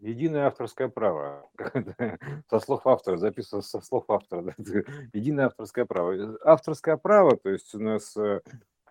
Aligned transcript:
единое 0.00 0.46
авторское 0.46 0.88
право. 0.88 1.48
Со 2.50 2.60
слов 2.60 2.86
автора, 2.86 3.16
записано 3.16 3.62
со 3.62 3.80
слов 3.80 4.04
автора. 4.08 4.54
Единое 5.12 5.46
авторское 5.46 5.84
право. 5.84 6.38
Авторское 6.44 6.96
право, 6.96 7.36
то 7.36 7.50
есть 7.50 7.74
у 7.74 7.80
нас 7.80 8.16
э, 8.16 8.40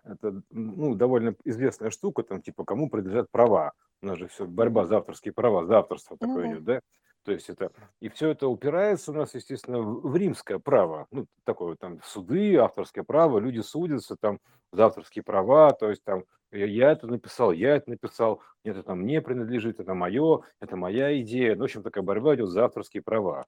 это 0.04 0.42
ну, 0.50 0.96
довольно 0.96 1.36
известная 1.44 1.90
штука, 1.90 2.24
там 2.24 2.42
типа 2.42 2.64
кому 2.64 2.90
принадлежат 2.90 3.30
права. 3.32 3.74
У 4.02 4.08
нас 4.08 4.18
же 4.18 4.28
все 4.28 4.46
борьба 4.46 4.86
за 4.86 4.98
авторские 4.98 5.34
права, 5.34 5.66
за 5.66 5.80
авторство 5.80 6.18
Ну 6.20 6.28
такое 6.28 6.44
да. 6.44 6.52
идет, 6.52 6.64
да? 6.64 6.82
То 7.24 7.32
есть 7.32 7.50
это 7.50 7.72
и 8.00 8.10
все 8.10 8.30
это 8.30 8.48
упирается 8.48 9.12
у 9.12 9.16
нас, 9.16 9.34
естественно, 9.34 9.82
в 9.82 10.16
римское 10.16 10.60
право, 10.60 11.08
ну 11.10 11.26
такое 11.44 11.76
там 11.76 12.00
суды, 12.04 12.56
авторское 12.56 13.04
право, 13.04 13.40
люди 13.40 13.62
судятся 13.62 14.16
там 14.16 14.40
за 14.72 14.86
авторские 14.86 15.24
права, 15.24 15.74
то 15.74 15.90
есть 15.90 16.04
там 16.04 16.26
я, 16.58 16.92
это 16.92 17.08
написал, 17.08 17.52
я 17.52 17.76
это 17.76 17.90
написал, 17.90 18.42
нет, 18.64 18.78
это 18.78 18.96
мне 18.96 19.22
принадлежит, 19.22 19.80
это 19.80 19.94
мое, 19.94 20.42
это 20.60 20.76
моя 20.76 21.20
идея. 21.22 21.56
Ну, 21.56 21.62
в 21.62 21.64
общем, 21.66 21.84
такая 21.84 22.04
борьба 22.04 22.36
идет 22.36 22.50
за 22.50 22.66
авторские 22.66 23.04
права. 23.04 23.46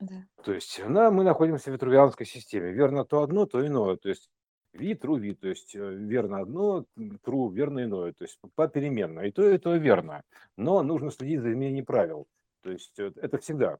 Да. 0.00 0.24
То 0.42 0.52
есть 0.52 0.82
на, 0.86 1.10
мы 1.10 1.24
находимся 1.24 1.70
в 1.70 1.74
витрувианской 1.74 2.26
системе. 2.26 2.72
Верно 2.72 3.04
то 3.04 3.22
одно, 3.22 3.46
то 3.46 3.66
иное. 3.66 3.96
То 3.96 4.08
есть 4.08 4.30
ви, 4.72 4.94
тру, 4.94 5.18
ви. 5.18 5.34
То 5.34 5.48
есть 5.48 5.74
э, 5.76 5.94
верно 5.94 6.40
одно, 6.40 6.84
тру, 7.22 7.48
верно 7.48 7.84
иное. 7.84 8.12
То 8.12 8.24
есть 8.24 8.38
попеременно. 8.54 9.20
И 9.20 9.30
то, 9.30 9.48
и 9.48 9.58
то 9.58 9.76
верно. 9.76 10.22
Но 10.56 10.82
нужно 10.82 11.10
следить 11.10 11.40
за 11.40 11.52
изменением 11.52 11.84
правил. 11.84 12.26
То 12.62 12.70
есть 12.70 12.98
э, 12.98 13.12
это 13.16 13.38
всегда. 13.38 13.78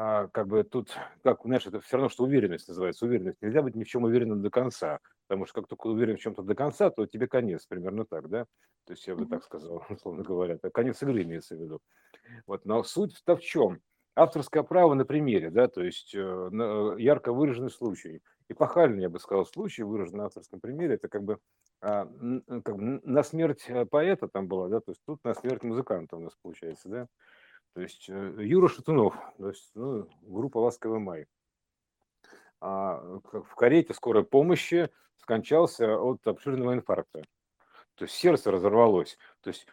А, 0.00 0.28
как 0.28 0.46
бы 0.46 0.62
тут, 0.62 0.96
как, 1.24 1.40
знаешь, 1.42 1.66
это 1.66 1.80
все 1.80 1.96
равно, 1.96 2.08
что 2.08 2.22
уверенность 2.22 2.68
называется. 2.68 3.04
Уверенность. 3.04 3.42
Нельзя 3.42 3.62
быть 3.62 3.74
ни 3.74 3.82
в 3.82 3.88
чем 3.88 4.04
уверенным 4.04 4.42
до 4.42 4.48
конца. 4.48 5.00
Потому 5.26 5.44
что 5.44 5.60
как 5.60 5.68
только 5.68 5.88
уверен 5.88 6.16
в 6.16 6.20
чем-то 6.20 6.42
до 6.42 6.54
конца, 6.54 6.90
то 6.90 7.04
тебе 7.04 7.26
конец. 7.26 7.66
Примерно 7.66 8.06
так, 8.06 8.28
да? 8.28 8.44
То 8.86 8.92
есть 8.92 9.04
я 9.08 9.16
бы 9.16 9.26
так 9.26 9.42
сказал, 9.42 9.84
условно 9.90 10.22
говоря. 10.22 10.54
Это 10.54 10.70
конец 10.70 11.02
игры 11.02 11.24
имеется 11.24 11.56
в 11.56 11.60
виду. 11.60 11.80
Вот, 12.46 12.64
но 12.64 12.84
суть-то 12.84 13.34
в 13.34 13.40
чем? 13.40 13.80
Авторское 14.14 14.62
право 14.62 14.94
на 14.94 15.04
примере, 15.04 15.48
да, 15.48 15.68
то 15.68 15.80
есть 15.80 16.12
э, 16.12 16.50
ярко 16.98 17.32
выраженный 17.32 17.70
случай. 17.70 18.20
Эпохальный, 18.48 19.02
я 19.02 19.08
бы 19.08 19.20
сказал, 19.20 19.46
случай, 19.46 19.84
выраженный 19.84 20.18
на 20.18 20.24
авторском 20.26 20.58
примере, 20.58 20.94
это 20.94 21.08
как 21.08 21.22
бы, 21.22 21.38
н- 21.80 22.42
как 22.64 22.76
бы 22.76 23.00
на 23.04 23.22
смерть 23.22 23.64
э, 23.68 23.86
поэта 23.86 24.26
там 24.26 24.48
была, 24.48 24.68
да, 24.68 24.80
то 24.80 24.90
есть 24.90 25.02
тут 25.06 25.22
на 25.22 25.34
смерть 25.34 25.62
музыканта 25.62 26.16
у 26.16 26.20
нас 26.20 26.34
получается, 26.42 26.88
да. 26.88 27.06
То 27.74 27.82
есть 27.82 28.08
э, 28.08 28.34
Юра 28.38 28.68
Шатунов, 28.68 29.14
то 29.38 29.48
есть, 29.48 29.70
ну, 29.74 30.08
группа 30.22 30.58
«Ласковый 30.58 31.00
май». 31.00 31.26
А, 32.60 33.20
как 33.20 33.46
в 33.46 33.54
карете 33.54 33.94
скорой 33.94 34.24
помощи 34.24 34.90
скончался 35.18 35.96
от 35.96 36.26
обширного 36.26 36.74
инфаркта. 36.74 37.22
То 37.94 38.04
есть 38.04 38.14
сердце 38.14 38.50
разорвалось. 38.50 39.16
То 39.42 39.48
есть 39.48 39.66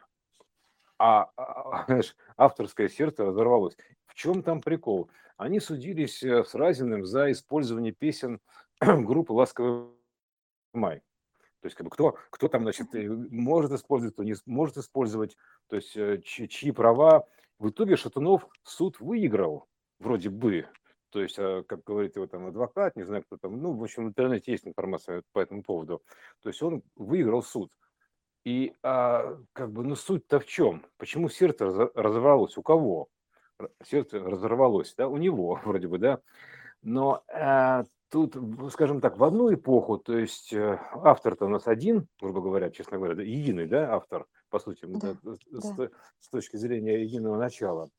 а, 0.98 1.30
а, 1.36 1.86
знаешь, 1.86 2.16
авторское 2.38 2.88
сердце 2.88 3.26
разорвалось. 3.26 3.78
В 4.06 4.16
чем 4.16 4.44
там 4.44 4.62
прикол? 4.62 5.10
Они 5.38 5.60
судились 5.60 6.24
э, 6.24 6.44
с 6.46 6.56
Разиным 6.56 7.06
за 7.06 7.32
использование 7.32 7.92
песен 7.92 8.40
группы 8.80 9.34
«Ласковый 9.34 9.90
май». 10.74 11.02
То 11.60 11.68
есть, 11.68 11.76
как 11.76 11.86
бы, 11.86 11.90
кто, 11.90 12.18
кто 12.30 12.48
там, 12.48 12.64
значит, 12.64 12.94
э, 12.96 13.10
может 13.10 13.72
использовать, 13.74 14.14
кто 14.14 14.24
не 14.24 14.36
может 14.46 14.78
использовать, 14.78 15.36
то 15.68 15.76
есть, 15.76 15.98
э, 15.98 16.22
чьи, 16.24 16.48
чьи 16.48 16.72
права. 16.72 17.28
В 17.60 17.70
итоге 17.70 17.96
Шатунов 17.96 18.48
суд 18.64 19.00
выиграл, 19.00 19.68
вроде 20.00 20.30
бы. 20.30 20.68
То 21.10 21.22
есть, 21.22 21.40
э, 21.40 21.64
как 21.68 21.84
говорит 21.84 22.16
его 22.16 22.28
там 22.28 22.48
адвокат, 22.48 22.96
не 22.96 23.04
знаю, 23.04 23.24
кто 23.24 23.38
там, 23.38 23.62
ну, 23.62 23.74
в 23.74 23.84
общем, 23.84 24.06
в 24.06 24.10
интернете 24.10 24.52
есть 24.52 24.68
информация 24.68 25.24
по 25.32 25.40
этому 25.40 25.64
поводу. 25.64 26.02
То 26.42 26.50
есть, 26.50 26.62
он 26.62 26.84
выиграл 26.96 27.42
суд. 27.42 27.72
И 28.46 28.76
а, 28.84 29.38
как 29.54 29.72
бы, 29.72 29.84
ну 29.84 29.96
суть-то 29.96 30.40
в 30.40 30.46
чем? 30.46 30.86
Почему 30.98 31.30
сердце 31.30 31.66
разо- 31.66 31.92
разорвалось? 31.96 32.58
У 32.58 32.62
кого? 32.62 33.08
Сердце 33.84 34.20
разорвалось, 34.20 34.94
да, 34.96 35.08
у 35.08 35.18
него 35.18 35.60
вроде 35.66 35.88
бы, 35.88 35.98
да. 35.98 36.20
Но 36.84 37.24
а, 37.28 37.86
тут, 38.10 38.38
скажем 38.72 39.02
так, 39.02 39.18
в 39.18 39.24
одну 39.24 39.52
эпоху, 39.52 39.98
то 39.98 40.16
есть 40.16 40.54
э, 40.54 40.80
автор-то 40.94 41.46
у 41.46 41.50
нас 41.50 41.68
один, 41.68 42.08
грубо 42.22 42.42
говоря, 42.42 42.70
честно 42.70 42.98
говоря, 42.98 43.24
единый, 43.24 43.66
да, 43.66 43.96
автор, 43.96 44.28
по 44.56 44.60
сути, 44.60 44.86
да, 44.86 45.16
Да. 45.22 45.34
с, 45.36 45.40
Да. 45.52 45.76
то- 45.76 45.92
с 46.22 46.30
точки 46.30 46.56
зрения 46.56 47.04
единого 47.04 47.38
начала. 47.38 47.90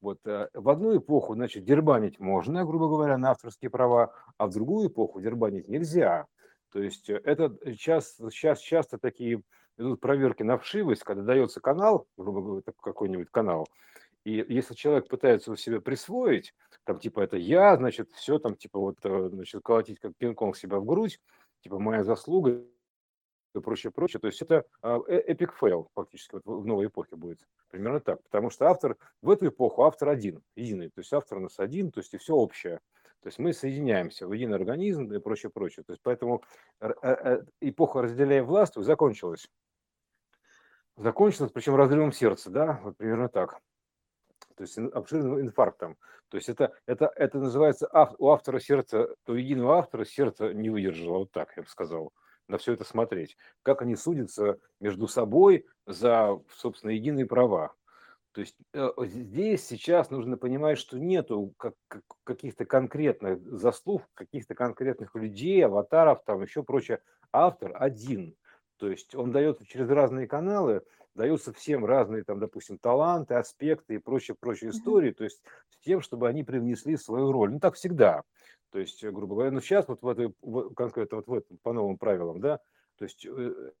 Вот 0.00 0.20
э, 0.26 0.48
в 0.54 0.68
одну 0.68 0.96
эпоху, 0.96 1.34
значит, 1.34 1.64
дербанить 1.64 2.20
можно, 2.20 2.64
грубо 2.64 2.86
говоря, 2.88 3.18
на 3.18 3.30
авторские 3.32 3.68
права, 3.68 4.12
а 4.38 4.46
в 4.46 4.52
другую 4.52 4.88
эпоху 4.88 5.20
дербанить 5.20 5.68
нельзя. 5.68 6.26
То 6.70 6.80
есть 6.80 7.10
э, 7.10 7.20
это 7.24 7.56
сейчас, 7.64 8.16
сейчас 8.30 8.60
часто 8.60 8.98
такие 8.98 9.42
идут 9.76 10.00
проверки 10.00 10.44
на 10.44 10.56
вшивость, 10.56 11.02
когда 11.02 11.22
дается 11.24 11.60
канал, 11.60 12.06
грубо 12.16 12.42
говоря, 12.42 12.62
какой-нибудь 12.80 13.30
канал, 13.32 13.66
и 14.24 14.34
если 14.48 14.74
человек 14.74 15.08
пытается 15.08 15.50
его 15.50 15.56
себе 15.56 15.80
присвоить, 15.80 16.54
там 16.84 17.00
типа 17.00 17.22
это 17.22 17.36
я, 17.36 17.76
значит, 17.76 18.12
все 18.12 18.38
там 18.38 18.54
типа 18.54 18.78
вот, 18.78 18.98
э, 19.02 19.28
значит, 19.32 19.62
колотить 19.64 19.98
как 19.98 20.12
пинком 20.16 20.54
себя 20.54 20.78
в 20.78 20.84
грудь, 20.84 21.18
типа 21.62 21.80
моя 21.80 22.04
заслуга 22.04 22.62
и 23.54 23.60
прочее, 23.60 23.92
прочее. 23.92 24.20
То 24.20 24.26
есть 24.26 24.42
это 24.42 24.64
а, 24.82 24.98
э- 25.06 25.20
epic 25.26 25.54
fail 25.54 25.88
фактически 25.94 26.34
вот 26.34 26.42
в 26.44 26.66
новой 26.66 26.86
эпохе 26.86 27.16
будет. 27.16 27.40
Примерно 27.70 28.00
так. 28.00 28.22
Потому 28.24 28.50
что 28.50 28.66
автор 28.66 28.96
в 29.22 29.30
эту 29.30 29.48
эпоху 29.48 29.84
автор 29.84 30.08
один, 30.08 30.42
единый. 30.56 30.88
То 30.88 31.00
есть 31.00 31.12
автор 31.12 31.38
у 31.38 31.40
нас 31.42 31.58
один, 31.58 31.90
то 31.90 32.00
есть 32.00 32.14
и 32.14 32.18
все 32.18 32.34
общее. 32.34 32.80
То 33.20 33.28
есть 33.28 33.38
мы 33.38 33.52
соединяемся 33.52 34.26
в 34.26 34.32
единый 34.32 34.56
организм 34.56 35.10
и 35.12 35.18
прочее, 35.18 35.50
прочее. 35.50 35.84
То 35.84 35.92
есть 35.92 36.02
поэтому 36.02 36.42
р- 36.80 36.96
э, 37.02 37.08
э, 37.08 37.44
эпоха 37.60 38.02
разделяя 38.02 38.42
власть 38.42 38.74
закончилась. 38.74 39.48
Закончилась, 40.96 41.50
причем 41.50 41.74
разрывом 41.74 42.12
сердца, 42.12 42.50
да, 42.50 42.80
вот 42.84 42.96
примерно 42.96 43.28
так. 43.28 43.58
То 44.56 44.62
есть 44.62 44.78
обширным 44.78 45.40
инфарктом. 45.40 45.96
То 46.28 46.36
есть 46.36 46.48
это, 46.48 46.72
это, 46.86 47.12
это 47.16 47.38
называется 47.38 47.88
у 48.18 48.28
автора 48.30 48.60
сердца, 48.60 49.08
у 49.26 49.32
единого 49.32 49.78
автора 49.78 50.04
сердце 50.04 50.52
не 50.52 50.70
выдержало, 50.70 51.18
вот 51.18 51.32
так 51.32 51.56
я 51.56 51.62
бы 51.62 51.68
сказал, 51.68 52.12
на 52.48 52.58
все 52.58 52.72
это 52.72 52.84
смотреть. 52.84 53.36
Как 53.62 53.82
они 53.82 53.96
судятся 53.96 54.58
между 54.80 55.06
собой 55.08 55.66
за, 55.86 56.40
собственно, 56.56 56.90
единые 56.90 57.26
права. 57.26 57.74
То 58.32 58.40
есть 58.40 58.56
э, 58.72 58.90
здесь 58.98 59.64
сейчас 59.64 60.10
нужно 60.10 60.36
понимать, 60.36 60.76
что 60.78 60.98
нету 60.98 61.54
как- 61.56 61.76
как- 61.86 62.02
каких-то 62.24 62.64
конкретных 62.64 63.40
заслуг, 63.58 64.02
каких-то 64.14 64.56
конкретных 64.56 65.14
людей, 65.14 65.64
аватаров, 65.64 66.24
там 66.24 66.42
еще 66.42 66.64
прочее. 66.64 67.00
Автор 67.32 67.72
один. 67.74 68.34
То 68.78 68.90
есть 68.90 69.14
он 69.14 69.30
дает 69.30 69.64
через 69.66 69.88
разные 69.88 70.26
каналы, 70.26 70.82
даются 71.14 71.52
всем 71.52 71.84
разные, 71.84 72.24
там, 72.24 72.40
допустим, 72.40 72.78
таланты, 72.78 73.34
аспекты 73.34 73.94
и 73.96 73.98
прочие, 73.98 74.36
прочие 74.38 74.70
Мгм. 74.70 74.70
истории, 74.70 75.12
то 75.12 75.24
есть 75.24 75.42
с 75.70 75.78
тем, 75.84 76.00
чтобы 76.00 76.28
они 76.28 76.44
привнесли 76.44 76.96
свою 76.96 77.32
роль. 77.32 77.52
Ну, 77.52 77.60
так 77.60 77.74
всегда. 77.74 78.22
То 78.70 78.78
есть, 78.78 79.02
э, 79.04 79.10
грубо 79.10 79.34
говоря, 79.36 79.50
ну, 79.52 79.60
сейчас 79.60 79.88
вот 79.88 80.02
в 80.02 80.08
этой, 80.08 80.34
конкретно 80.76 81.18
вот 81.18 81.26
в 81.28 81.32
этом, 81.34 81.58
по 81.62 81.72
новым 81.72 81.98
правилам, 81.98 82.40
да, 82.40 82.58
то 82.96 83.04
есть 83.04 83.24
э, 83.26 83.72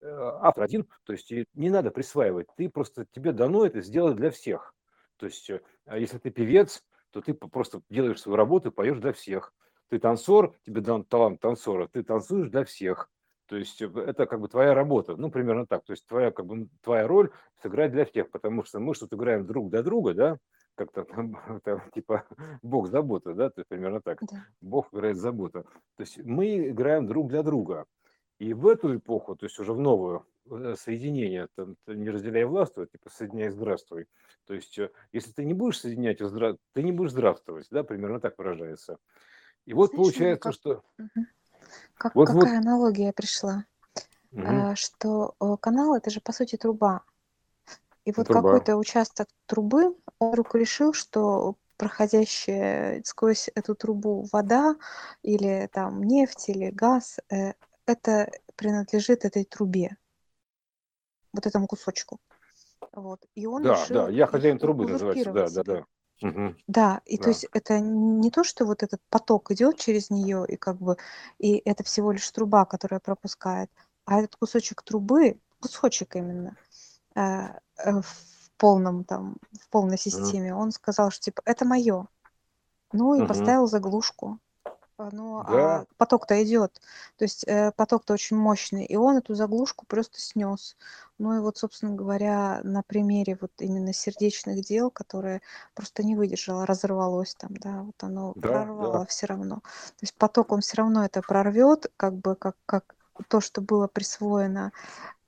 э, 0.00 0.06
автор 0.42 0.64
один, 0.64 0.88
то 1.04 1.12
есть 1.12 1.30
не 1.54 1.70
надо 1.70 1.90
присваивать, 1.90 2.46
ты 2.56 2.68
просто, 2.68 3.06
тебе 3.10 3.32
дано 3.32 3.64
это 3.66 3.80
сделать 3.80 4.16
для 4.16 4.30
всех. 4.30 4.74
То 5.16 5.26
есть, 5.26 5.50
а 5.86 5.98
если 5.98 6.18
ты 6.18 6.30
певец, 6.30 6.84
то 7.10 7.20
ты 7.20 7.34
просто 7.34 7.82
делаешь 7.88 8.20
свою 8.20 8.36
работу 8.36 8.68
и 8.68 8.72
поешь 8.72 8.98
для 8.98 9.12
всех. 9.12 9.52
Ты 9.88 9.98
танцор, 9.98 10.54
тебе 10.64 10.80
дан 10.80 11.04
талант 11.04 11.40
танцора, 11.40 11.88
ты 11.88 12.02
танцуешь 12.02 12.50
для 12.50 12.64
всех. 12.64 13.10
То 13.48 13.56
есть 13.56 13.80
э, 13.80 13.90
это 14.06 14.26
как 14.26 14.40
бы 14.40 14.48
твоя 14.48 14.74
работа, 14.74 15.16
ну, 15.16 15.30
примерно 15.30 15.66
так. 15.66 15.84
То 15.84 15.92
есть 15.92 16.06
твоя, 16.06 16.30
как 16.30 16.46
бы, 16.46 16.68
твоя 16.82 17.06
роль 17.06 17.30
сыграть 17.62 17.92
для 17.92 18.04
всех, 18.04 18.30
потому 18.30 18.62
что 18.62 18.78
мы 18.78 18.94
что-то 18.94 19.16
играем 19.16 19.46
друг 19.46 19.70
для 19.70 19.82
друга, 19.82 20.14
да, 20.14 20.38
как-то 20.74 21.04
там, 21.04 21.34
там, 21.64 21.82
типа 21.94 22.24
Бог 22.62 22.88
забота, 22.88 23.34
да, 23.34 23.50
то 23.50 23.60
есть 23.60 23.68
примерно 23.68 24.00
так. 24.00 24.20
Да. 24.20 24.44
Бог 24.60 24.92
играет 24.92 25.16
забота. 25.16 25.62
То 25.96 26.02
есть 26.02 26.18
мы 26.18 26.68
играем 26.68 27.06
друг 27.06 27.28
для 27.28 27.42
друга. 27.42 27.86
И 28.38 28.54
в 28.54 28.68
эту 28.68 28.96
эпоху, 28.96 29.34
то 29.34 29.46
есть 29.46 29.58
уже 29.58 29.72
в 29.72 29.80
новую, 29.80 30.24
э, 30.50 30.74
соединение, 30.78 31.48
там, 31.56 31.74
не 31.86 32.10
разделяй 32.10 32.44
властвуй, 32.44 32.86
типа 32.86 33.10
соединяй 33.10 33.48
здравствуй. 33.48 34.06
То 34.46 34.54
есть 34.54 34.78
э, 34.78 34.90
если 35.10 35.32
ты 35.32 35.44
не 35.44 35.54
будешь 35.54 35.80
соединять, 35.80 36.18
ты 36.18 36.82
не 36.82 36.92
будешь 36.92 37.12
здравствовать, 37.12 37.66
да, 37.70 37.82
примерно 37.82 38.20
так 38.20 38.36
выражается. 38.38 38.98
И 39.64 39.72
вот 39.72 39.92
мне 39.92 40.02
получается, 40.02 40.40
как, 40.40 40.54
что 40.54 40.82
мгм. 40.98 41.26
Как 41.96 42.14
вот 42.14 42.28
вот, 42.28 42.44
какая 42.44 42.58
аналогия 42.58 43.12
пришла, 43.12 43.64
мгм, 44.32 44.70
А, 44.70 44.76
что 44.76 45.34
канал 45.60 45.94
это 45.94 46.10
же 46.10 46.20
по 46.20 46.32
сути 46.32 46.56
труба. 46.56 47.02
И 48.04 48.12
вот 48.12 48.26
труба, 48.26 48.42
какой-то 48.42 48.76
участок 48.76 49.28
трубы, 49.46 49.94
он 50.18 50.30
вдруг 50.30 50.54
решил, 50.54 50.92
что 50.92 51.56
проходящая 51.76 53.02
сквозь 53.04 53.48
эту 53.54 53.74
трубу 53.74 54.26
вода 54.32 54.76
или 55.22 55.68
там 55.72 56.02
нефть 56.02 56.48
или 56.48 56.70
газ, 56.70 57.18
э, 57.30 57.52
это 57.86 58.30
принадлежит 58.56 59.24
этой 59.24 59.44
трубе, 59.44 59.96
вот 61.32 61.46
этому 61.46 61.66
кусочку. 61.66 62.18
Вот. 62.92 63.24
И 63.34 63.46
он 63.46 63.62
да, 63.62 63.74
да, 63.74 63.82
решил 63.82 64.08
я 64.08 64.24
их 64.24 64.30
хозяин 64.30 64.58
трубы 64.58 64.86
называется, 64.86 65.30
узурпировать 65.30 65.54
да, 65.54 65.62
да, 65.74 65.84
себе. 66.20 66.28
да, 66.28 66.28
Мгм, 66.28 66.56
Да, 66.66 67.00
и 67.06 67.18
то 67.18 67.30
есть 67.30 67.46
это 67.52 67.80
не 67.80 68.30
то, 68.30 68.44
что 68.44 68.64
вот 68.66 68.82
этот 68.82 69.00
поток 69.10 69.50
идет 69.52 69.78
через 69.78 70.10
нее, 70.10 70.44
и 70.48 70.56
как 70.56 70.78
бы, 70.78 70.96
и 71.38 71.56
это 71.64 71.84
всего 71.84 72.12
лишь 72.12 72.30
труба, 72.30 72.64
которая 72.66 73.00
пропускает, 73.00 73.70
а 74.04 74.18
этот 74.20 74.36
кусочек 74.36 74.82
трубы, 74.82 75.40
кусочек 75.60 76.16
именно, 76.16 76.56
э, 77.16 77.20
э, 77.78 78.00
в 78.02 78.50
полном 78.58 79.04
там, 79.04 79.36
в 79.60 79.68
полной 79.70 79.98
системе, 79.98 80.54
он 80.54 80.72
сказал, 80.72 81.10
что 81.10 81.22
типа 81.24 81.42
это 81.46 81.64
мое. 81.64 82.08
Ну 82.92 83.14
и 83.14 83.22
Мгм. 83.22 83.24
поставил 83.24 83.66
заглушку. 83.66 84.40
А, 84.98 85.10
Ну, 85.12 85.44
Да, 85.44 85.80
а 85.80 85.86
поток-то 85.96 86.42
идет, 86.42 86.80
то 87.16 87.24
есть 87.24 87.44
э, 87.46 87.70
поток-то 87.76 88.14
очень 88.14 88.36
мощный, 88.36 88.84
и 88.84 88.96
он 88.96 89.18
эту 89.18 89.34
заглушку 89.34 89.86
просто 89.86 90.20
снес. 90.20 90.76
Ну 91.18 91.36
и 91.36 91.40
вот, 91.40 91.56
собственно 91.56 91.94
говоря, 91.94 92.60
на 92.64 92.82
примере 92.82 93.38
вот 93.40 93.52
именно 93.60 93.92
сердечных 93.92 94.64
дел, 94.64 94.90
которое 94.90 95.40
просто 95.74 96.02
не 96.02 96.16
выдержало, 96.16 96.66
разорвалось 96.66 97.36
там, 97.36 97.56
да, 97.56 97.82
вот 97.82 98.02
оно 98.02 98.32
да, 98.34 98.48
прорвало 98.48 99.00
да. 99.00 99.06
все 99.06 99.26
равно. 99.26 99.56
То 99.56 100.02
есть 100.02 100.14
поток 100.14 100.50
он 100.50 100.62
все 100.62 100.78
равно 100.78 101.04
это 101.04 101.22
прорвет, 101.22 101.86
как 101.96 102.14
бы 102.14 102.34
как, 102.34 102.56
как 102.66 102.96
то, 103.28 103.40
что 103.40 103.60
было 103.60 103.86
присвоено 103.86 104.72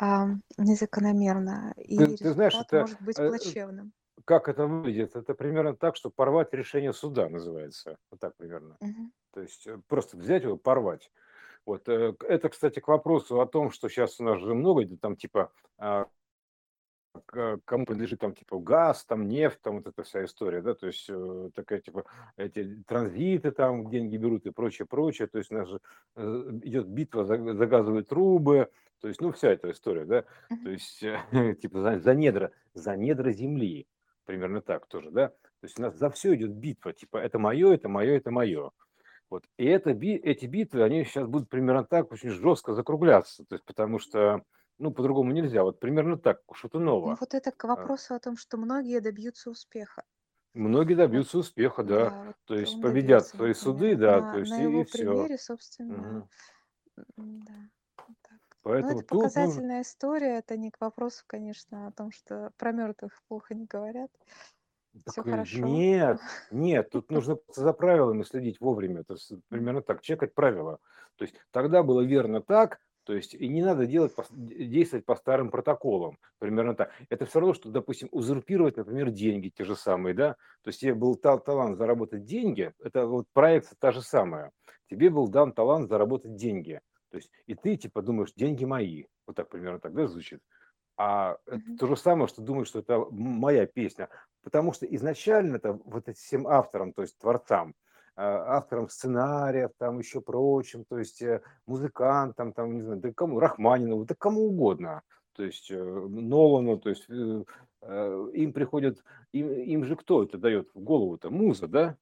а, 0.01 0.31
незакономерно, 0.59 1.75
и 1.77 1.97
Ты, 1.97 2.17
ты 2.17 2.33
знаешь, 2.33 2.55
результат 2.55 2.73
это 2.73 2.81
может 2.81 3.01
быть 3.03 3.19
э, 3.21 3.29
плачевным. 3.29 3.93
Как 4.31 4.49
это 4.49 4.69
выглядит? 4.69 5.17
Это 5.17 5.35
примерно 5.35 5.75
так, 5.75 5.97
что 5.97 6.09
порвать 6.09 6.55
решение 6.55 6.93
суда 6.93 7.29
называется. 7.29 7.97
Вот 8.13 8.21
так 8.21 8.37
примерно. 8.37 8.77
Мгм. 8.81 9.13
То 9.35 9.41
есть 9.41 9.67
э, 9.67 9.81
просто 9.89 10.17
взять 10.17 10.45
его, 10.45 10.57
порвать. 10.57 11.11
Вот 11.67 11.89
э, 11.89 12.15
это, 12.29 12.49
кстати, 12.49 12.79
к 12.79 12.87
вопросу 12.87 13.41
о 13.41 13.47
том, 13.47 13.73
что 13.73 13.89
сейчас 13.89 14.21
у 14.21 14.25
нас 14.25 14.39
же 14.39 14.55
много 14.55 14.87
там 14.99 15.17
типа 15.17 15.51
а, 15.79 16.07
кому 17.65 17.87
принадлежит 17.87 18.21
там 18.21 18.37
типа 18.37 18.61
газ, 18.61 19.05
там 19.05 19.27
нефть, 19.27 19.61
там 19.63 19.79
вот 19.79 19.89
эта 19.89 20.05
вся 20.05 20.25
история, 20.25 20.63
да, 20.63 20.75
то 20.75 20.87
есть 20.87 21.07
э, 21.09 21.51
такая 21.57 21.81
типа 21.81 22.05
эти 22.37 22.85
транзиты 22.87 23.51
там 23.51 23.91
деньги 23.91 24.17
берут 24.17 24.47
и 24.47 24.53
прочее, 24.53 24.87
прочее, 24.87 25.27
то 25.27 25.39
есть 25.39 25.51
у 25.51 25.55
нас 25.55 25.69
же 25.69 25.81
э, 26.15 26.51
идет 26.63 26.87
битва 26.87 27.25
за, 27.25 27.37
за 27.55 27.67
газовые 27.67 28.05
трубы, 28.05 28.71
то 29.01 29.09
есть 29.09 29.21
ну 29.21 29.33
вся 29.33 29.51
эта 29.51 29.73
история, 29.73 30.05
да, 30.05 30.25
то 30.63 30.71
есть 30.71 31.03
э, 31.03 31.19
типа 31.61 31.81
за, 31.81 31.99
за 31.99 32.15
недра, 32.15 32.53
за 32.75 32.97
недра 32.97 33.33
земли, 33.33 33.89
примерно 34.25 34.63
так 34.63 34.87
тоже, 34.87 35.11
да, 35.11 35.29
то 35.29 35.37
есть 35.65 35.79
у 35.79 35.83
нас 35.83 35.97
за 35.97 36.11
все 36.11 36.35
идет 36.35 36.53
битва, 36.53 36.93
типа 36.93 37.19
это 37.19 37.39
мое, 37.39 37.73
это 37.75 37.89
мое, 37.89 38.17
это 38.17 38.31
мое. 38.31 38.71
Вот. 39.31 39.45
И 39.59 39.65
это, 39.67 39.91
эти 39.93 40.47
битвы, 40.47 40.83
они 40.85 41.05
сейчас 41.05 41.27
будут 41.29 41.49
примерно 41.49 41.85
так 41.85 42.13
очень 42.13 42.31
жестко 42.31 42.75
закругляться, 42.75 43.45
то 43.47 43.55
есть 43.57 43.65
потому 43.65 43.99
что, 43.99 44.43
ну, 44.79 44.93
по-другому 44.93 45.33
нельзя. 45.33 45.65
Вот 45.65 45.81
примерно 45.81 46.19
так, 46.19 46.41
Ну 46.49 46.55
Шатунова. 46.55 47.21
вот 47.21 47.35
это 47.35 47.53
к 47.53 47.65
А, 47.75 47.89
вопросу 47.89 48.15
о 48.15 48.21
том, 48.21 48.39
что 48.39 48.57
многие 48.57 49.01
добьются 49.03 49.51
успеха. 49.51 50.05
Многие 50.55 50.95
добьются 50.95 51.39
успеха, 51.39 51.83
да, 51.85 52.13
да, 52.13 52.25
вот 52.25 52.37
то 52.45 52.55
есть 52.55 52.81
победят 52.81 53.29
добился, 53.29 53.37
свои 53.37 53.53
суды, 53.55 53.95
например. 53.95 53.97
да, 53.97 54.23
то 54.23 54.39
На, 54.39 54.39
есть 54.39 54.57
на 54.57 54.59
и, 54.59 54.63
его 54.63 54.85
все. 54.85 55.29
примере, 55.29 55.39
собственно, 55.39 56.25
м, 57.19 57.43
да, 57.47 57.71
Но 58.79 58.89
Поэтому 58.89 58.91
это 58.91 59.05
тут 59.05 59.37
нужно, 59.37 59.63
показательная 59.63 59.83
история, 59.83 60.39
это 60.39 60.57
не 60.57 60.71
к 60.71 60.81
вопросу, 60.81 61.25
конечно, 61.27 61.87
о 61.87 61.93
том, 61.93 62.11
что 62.11 62.53
про 62.57 62.73
мертвых 62.73 63.23
плохо 63.29 63.55
не 63.55 63.67
говорят. 63.67 64.11
Все 65.05 65.23
так 65.23 65.27
и 65.27 65.31
хорошо. 65.31 65.85
нет, 65.91 66.21
нет, 66.51 66.91
тут 66.91 67.11
нужно 67.11 67.39
за 67.55 67.73
правилами 67.73 68.23
следить 68.23 68.61
вовремя, 68.61 69.05
то 69.05 69.15
есть 69.15 69.33
М, 69.53 69.61
примерно 69.61 69.83
так, 69.83 70.03
чекать 70.03 70.35
правила. 70.35 70.79
То 71.17 71.25
есть 71.25 71.37
тогда 71.53 71.83
было 71.83 72.01
верно 72.03 72.41
так, 72.43 72.81
то 73.05 73.15
есть 73.15 73.35
и 73.35 73.49
не 73.49 73.63
надо 73.63 73.87
делать, 73.87 74.13
действовать 74.31 75.07
по 75.07 75.17
старым 75.17 75.51
протоколам, 75.51 76.19
примерно 76.39 76.75
так. 76.75 76.93
Это 77.09 77.25
все 77.25 77.41
равно, 77.41 77.55
что, 77.55 77.71
допустим, 77.71 78.09
узурпировать, 78.13 78.77
например, 78.77 79.11
деньги 79.11 79.49
те 79.49 79.65
же 79.65 79.75
самые, 79.75 80.15
да, 80.15 80.33
то 80.63 80.69
есть 80.69 80.81
тебе 80.81 80.95
был 80.95 81.15
та- 81.17 81.39
талант 81.39 81.79
заработать 81.79 82.25
деньги, 82.25 82.73
это 82.79 83.07
вот 83.07 83.27
проекция 83.33 83.77
та 83.81 83.93
же 83.93 84.03
самая, 84.03 84.53
тебе 84.89 85.09
был 85.11 85.29
дан 85.29 85.53
талант 85.53 85.89
заработать 85.89 86.35
деньги, 86.37 86.81
то 87.11 87.17
есть 87.17 87.31
и 87.47 87.55
ты 87.55 87.77
типа 87.77 88.03
думаешь, 88.03 88.33
деньги 88.35 88.65
мои, 88.65 89.05
вот 89.27 89.37
так 89.37 89.49
примерно 89.49 89.81
так, 89.81 89.95
да, 89.95 90.07
звучит. 90.07 90.41
А 90.97 91.39
это 91.47 91.63
то 91.79 91.87
же 91.87 91.97
самое, 91.97 92.29
что 92.29 92.43
думаешь, 92.43 92.69
что 92.69 92.81
это 92.81 93.07
моя 93.11 93.67
песня. 93.67 94.11
Потому 94.43 94.73
что 94.73 94.85
изначально 94.87 95.57
это 95.57 95.73
вот 95.73 96.09
этим 96.09 96.19
всем 96.19 96.47
авторам, 96.47 96.93
то 96.93 97.03
есть 97.03 97.19
творцам, 97.19 97.75
а, 98.17 98.59
авторам 98.59 98.89
сценариев, 98.89 99.71
там 99.79 99.99
еще 99.99 100.21
прочим, 100.21 100.85
то 100.85 100.99
есть 100.99 101.23
э, 101.23 101.41
музыкантам, 101.67 102.53
там, 102.53 102.75
не 102.75 102.83
знаю, 102.83 103.01
да 103.01 103.13
кому, 103.15 103.41
Рахманинову, 103.41 104.05
да 104.05 104.15
кому 104.19 104.49
угодно, 104.49 105.03
то 105.33 105.43
есть 105.43 105.71
э, 105.71 105.83
Нолану, 105.83 106.79
то 106.79 106.91
есть 106.91 107.07
э, 107.09 107.45
им 108.35 108.53
приходят, 108.53 109.03
им, 109.33 109.51
им 109.51 109.85
же 109.85 109.97
кто 109.97 110.23
это 110.23 110.37
дает 110.37 110.69
в 110.75 110.81
голову-то? 110.81 111.31
Муза, 111.31 111.67
да? 111.67 111.97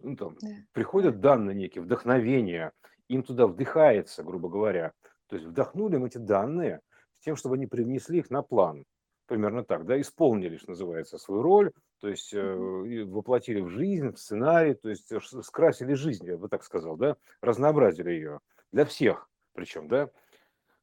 Ну, 0.00 0.16
там, 0.16 0.36
да. 0.40 0.48
приходят 0.72 1.20
данные 1.20 1.54
некие, 1.54 1.82
вдохновение, 1.82 2.72
им 3.08 3.22
туда 3.22 3.46
вдыхается, 3.46 4.22
грубо 4.22 4.48
говоря. 4.48 4.92
То 5.28 5.36
есть 5.36 5.48
вдохнули 5.48 5.96
им 5.96 6.04
эти 6.04 6.18
данные 6.18 6.80
с 7.20 7.24
тем, 7.24 7.36
чтобы 7.36 7.56
они 7.56 7.66
привнесли 7.66 8.18
их 8.18 8.30
на 8.30 8.42
план. 8.42 8.84
Примерно 9.26 9.62
так, 9.62 9.84
да, 9.84 10.00
исполнили, 10.00 10.56
что 10.56 10.70
называется, 10.70 11.18
свою 11.18 11.42
роль, 11.42 11.72
то 12.00 12.08
есть 12.08 12.32
э, 12.32 13.04
воплотили 13.04 13.60
в 13.60 13.68
жизнь, 13.68 14.10
в 14.12 14.18
сценарий, 14.18 14.74
то 14.74 14.88
есть 14.88 15.12
э, 15.12 15.20
скрасили 15.42 15.92
жизнь, 15.92 16.24
я 16.26 16.38
бы 16.38 16.48
так 16.48 16.64
сказал, 16.64 16.96
да, 16.96 17.16
разнообразили 17.42 18.10
ее 18.10 18.40
для 18.72 18.86
всех, 18.86 19.28
причем, 19.52 19.88
да, 19.88 20.08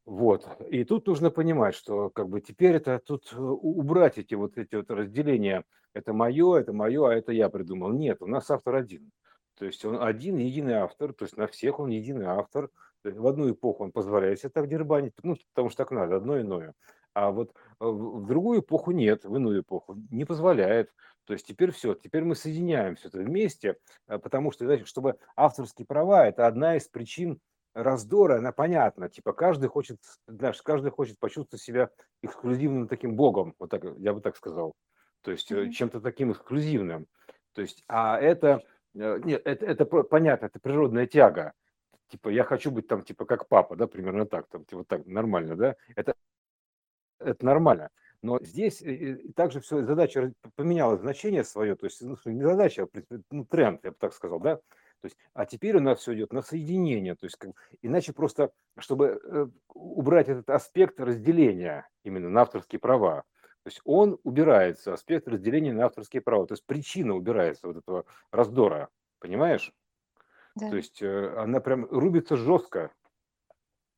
вот. 0.06 0.48
И 0.70 0.84
тут 0.84 1.08
нужно 1.08 1.30
понимать, 1.30 1.74
что 1.74 2.10
как 2.10 2.28
бы 2.28 2.40
теперь 2.40 2.76
это 2.76 3.00
тут 3.04 3.32
э, 3.32 3.36
убрать 3.36 4.18
эти 4.18 4.34
вот 4.34 4.56
эти 4.56 4.76
вот 4.76 4.88
разделения. 4.90 5.64
Это 5.94 6.12
мое, 6.12 6.56
это 6.56 6.72
мое, 6.72 7.08
а 7.08 7.14
это 7.14 7.32
я 7.32 7.48
придумал. 7.48 7.90
Нет, 7.92 8.22
у 8.22 8.26
нас 8.26 8.48
автор 8.50 8.76
один. 8.76 9.10
То 9.56 9.64
есть 9.64 9.84
он 9.84 10.02
один, 10.02 10.36
единый 10.36 10.74
автор, 10.74 11.12
то 11.12 11.24
есть 11.24 11.36
на 11.36 11.46
всех 11.46 11.80
он 11.80 11.90
единый 11.90 12.26
автор. 12.26 12.70
В 13.04 13.26
одну 13.26 13.50
эпоху 13.50 13.84
он 13.84 13.92
позволяет 13.92 14.40
себе 14.40 14.50
так 14.50 14.68
дербанить, 14.68 15.14
ну, 15.22 15.36
потому 15.54 15.70
что 15.70 15.84
так 15.84 15.92
надо, 15.92 16.16
одно 16.16 16.40
иное. 16.40 16.74
А 17.14 17.30
вот 17.30 17.50
э, 17.50 17.86
в 17.86 18.26
другую 18.26 18.60
эпоху 18.60 18.90
нет, 18.90 19.24
в 19.24 19.34
иную 19.34 19.62
эпоху 19.62 19.96
не 20.10 20.24
позволяет. 20.24 20.92
То 21.24 21.32
есть 21.32 21.46
теперь 21.46 21.70
все, 21.70 21.94
теперь 21.94 22.24
мы 22.24 22.34
соединяем 22.34 22.96
все 22.96 23.08
это 23.08 23.18
вместе, 23.18 23.76
э, 24.08 24.18
потому 24.18 24.50
что, 24.50 24.64
знаете, 24.64 24.84
чтобы 24.84 25.16
авторские 25.36 25.86
права– 25.86 26.26
это 26.26 26.46
одна 26.46 26.76
из 26.76 26.88
причин 26.88 27.40
раздора, 27.74 28.38
она 28.38 28.52
понятна. 28.52 29.08
Типа 29.08 29.32
каждый 29.32 29.68
хочет, 29.68 29.98
знаешь, 30.26 30.60
каждый 30.62 30.90
хочет 30.90 31.18
почувствовать 31.18 31.62
себя 31.62 31.90
эксклюзивным 32.22 32.88
таким 32.88 33.16
богом, 33.16 33.54
вот 33.58 33.70
так, 33.70 33.84
я 33.98 34.12
бы 34.12 34.20
так 34.20 34.36
сказал. 34.36 34.74
То 35.22 35.30
есть 35.30 35.50
мгм, 35.50 35.70
чем-то 35.70 36.00
таким 36.00 36.32
эксклюзивным. 36.32 37.06
То 37.54 37.62
есть, 37.62 37.82
а 37.88 38.18
это, 38.18 38.62
нет, 38.96 39.42
это, 39.44 39.66
это 39.66 39.84
понятно, 39.84 40.46
это 40.46 40.58
природная 40.58 41.06
тяга. 41.06 41.52
Типа 42.08 42.28
я 42.28 42.44
хочу 42.44 42.70
быть 42.70 42.86
там, 42.86 43.02
типа 43.02 43.24
как 43.26 43.48
папа, 43.48 43.76
да, 43.76 43.86
примерно 43.86 44.26
так, 44.26 44.46
там, 44.48 44.64
типа 44.64 44.84
так, 44.84 45.06
нормально, 45.06 45.56
да. 45.56 45.76
Это, 45.94 46.14
это 47.18 47.44
нормально. 47.44 47.90
Но 48.22 48.38
здесь 48.40 48.80
э, 48.82 48.94
э, 48.94 49.32
также 49.34 49.60
все, 49.60 49.84
задача 49.84 50.32
поменяла 50.54 50.96
значение 50.96 51.44
свое, 51.44 51.76
то 51.76 51.86
есть 51.86 52.00
ну, 52.00 52.16
не 52.24 52.42
задача, 52.42 52.84
а 52.84 53.18
ну, 53.30 53.44
тренд, 53.44 53.84
я 53.84 53.90
бы 53.90 53.96
так 53.98 54.14
сказал, 54.14 54.40
да. 54.40 54.56
То 54.56 55.04
есть, 55.04 55.16
а 55.34 55.44
теперь 55.44 55.76
у 55.76 55.80
нас 55.80 56.00
все 56.00 56.14
идет 56.14 56.32
на 56.32 56.40
соединение, 56.40 57.14
то 57.16 57.26
есть 57.26 57.36
как, 57.36 57.50
иначе 57.82 58.12
просто, 58.12 58.50
чтобы 58.78 59.20
э, 59.22 59.46
убрать 59.74 60.28
этот 60.28 60.48
аспект 60.48 60.98
разделения 61.00 61.86
именно 62.02 62.30
на 62.30 62.42
авторские 62.42 62.80
права, 62.80 63.24
то 63.66 63.70
есть 63.70 63.80
он 63.84 64.16
убирается, 64.22 64.92
аспект 64.92 65.26
разделения 65.26 65.72
на 65.72 65.86
авторские 65.86 66.22
права, 66.22 66.46
то 66.46 66.52
есть 66.52 66.64
причина 66.66 67.16
убирается 67.16 67.66
вот 67.66 67.76
этого 67.76 68.04
раздора, 68.30 68.90
понимаешь? 69.18 69.72
То 70.54 70.70
да. 70.70 70.76
есть 70.76 71.02
э, 71.02 71.34
она 71.36 71.58
прям 71.58 71.84
рубится 71.90 72.36
жестко, 72.36 72.92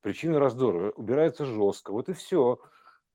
причина 0.01 0.39
раздора 0.39 0.93
убирается 0.93 1.45
жестко, 1.45 1.93
вот 1.93 2.09
и 2.09 2.15
все. 2.15 2.59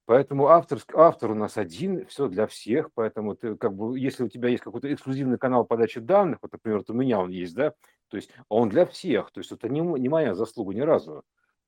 Поэтому 0.06 0.46
автор, 0.46 0.78
автор 0.94 1.32
у 1.32 1.34
нас 1.34 1.58
один, 1.58 2.06
все 2.06 2.28
для 2.28 2.46
всех, 2.46 2.92
поэтому 2.94 3.36
ты 3.36 3.56
как 3.56 3.74
бы, 3.74 3.98
если 3.98 4.24
у 4.24 4.30
тебя 4.30 4.50
есть 4.50 4.64
какой-то 4.64 4.94
эксклюзивный 4.94 5.40
канал 5.40 5.66
подачи 5.66 6.02
данных, 6.02 6.38
вот, 6.44 6.52
например, 6.52 6.78
вот 6.78 6.90
у 6.92 6.94
меня 6.94 7.20
он 7.20 7.32
есть, 7.32 7.56
да, 7.56 7.74
то 8.10 8.18
есть 8.18 8.30
он 8.48 8.70
для 8.70 8.86
всех, 8.86 9.32
то 9.32 9.40
есть 9.40 9.52
это 9.52 9.70
не, 9.70 9.80
не 9.80 10.08
моя 10.08 10.36
заслуга 10.36 10.76
ни 10.76 10.82
разу. 10.82 11.24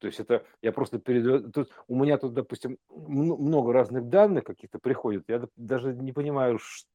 То 0.06 0.10
есть 0.10 0.20
это 0.20 0.46
я 0.62 0.72
просто 0.72 1.00
передаю, 1.00 1.52
тут, 1.52 1.72
у 1.88 1.96
меня 1.96 2.20
тут, 2.20 2.36
допустим, 2.36 2.78
много 2.96 3.74
разных 3.74 4.08
данных 4.08 4.44
каких-то 4.44 4.78
приходит, 4.78 5.24
я 5.28 5.42
даже 5.56 5.96
не 5.96 6.12
понимаю, 6.14 6.60
ш- 6.60 6.86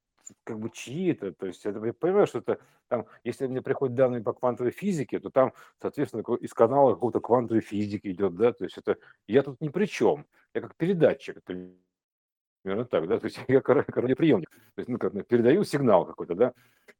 как 0.44 0.60
бы 0.60 0.70
чьи 0.70 1.10
это, 1.10 1.32
то 1.32 1.46
есть 1.46 1.66
это, 1.66 1.84
я 1.84 1.92
понимаю, 1.92 2.28
что 2.28 2.38
это 2.38 2.60
там, 2.86 3.06
если 3.24 3.48
мне 3.48 3.62
приходят 3.62 3.96
данные 3.96 4.22
по 4.22 4.32
квантовой 4.32 4.70
физике, 4.70 5.18
то 5.18 5.28
там, 5.28 5.52
соответственно, 5.82 6.22
из 6.36 6.54
канала 6.54 6.94
какого-то 6.94 7.18
квантовой 7.18 7.62
физики 7.62 8.06
идет, 8.12 8.36
да, 8.36 8.52
то 8.52 8.62
есть 8.62 8.78
это, 8.78 8.96
я 9.26 9.42
тут 9.42 9.60
ни 9.60 9.70
при 9.70 9.86
чем 9.86 10.24
я 10.54 10.60
как 10.60 10.76
передатчик, 10.76 11.42
примерно 11.42 12.84
так, 12.84 13.08
да, 13.08 13.18
то 13.18 13.24
есть 13.24 13.40
я 13.48 13.60
радиоприемник, 13.66 14.50
то 14.50 14.78
есть, 14.82 14.88
ну, 14.88 14.98
как 14.98 15.26
передаю 15.26 15.64
сигнал 15.64 16.06
какой-то, 16.06 16.36
да, 16.36 16.52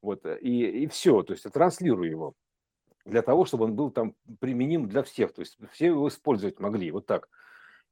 вот, 0.03 0.27
э, 0.27 0.41
и, 0.41 0.83
и 0.83 0.87
все, 0.89 1.23
то 1.23 1.35
есть 1.35 1.45
я 1.45 1.53
транслирую 1.53 2.11
его 2.11 2.35
для 3.05 3.23
того, 3.23 3.45
чтобы 3.45 3.65
он 3.65 3.75
был 3.75 3.91
там 3.91 4.15
применим 4.41 4.89
для 4.89 5.03
всех, 5.03 5.33
то 5.33 5.41
есть 5.41 5.59
все 5.73 5.87
его 5.87 6.09
использовать 6.09 6.61
могли, 6.61 6.91
вот 6.91 7.07
так. 7.07 7.29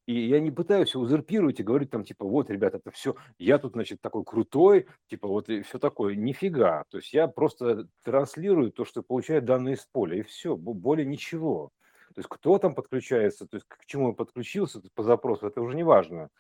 И 0.07 0.27
я 0.27 0.41
не 0.41 0.51
пытаюсь 0.51 0.95
узурпировать 0.95 1.61
и 1.61 1.63
говорить 1.63 1.91
там, 1.91 2.03
типа, 2.03 2.25
вот, 2.25 2.49
ребята, 2.49 2.79
это 2.79 2.91
все, 2.91 3.15
я 3.39 3.59
тут, 3.59 3.75
значит, 3.75 4.01
такой 4.01 4.25
крутой, 4.25 4.87
типа, 5.07 5.29
вот 5.29 5.51
и 5.51 5.61
все 5.61 5.79
такое. 5.79 6.15
Нифига. 6.15 6.85
То 6.89 6.97
есть 6.97 7.13
я 7.13 7.29
просто 7.29 7.89
транслирую 8.05 8.73
то, 8.73 8.87
что 8.87 9.03
получает 9.03 9.45
данные 9.45 9.75
из 9.75 9.85
поля, 9.93 10.17
и 10.17 10.23
все, 10.23 10.57
более 10.57 11.05
ничего. 11.05 11.73
То 12.15 12.21
есть 12.21 12.29
кто 12.31 12.59
там 12.59 12.75
подключается, 12.75 13.47
то 13.47 13.57
есть 13.59 13.67
к 13.69 13.85
чему 13.85 14.07
он 14.07 14.15
подключился 14.15 14.81
по 14.95 15.03
запросу, 15.03 15.47
это 15.47 15.61
уже 15.61 15.77
не 15.77 15.85
важно. 15.85 16.31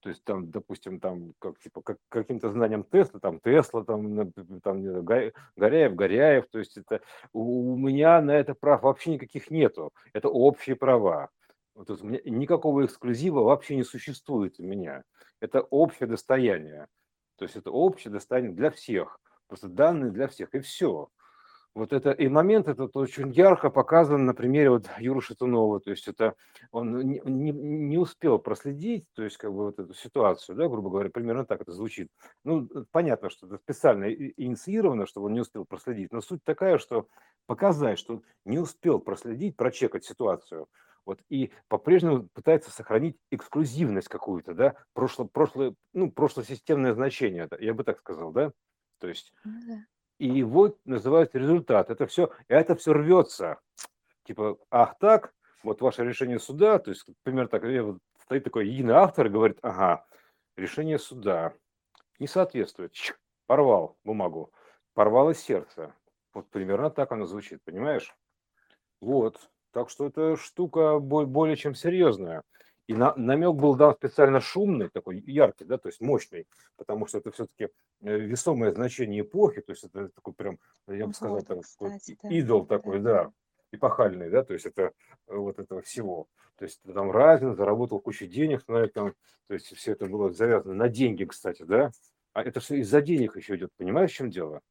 То 0.00 0.08
есть 0.08 0.24
там, 0.24 0.50
допустим, 0.50 0.98
там 0.98 1.34
как 1.38 1.58
типа 1.58 1.82
как, 1.82 1.98
каким-то 2.08 2.50
знанием 2.50 2.84
Тесла, 2.84 3.20
там 3.20 3.38
Тесла, 3.40 3.84
там, 3.84 4.32
там 4.62 5.04
Горяев, 5.04 5.94
Горяев, 5.94 6.46
то 6.48 6.58
есть 6.58 6.76
это 6.76 7.00
у, 7.32 7.72
у 7.72 7.76
меня 7.76 8.20
на 8.20 8.32
это 8.32 8.54
прав 8.54 8.82
вообще 8.82 9.12
никаких 9.12 9.50
нету, 9.50 9.92
это 10.12 10.28
общие 10.28 10.74
права. 10.76 11.28
Вот, 11.74 11.90
у 11.90 12.06
меня 12.06 12.20
никакого 12.24 12.84
эксклюзива 12.84 13.40
вообще 13.40 13.76
не 13.76 13.84
существует 13.84 14.58
у 14.58 14.62
меня. 14.62 15.04
Это 15.40 15.62
общее 15.62 16.08
достояние. 16.08 16.86
То 17.36 17.44
есть 17.44 17.56
это 17.56 17.70
общее 17.70 18.12
достояние 18.12 18.52
для 18.52 18.70
всех. 18.70 19.18
Просто 19.46 19.68
данные 19.68 20.10
для 20.10 20.28
всех. 20.28 20.54
И 20.54 20.60
все. 20.60 21.08
Вот 21.74 21.92
это 21.92 22.10
и 22.10 22.26
момент 22.26 22.66
этот 22.66 22.96
очень 22.96 23.30
ярко 23.30 23.70
показан 23.70 24.26
на 24.26 24.34
примере 24.34 24.70
вот 24.70 24.90
Юры 24.98 25.20
Шатунова. 25.20 25.80
То 25.80 25.90
есть 25.90 26.08
это 26.08 26.34
он 26.72 26.98
не, 26.98 27.20
не, 27.24 27.96
успел 27.96 28.40
проследить, 28.40 29.04
то 29.14 29.22
есть 29.22 29.36
как 29.36 29.52
бы 29.52 29.64
вот 29.66 29.78
эту 29.78 29.94
ситуацию, 29.94 30.56
да, 30.56 30.68
грубо 30.68 30.90
говоря, 30.90 31.10
примерно 31.10 31.46
так 31.46 31.60
это 31.60 31.72
звучит. 31.72 32.08
Ну, 32.44 32.68
понятно, 32.90 33.30
что 33.30 33.46
это 33.46 33.58
специально 33.58 34.12
инициировано, 34.12 35.06
чтобы 35.06 35.26
он 35.26 35.34
не 35.34 35.40
успел 35.40 35.64
проследить, 35.64 36.12
но 36.12 36.20
суть 36.20 36.42
такая, 36.42 36.78
что 36.78 37.06
показать, 37.46 37.98
что 38.00 38.14
он 38.14 38.22
не 38.44 38.58
успел 38.58 38.98
проследить, 38.98 39.56
прочекать 39.56 40.04
ситуацию, 40.04 40.66
вот, 41.06 41.20
и 41.28 41.52
по-прежнему 41.68 42.28
пытается 42.32 42.70
сохранить 42.70 43.16
эксклюзивность 43.30 44.08
какую-то, 44.08 44.54
да, 44.54 44.74
прошло, 44.92 45.24
прошлое, 45.24 45.74
ну, 45.92 46.10
прошлосистемное 46.10 46.94
значение, 46.94 47.48
я 47.60 47.74
бы 47.74 47.84
так 47.84 47.98
сказал, 47.98 48.32
да, 48.32 48.52
то 48.98 49.08
есть 49.08 49.32
ну 49.44 49.84
и 50.20 50.42
вот 50.42 50.78
называется 50.84 51.38
результат. 51.38 51.88
Это 51.88 52.06
все, 52.06 52.30
это 52.46 52.76
все 52.76 52.92
рвется. 52.92 53.58
Типа, 54.24 54.58
ах 54.70 54.98
так, 54.98 55.32
вот 55.62 55.80
ваше 55.80 56.04
решение 56.04 56.38
суда, 56.38 56.78
то 56.78 56.90
есть, 56.90 57.08
например, 57.08 57.48
так, 57.48 57.62
вот 57.62 57.98
стоит 58.22 58.44
такой 58.44 58.68
единый 58.68 58.94
автор 58.94 59.26
и 59.26 59.30
говорит, 59.30 59.58
ага, 59.62 60.04
решение 60.56 60.98
суда 60.98 61.54
не 62.18 62.26
соответствует. 62.26 62.92
Чик, 62.92 63.18
порвал 63.46 63.96
бумагу, 64.04 64.52
порвало 64.92 65.34
сердце. 65.34 65.94
Вот 66.34 66.50
примерно 66.50 66.90
так 66.90 67.10
оно 67.12 67.24
звучит, 67.24 67.62
понимаешь? 67.64 68.14
Вот. 69.00 69.50
Так 69.72 69.88
что 69.88 70.06
эта 70.06 70.36
штука 70.36 70.98
более 70.98 71.56
чем 71.56 71.74
серьезная. 71.74 72.42
И 72.90 72.92
на, 72.92 73.14
намек 73.14 73.54
был 73.54 73.76
дан 73.76 73.94
специально 73.94 74.40
шумный, 74.40 74.88
такой 74.88 75.20
яркий, 75.20 75.64
да, 75.64 75.78
то 75.78 75.88
есть 75.88 76.00
мощный, 76.00 76.48
потому 76.76 77.06
что 77.06 77.18
это 77.18 77.30
все-таки 77.30 77.68
э, 78.00 78.18
весомое 78.18 78.72
значение 78.72 79.20
эпохи, 79.20 79.60
то 79.60 79.70
есть 79.70 79.84
это 79.84 80.08
такой 80.08 80.34
прям, 80.34 80.58
я 80.88 81.06
бы 81.06 81.14
сказал, 81.14 81.40
там, 81.42 81.60
кстати, 81.60 82.18
да. 82.20 82.28
идол 82.30 82.66
такой, 82.66 82.98
да, 82.98 83.26
да, 83.26 83.32
эпохальный, 83.70 84.28
да, 84.28 84.42
то 84.42 84.54
есть 84.54 84.66
это 84.66 84.90
э, 85.28 85.36
вот 85.36 85.60
этого 85.60 85.82
всего. 85.82 86.26
То 86.56 86.64
есть 86.64 86.82
там 86.82 87.12
Разин 87.12 87.54
заработал 87.54 88.00
кучу 88.00 88.26
денег 88.26 88.66
на 88.66 88.78
этом, 88.78 89.14
то 89.46 89.54
есть 89.54 89.66
все 89.76 89.92
это 89.92 90.06
было 90.06 90.32
завязано 90.32 90.74
на 90.74 90.88
деньги, 90.88 91.22
кстати, 91.22 91.62
да, 91.62 91.92
а 92.32 92.42
это 92.42 92.58
все 92.58 92.78
из-за 92.80 93.02
денег 93.02 93.36
еще 93.36 93.54
идет, 93.54 93.70
понимаешь, 93.76 94.10
в 94.10 94.14
чем 94.14 94.30
дело? 94.30 94.62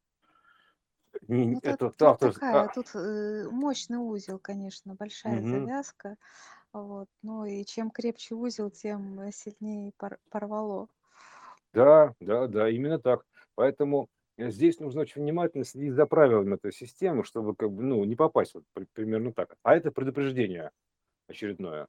Не, 1.29 1.45
ну, 1.45 1.59
это 1.63 1.89
тут, 1.89 2.19
тут 2.19 2.33
такая, 2.33 2.63
а... 2.63 2.67
тут 2.67 2.88
э, 2.95 3.47
мощный 3.49 3.97
узел, 3.97 4.39
конечно, 4.39 4.95
большая 4.95 5.39
угу. 5.39 5.47
завязка. 5.47 6.17
Вот. 6.73 7.07
Ну 7.23 7.45
и 7.45 7.65
чем 7.65 7.89
крепче 7.89 8.35
узел, 8.35 8.69
тем 8.69 9.19
э, 9.21 9.31
сильнее 9.31 9.91
пор- 9.97 10.19
порвало. 10.29 10.88
Да, 11.73 12.13
да, 12.19 12.47
да, 12.47 12.69
именно 12.69 12.99
так. 12.99 13.25
Поэтому 13.55 14.07
э, 14.38 14.49
здесь 14.49 14.79
нужно 14.79 15.01
очень 15.01 15.21
внимательно 15.21 15.63
следить 15.63 15.93
за 15.93 16.05
правилами 16.05 16.55
этой 16.55 16.71
системы, 16.71 17.23
чтобы 17.23 17.55
как 17.55 17.71
бы, 17.71 17.83
ну, 17.83 18.03
не 18.03 18.15
попасть 18.15 18.53
вот 18.53 18.63
примерно 18.93 19.33
так. 19.33 19.55
А 19.63 19.75
это 19.75 19.91
предупреждение 19.91 20.71
очередное. 21.27 21.88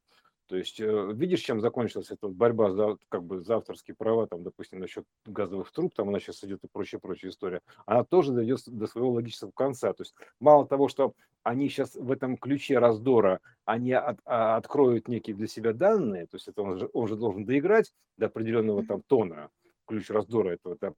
То 0.51 0.57
есть 0.57 0.81
э, 0.81 1.13
видишь, 1.15 1.43
чем 1.43 1.61
закончилась 1.61 2.11
эта 2.11 2.27
борьба 2.27 2.73
за, 2.73 2.97
как 3.09 3.23
бы, 3.23 3.41
за 3.41 3.59
авторские 3.59 3.95
права, 3.95 4.27
там, 4.27 4.43
допустим, 4.43 4.81
насчет 4.81 5.05
газовых 5.25 5.71
труб, 5.71 5.95
там 5.95 6.09
она 6.09 6.19
сейчас 6.19 6.43
идет 6.43 6.65
и 6.65 6.67
прочая-прочая 6.67 7.31
история, 7.31 7.61
она 7.87 8.03
тоже 8.03 8.33
дойдет 8.33 8.59
до 8.67 8.89
своего 8.89 9.13
логического 9.13 9.53
конца. 9.53 9.93
То 9.93 10.03
есть 10.03 10.13
мало 10.41 10.67
того, 10.67 10.89
что 10.89 11.15
они 11.45 11.69
сейчас 11.69 11.95
в 11.95 12.11
этом 12.11 12.37
ключе 12.37 12.81
раздора, 12.81 13.39
они 13.65 13.93
от, 13.93 14.19
а, 14.25 14.57
откроют 14.57 15.07
некие 15.07 15.37
для 15.37 15.47
себя 15.47 15.73
данные, 15.73 16.27
то 16.27 16.35
есть 16.35 16.49
это 16.49 16.63
он 16.63 16.79
же, 16.79 16.91
он 16.95 17.07
же 17.07 17.15
должен 17.15 17.45
доиграть 17.45 17.93
до 18.17 18.27
определенного 18.27 18.85
там 18.85 19.03
тона, 19.03 19.51
ключ 19.87 20.11
раздора 20.11 20.51
этого, 20.51 20.77
да, 20.81 20.95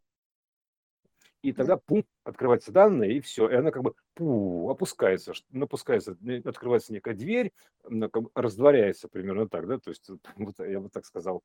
и 1.42 1.52
тогда 1.52 1.76
пум, 1.76 2.04
открываются 2.25 2.72
данные, 2.72 3.16
и 3.16 3.20
все. 3.20 3.49
И 3.49 3.54
она 3.54 3.70
как 3.70 3.82
бы 3.82 3.94
пу, 4.14 4.70
опускается, 4.70 5.32
напускается, 5.50 6.16
открывается 6.44 6.92
некая 6.92 7.14
дверь, 7.14 7.52
она 7.84 8.08
как 8.08 8.22
бы 8.25 8.30
раздворяется 8.34 9.08
примерно 9.08 9.49
так, 9.49 9.66
да, 9.66 9.78
то 9.78 9.90
есть 9.90 10.08
вот, 10.37 10.54
я 10.61 10.80
бы 10.80 10.88
так 10.88 11.04
сказал. 11.04 11.42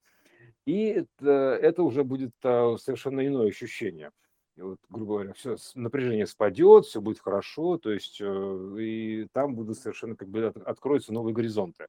И 0.66 0.86
это, 0.88 1.58
это 1.62 1.84
уже 1.84 2.04
будет 2.04 2.32
а, 2.44 2.77
совершенно 2.77 3.25
иное 3.25 3.48
ощущение. 3.48 4.12
И 4.56 4.62
вот, 4.62 4.80
грубо 4.89 5.16
говоря, 5.16 5.34
все, 5.34 5.56
напряжение 5.75 6.25
спадет, 6.25 6.86
все 6.86 7.00
будет 7.00 7.20
хорошо, 7.20 7.77
то 7.77 7.92
есть 7.92 8.20
э, 8.20 8.75
и 8.80 9.27
там 9.32 9.54
будут 9.54 9.77
совершенно 9.77 10.16
как 10.16 10.30
бы 10.30 10.48
откроются 10.48 11.13
новые 11.13 11.36
горизонты. 11.36 11.88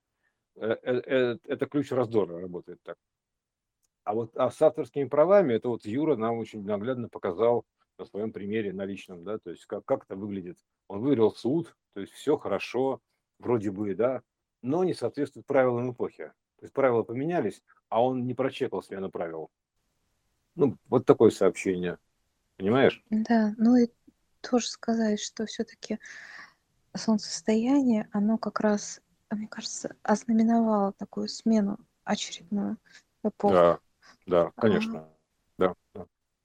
Э, 0.57 0.77
э, 0.83 1.39
это 1.45 1.67
ключ 1.67 1.91
раздора 1.93 2.41
работает 2.41 2.79
так. 2.83 2.97
А 4.05 4.15
вот 4.15 4.37
а 4.37 4.51
с 4.51 4.61
авторскими 4.61 5.05
правами, 5.05 5.55
это 5.55 5.69
вот 5.69 5.87
Юра 5.87 6.17
нам 6.17 6.39
очень 6.39 6.63
наглядно 6.63 7.09
показал 7.09 7.65
на 7.99 8.07
своем 8.07 8.33
примере, 8.33 8.73
на 8.73 8.85
личном, 8.85 9.25
да, 9.25 9.39
то 9.39 9.51
есть 9.51 9.67
как, 9.67 9.85
как 9.85 10.05
это 10.05 10.17
выглядит. 10.17 10.59
Он 10.87 11.01
выиграл 11.01 11.35
суд, 11.35 11.77
то 11.95 12.01
есть 12.01 12.13
все 12.13 12.39
хорошо, 12.39 13.01
вроде 13.39 13.71
бы, 13.71 13.95
да, 13.95 14.23
но 14.63 14.85
не 14.85 14.95
соответствует 14.95 15.47
правилам 15.47 15.93
эпохи. 15.93 16.33
То 16.57 16.65
есть 16.65 16.73
правила 16.73 17.03
поменялись, 17.03 17.63
а 17.89 18.03
он 18.03 18.27
не 18.27 18.35
прочекал 18.35 18.83
смену 18.83 19.11
правил. 19.11 19.51
Ну, 20.55 20.77
вот 20.89 21.07
такое 21.07 21.31
сообщение. 21.31 21.99
Понимаешь? 22.57 23.05
Да, 23.11 23.55
ну 23.57 23.77
и 23.77 23.89
тоже 24.41 24.69
сказать, 24.69 25.21
что 25.21 25.47
все-таки 25.47 25.99
солнцестояние, 26.95 28.09
оно 28.13 28.39
как 28.39 28.61
раз, 28.61 29.01
мне 29.31 29.47
кажется, 29.47 29.95
ознаменовало 30.03 30.93
такую 30.93 31.29
смену 31.29 31.79
очередную 32.03 32.79
эпоху. 33.23 33.55
Да, 33.55 33.79
да, 34.27 34.51
конечно. 34.57 35.01
А, 35.01 35.03
да, 35.03 35.09
да 35.09 35.18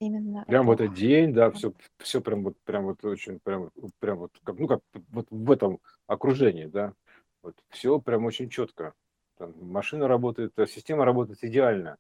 именно 0.06 0.46
прям 0.46 0.68
в 0.68 0.72
этот 0.72 0.94
день, 0.94 1.34
да, 1.34 1.52
все, 1.52 1.74
все 1.98 2.22
прям 2.22 2.44
вот, 2.44 2.56
прям 2.64 2.86
вот 2.86 3.04
очень, 3.04 3.40
прям, 3.40 3.72
прям 4.00 4.20
вот, 4.20 4.32
как, 4.44 4.60
ну, 4.60 4.68
как 4.68 4.82
вот 5.10 5.28
в 5.30 5.52
этом 5.52 5.80
окружении, 6.08 6.66
да, 6.66 6.94
вот 7.42 7.56
все 7.70 8.00
прям 8.00 8.26
очень 8.26 8.50
четко. 8.50 8.94
Там 9.38 9.54
машина 9.62 10.08
работает, 10.08 10.54
э, 10.58 10.66
система 10.68 11.06
работает 11.06 11.44
идеально, 11.44 11.98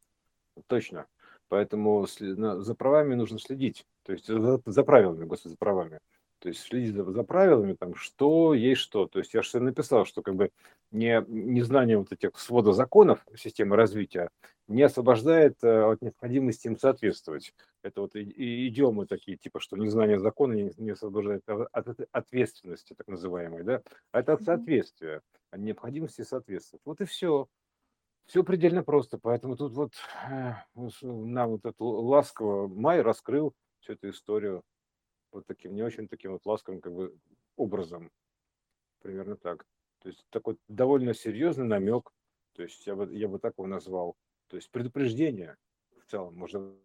точно. 0.67 1.07
Поэтому 1.49 2.07
за 2.07 2.75
правами 2.75 3.15
нужно 3.15 3.37
следить, 3.37 3.85
то 4.03 4.13
есть 4.13 4.27
за, 4.27 4.61
за 4.65 4.83
правилами, 4.83 5.25
господи, 5.25 5.51
за 5.51 5.57
правами. 5.57 5.99
То 6.43 6.49
есть 6.49 6.59
следить 6.59 6.93
за, 6.93 7.09
за 7.09 7.23
правилами, 7.23 7.71
там, 7.73 7.95
что 7.95 8.53
есть 8.53 8.81
что. 8.81 9.07
То 9.07 9.19
есть 9.19 9.33
я 9.33 9.41
же 9.41 9.61
написал, 9.61 10.03
что 10.03 10.21
как 10.21 10.35
бы 10.35 10.51
не, 10.91 11.23
незнание 11.29 11.97
вот 11.97 12.11
этих 12.11 12.37
свода 12.37 12.73
законов 12.73 13.25
системы 13.33 13.77
развития 13.77 14.29
не 14.67 14.81
освобождает 14.81 15.63
э, 15.63 15.83
от 15.93 16.01
необходимости 16.01 16.67
им 16.67 16.77
соответствовать. 16.77 17.53
Это 17.81 18.01
вот 18.01 18.17
и, 18.17 18.23
и 18.23 18.67
идиомы 18.67 19.05
такие, 19.05 19.37
типа, 19.37 19.61
что 19.61 19.77
незнание 19.77 20.19
закона 20.19 20.51
не, 20.51 20.73
не 20.75 20.91
освобождает 20.91 21.43
от, 21.47 21.87
ответственности, 22.11 22.93
так 22.93 23.07
называемой, 23.07 23.63
да? 23.63 23.81
А 24.11 24.19
это 24.19 24.33
от 24.33 24.43
соответствия, 24.43 25.21
от 25.49 25.61
необходимости 25.61 26.23
соответствовать. 26.23 26.81
Вот 26.83 26.99
и 26.99 27.05
все. 27.05 27.47
Все 28.25 28.43
предельно 28.43 28.83
просто. 28.83 29.17
Поэтому 29.17 29.55
тут 29.55 29.71
вот 29.71 29.93
э, 30.29 30.55
нам 31.03 31.51
вот 31.51 31.61
это 31.63 31.83
ласково 31.85 32.67
Май 32.67 33.01
раскрыл 33.01 33.53
всю 33.79 33.93
эту 33.93 34.09
историю 34.09 34.61
вот 35.33 35.45
таким, 35.45 35.75
не 35.75 35.83
очень 35.83 36.07
таким 36.07 36.31
вот 36.31 36.45
ласковым 36.45 36.81
как 36.81 36.93
бы 36.93 37.15
образом. 37.55 38.11
Примерно 39.01 39.35
так. 39.35 39.65
То 39.99 40.09
есть 40.09 40.25
такой 40.29 40.57
довольно 40.67 41.13
серьезный 41.13 41.65
намек, 41.65 42.11
то 42.53 42.63
есть 42.63 42.85
я 42.85 42.95
бы, 42.95 43.13
я 43.13 43.27
бы 43.27 43.39
так 43.39 43.53
его 43.57 43.67
назвал. 43.67 44.15
То 44.47 44.57
есть 44.57 44.69
предупреждение 44.69 45.57
в 45.99 46.05
целом 46.09 46.35
можно 46.35 46.75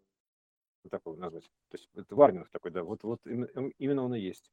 так 0.89 1.01
его 1.05 1.15
назвать. 1.15 1.43
То 1.69 1.77
есть 1.77 1.89
это 1.95 2.15
варнинг 2.15 2.49
такой, 2.49 2.71
да, 2.71 2.83
вот, 2.83 3.03
вот 3.03 3.19
именно 3.25 4.03
он 4.03 4.15
и 4.15 4.19
есть. 4.19 4.51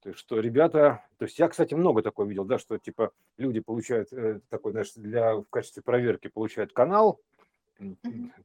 То 0.00 0.08
есть, 0.08 0.18
что 0.18 0.40
ребята, 0.40 1.06
то 1.18 1.26
есть 1.26 1.38
я, 1.38 1.48
кстати, 1.48 1.74
много 1.74 2.02
такого 2.02 2.26
видел, 2.26 2.44
да, 2.44 2.58
что 2.58 2.78
типа 2.78 3.12
люди 3.36 3.60
получают 3.60 4.10
э, 4.12 4.40
такой, 4.48 4.72
знаешь, 4.72 4.92
для, 4.94 5.36
в 5.36 5.44
качестве 5.50 5.82
проверки 5.82 6.28
получают 6.28 6.72
канал. 6.72 7.20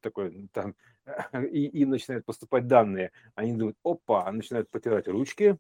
Такой 0.02 0.50
там, 0.54 0.76
и 1.52 1.66
им 1.68 1.90
начинают 1.90 2.26
поступать 2.26 2.68
данные, 2.68 3.12
они 3.36 3.54
думают, 3.54 3.78
опа, 3.84 4.32
начинают 4.32 4.70
потирать 4.70 5.08
ручки, 5.08 5.58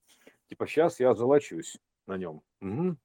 типа 0.47 0.67
сейчас 0.67 0.99
я 0.99 1.13
золочусь 1.13 1.77
на 2.07 2.17
нем. 2.17 2.41
Угу. 2.61 2.97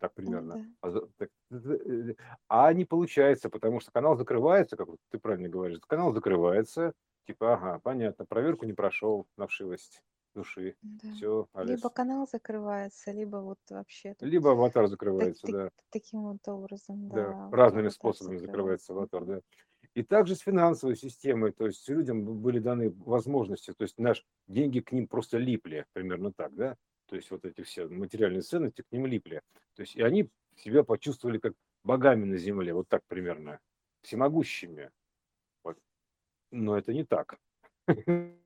Так 0.00 0.14
примерно. 0.14 0.66
А, 0.80 0.92
так, 1.16 1.28
э, 1.50 2.14
а 2.48 2.72
не 2.72 2.84
получается, 2.84 3.50
потому 3.50 3.80
что 3.80 3.92
канал 3.92 4.16
закрывается, 4.16 4.76
как 4.76 4.88
ты 5.10 5.18
правильно 5.18 5.48
говоришь, 5.48 5.78
канал 5.86 6.12
закрывается, 6.12 6.92
типа, 7.26 7.54
ага, 7.54 7.78
понятно, 7.80 8.24
проверку 8.24 8.64
не 8.66 8.72
прошел 8.72 9.26
на 9.36 9.46
вшивость 9.46 10.02
души. 10.34 10.76
Да. 10.82 11.12
Все, 11.12 11.46
Либо 11.54 11.90
канал 11.90 12.26
закрывается, 12.26 13.12
либо 13.12 13.36
вот 13.36 13.58
вообще... 13.70 14.14
Либо 14.20 14.52
аватар 14.52 14.86
закрывается, 14.88 15.46
так, 15.46 15.54
да. 15.54 15.70
таким 15.90 16.22
вот 16.22 16.46
образом, 16.48 17.08
да. 17.08 17.28
да 17.28 17.50
разными 17.52 17.88
способами 17.88 18.38
закрывается 18.38 18.92
аватар, 18.92 19.24
да. 19.24 19.40
И 19.94 20.02
также 20.02 20.36
с 20.36 20.40
финансовой 20.40 20.96
системой, 20.96 21.52
то 21.52 21.66
есть 21.66 21.86
людям 21.88 22.24
были 22.24 22.58
даны 22.58 22.90
возможности, 22.90 23.72
то 23.72 23.82
есть 23.82 23.98
наши 23.98 24.24
деньги 24.46 24.80
к 24.80 24.92
ним 24.92 25.06
просто 25.06 25.36
липли, 25.36 25.84
примерно 25.92 26.32
так, 26.32 26.54
да, 26.54 26.76
то 27.06 27.16
есть 27.16 27.30
вот 27.30 27.44
эти 27.44 27.60
все 27.60 27.86
материальные 27.88 28.40
ценности 28.40 28.82
к 28.82 28.90
ним 28.90 29.06
липли. 29.06 29.42
То 29.74 29.82
есть 29.82 29.96
и 29.96 30.02
они 30.02 30.30
себя 30.56 30.82
почувствовали 30.82 31.38
как 31.38 31.54
богами 31.84 32.24
на 32.24 32.38
земле, 32.38 32.72
вот 32.72 32.88
так 32.88 33.02
примерно, 33.06 33.60
всемогущими. 34.00 34.90
Вот. 35.62 35.78
Но 36.50 36.78
это 36.78 36.94
не 36.94 37.04
так. 37.04 37.36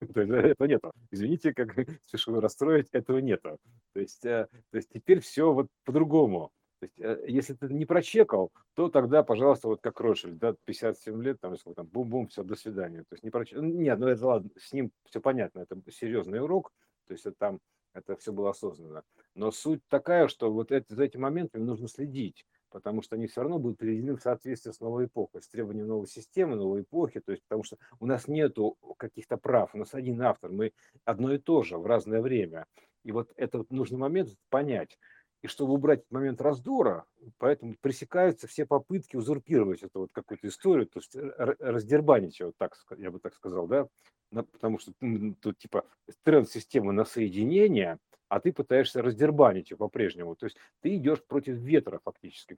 Этого 0.00 0.66
нету. 0.66 0.92
Извините, 1.10 1.54
как 1.54 1.74
спешу 2.02 2.38
расстроить, 2.40 2.88
этого 2.92 3.18
нету. 3.18 3.58
То 3.94 4.00
есть, 4.00 4.24
э, 4.26 4.46
то 4.70 4.76
есть 4.76 4.90
теперь 4.90 5.20
все 5.20 5.52
вот 5.52 5.68
по-другому. 5.84 6.50
То 6.78 6.86
есть, 6.86 7.00
э, 7.00 7.24
если 7.28 7.54
ты 7.54 7.72
не 7.72 7.86
прочекал, 7.86 8.52
то 8.74 8.88
тогда, 8.88 9.22
пожалуйста, 9.22 9.68
вот 9.68 9.80
как 9.80 10.00
Рошель, 10.00 10.34
да, 10.34 10.54
57 10.64 11.22
лет, 11.22 11.40
там, 11.40 11.52
если 11.52 11.72
там, 11.72 11.86
бум-бум, 11.86 12.28
все, 12.28 12.42
до 12.42 12.54
свидания. 12.54 13.00
То 13.00 13.14
есть 13.14 13.24
не 13.24 13.30
прочекал. 13.30 13.62
Нет, 13.62 13.98
ну 13.98 14.08
это 14.08 14.26
ладно, 14.26 14.50
с 14.56 14.72
ним 14.72 14.90
все 15.04 15.20
понятно, 15.20 15.60
это 15.60 15.80
серьезный 15.90 16.40
урок, 16.40 16.72
то 17.06 17.12
есть 17.12 17.26
это 17.26 17.36
там, 17.38 17.60
это 17.94 18.16
все 18.16 18.32
было 18.32 18.50
осознанно. 18.50 19.02
Но 19.34 19.50
суть 19.50 19.80
такая, 19.88 20.28
что 20.28 20.52
вот 20.52 20.70
это, 20.72 20.94
за 20.94 21.04
этими 21.04 21.22
моментами 21.22 21.62
нужно 21.62 21.88
следить 21.88 22.44
потому 22.76 23.00
что 23.00 23.16
они 23.16 23.26
все 23.26 23.40
равно 23.40 23.58
будут 23.58 23.78
приведены 23.78 24.16
в 24.16 24.20
соответствие 24.20 24.74
с 24.74 24.80
новой 24.80 25.06
эпохой, 25.06 25.40
с 25.40 25.48
требованием 25.48 25.86
новой 25.86 26.06
системы, 26.08 26.56
новой 26.56 26.82
эпохи, 26.82 27.20
то 27.20 27.32
есть 27.32 27.42
потому 27.44 27.64
что 27.64 27.78
у 28.00 28.06
нас 28.06 28.28
нету 28.28 28.76
каких-то 28.98 29.38
прав, 29.38 29.74
у 29.74 29.78
нас 29.78 29.94
один 29.94 30.20
автор, 30.20 30.50
мы 30.50 30.72
одно 31.06 31.32
и 31.32 31.38
то 31.38 31.62
же 31.62 31.78
в 31.78 31.86
разное 31.86 32.20
время. 32.20 32.66
И 33.02 33.12
вот 33.12 33.32
этот 33.36 33.70
нужный 33.70 33.98
момент 33.98 34.30
понять. 34.50 34.98
И 35.42 35.48
чтобы 35.48 35.74
убрать 35.74 36.02
момент 36.10 36.40
раздора, 36.40 37.04
поэтому 37.38 37.76
пресекаются 37.80 38.46
все 38.46 38.66
попытки 38.66 39.16
узурпировать 39.16 39.82
эту 39.82 40.00
вот 40.00 40.10
какую-то 40.12 40.48
историю, 40.48 40.86
то 40.86 40.98
есть 40.98 41.14
раздербанить 41.14 42.40
ее, 42.40 42.52
так, 42.56 42.74
я 42.96 43.10
бы 43.10 43.18
так 43.20 43.34
сказал, 43.34 43.66
да, 43.66 43.86
потому 44.30 44.78
что 44.78 44.92
тут 45.40 45.58
типа 45.58 45.84
тренд 46.24 46.48
системы 46.48 46.92
на 46.92 47.04
соединение– 47.04 47.98
а 48.28 48.40
ты 48.40 48.52
пытаешься 48.52 49.02
раздербанить 49.02 49.70
ее 49.70 49.76
по-прежнему. 49.76 50.36
То 50.36 50.46
есть 50.46 50.56
ты 50.80 50.96
идешь 50.96 51.24
против 51.24 51.56
ветра 51.56 52.00
фактически, 52.04 52.56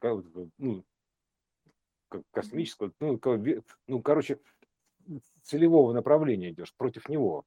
ну, 0.59 0.85
космического, 2.31 2.93
ну, 3.01 3.21
ну, 3.87 4.03
короче, 4.03 4.41
целевого 5.43 5.93
направления 5.93 6.51
идешь, 6.51 6.75
против 6.75 7.09
него. 7.09 7.45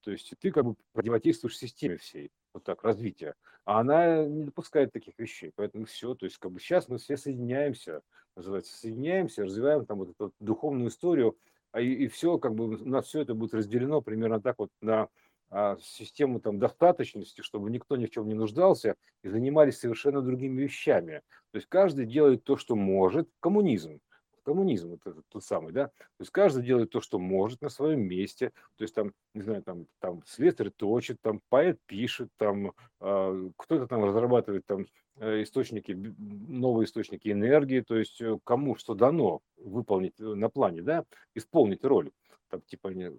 То 0.00 0.10
есть 0.10 0.34
ты 0.38 0.50
как 0.50 0.64
бы 0.64 0.74
противодействуешь 0.92 1.56
системе 1.56 1.96
всей, 1.96 2.30
вот 2.54 2.64
так, 2.64 2.82
развития. 2.82 3.34
А 3.64 3.80
она 3.80 4.24
не 4.24 4.44
допускает 4.44 4.92
таких 4.92 5.18
вещей. 5.18 5.52
Поэтому 5.56 5.84
все, 5.84 6.14
то 6.14 6.24
есть 6.24 6.38
как 6.38 6.52
бы 6.52 6.60
сейчас 6.60 6.88
мы 6.88 6.98
все 6.98 7.16
соединяемся, 7.16 8.02
называется, 8.36 8.76
соединяемся, 8.76 9.44
развиваем 9.44 9.84
там 9.84 9.98
вот 9.98 10.10
эту 10.10 10.32
духовную 10.40 10.88
историю, 10.88 11.36
а 11.72 11.80
и, 11.80 11.92
и 11.92 12.08
все, 12.08 12.38
как 12.38 12.54
бы 12.54 12.64
у 12.64 12.88
нас 12.88 13.06
все 13.06 13.20
это 13.20 13.34
будет 13.34 13.54
разделено 13.54 14.00
примерно 14.00 14.40
так 14.40 14.58
вот 14.58 14.70
на 14.80 15.08
а, 15.50 15.76
систему 15.80 16.40
там 16.40 16.58
достаточности, 16.58 17.40
чтобы 17.40 17.70
никто 17.70 17.96
ни 17.96 18.06
в 18.06 18.10
чем 18.10 18.28
не 18.28 18.34
нуждался 18.34 18.96
и 19.22 19.28
занимались 19.28 19.78
совершенно 19.78 20.22
другими 20.22 20.62
вещами. 20.62 21.22
То 21.52 21.56
есть 21.56 21.68
каждый 21.68 22.06
делает 22.06 22.44
то, 22.44 22.56
что 22.56 22.76
может. 22.76 23.28
Коммунизм. 23.40 24.00
Коммунизм 24.44 24.94
это 24.94 25.22
тот 25.28 25.44
самый, 25.44 25.72
да. 25.72 25.86
То 25.86 26.20
есть 26.20 26.30
каждый 26.30 26.64
делает 26.64 26.90
то, 26.90 27.00
что 27.00 27.18
может 27.18 27.62
на 27.62 27.68
своем 27.68 28.02
месте. 28.02 28.52
То 28.76 28.84
есть 28.84 28.94
там, 28.94 29.12
не 29.34 29.42
знаю, 29.42 29.62
там, 29.62 29.86
там 30.00 30.22
слесарь 30.26 30.70
точит, 30.70 31.20
там 31.20 31.40
поэт 31.48 31.78
пишет, 31.86 32.28
там 32.36 32.72
э, 33.00 33.50
кто-то 33.56 33.86
там 33.86 34.04
разрабатывает 34.04 34.66
там 34.66 34.86
э, 35.16 35.42
источники, 35.42 35.92
новые 35.92 36.84
источники 36.84 37.30
энергии, 37.30 37.80
то 37.80 37.96
есть 37.96 38.20
э, 38.20 38.38
кому 38.44 38.76
что 38.76 38.94
дано 38.94 39.40
выполнить 39.56 40.20
э, 40.20 40.24
на 40.24 40.48
плане, 40.48 40.82
да, 40.82 41.04
исполнить 41.34 41.84
роль 41.84 42.10
там 42.54 42.60
типа 42.62 42.90
они, 42.90 43.10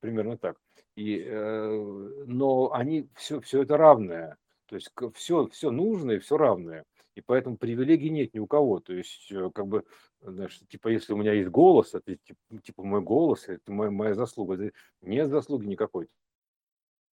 примерно 0.00 0.36
так. 0.36 0.56
И, 0.96 1.22
э, 1.24 2.24
но 2.26 2.72
они 2.72 3.08
все, 3.14 3.40
все 3.40 3.62
это 3.62 3.76
равное. 3.76 4.36
То 4.66 4.76
есть 4.76 4.90
все, 5.14 5.48
все 5.48 5.70
нужное, 5.70 6.18
все 6.18 6.36
равное. 6.36 6.84
И 7.14 7.20
поэтому 7.20 7.58
привилегий 7.58 8.10
нет 8.10 8.32
ни 8.34 8.38
у 8.38 8.46
кого. 8.46 8.80
То 8.80 8.94
есть, 8.94 9.30
э, 9.30 9.50
как 9.54 9.66
бы, 9.66 9.84
знаешь, 10.20 10.58
типа, 10.68 10.88
если 10.88 11.12
у 11.12 11.16
меня 11.16 11.32
есть 11.32 11.50
голос, 11.50 11.94
это 11.94 12.16
типа, 12.16 12.40
типа 12.62 12.82
мой 12.82 13.02
голос, 13.02 13.48
это 13.48 13.70
моя, 13.70 13.90
моя 13.90 14.14
заслуга. 14.14 14.72
Нет 15.02 15.28
заслуги 15.28 15.66
никакой. 15.66 16.08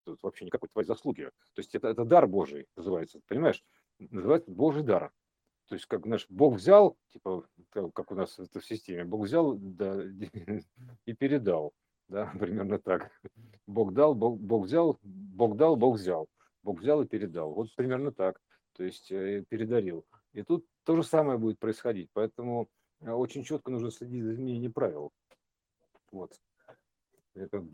Тут 0.05 0.23
вообще 0.23 0.45
никакой 0.45 0.69
твоей 0.69 0.87
заслуги. 0.87 1.25
То 1.55 1.61
есть 1.61 1.75
это, 1.75 1.89
это 1.89 2.05
дар 2.05 2.27
Божий 2.27 2.67
называется. 2.77 3.21
Понимаешь? 3.27 3.63
Называется 3.99 4.51
Божий 4.51 4.83
дар. 4.83 5.13
То 5.69 5.75
есть, 5.75 5.87
как 5.87 6.07
наш 6.07 6.27
Бог 6.31 6.55
взял, 6.55 6.97
типа, 7.13 7.47
как 7.71 8.11
у 8.11 8.15
нас 8.15 8.39
это 8.39 8.61
в 8.61 8.65
системе, 8.65 9.05
Бог 9.05 9.25
взял 9.25 9.55
да, 9.55 10.03
и 11.05 11.13
передал. 11.13 11.75
Да, 12.09 12.33
примерно 12.39 12.79
так. 12.79 13.11
Бог 13.67 13.93
дал, 13.93 14.15
Бог, 14.15 14.39
Бог 14.39 14.65
взял, 14.65 14.99
Бог 15.03 15.57
дал, 15.57 15.77
Бог 15.77 15.97
взял. 15.97 16.29
Бог 16.63 16.81
взял 16.81 17.03
и 17.03 17.07
передал. 17.07 17.53
Вот 17.53 17.75
примерно 17.75 18.13
так. 18.13 18.41
То 18.79 18.85
есть 18.85 19.11
э, 19.11 19.45
передарил. 19.49 20.07
И 20.33 20.43
тут 20.43 20.65
то 20.85 20.95
же 20.95 21.03
самое 21.03 21.37
будет 21.37 21.59
происходить. 21.59 22.11
Поэтому 22.13 22.69
э, 23.01 23.11
очень 23.11 23.43
четко 23.43 23.73
нужно 23.73 23.91
следить 23.91 24.23
за 24.23 24.35
изменением 24.35 24.73
правил. 24.73 25.11
Вот. 26.13 26.41
Это, 27.35 27.65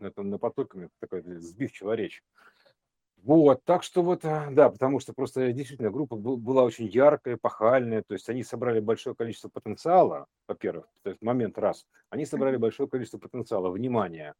это 0.00 0.22
на 0.22 0.38
потоками 0.38 0.90
такая 0.98 1.22
сбивчивая 1.38 1.94
речь. 1.94 2.24
Вот, 3.22 3.64
так 3.64 3.82
что 3.82 4.02
вот, 4.02 4.24
а, 4.24 4.48
да, 4.50 4.70
потому 4.70 5.00
что 5.00 5.12
просто 5.12 5.52
действительно 5.52 5.90
группа 5.90 6.16
была 6.16 6.62
очень 6.62 6.86
яркая, 6.86 7.36
пахальная, 7.36 8.02
то 8.06 8.14
есть 8.14 8.28
они 8.28 8.44
собрали 8.44 8.78
большое 8.78 9.16
количество 9.16 9.48
потенциала, 9.48 10.26
во-первых, 10.46 10.86
то 11.02 11.10
есть 11.10 11.20
момент 11.20 11.58
раз, 11.58 11.84
они 12.10 12.24
собрали 12.26 12.56
большое 12.56 12.88
количество 12.88 13.18
потенциала, 13.18 13.70
внимания, 13.70 14.34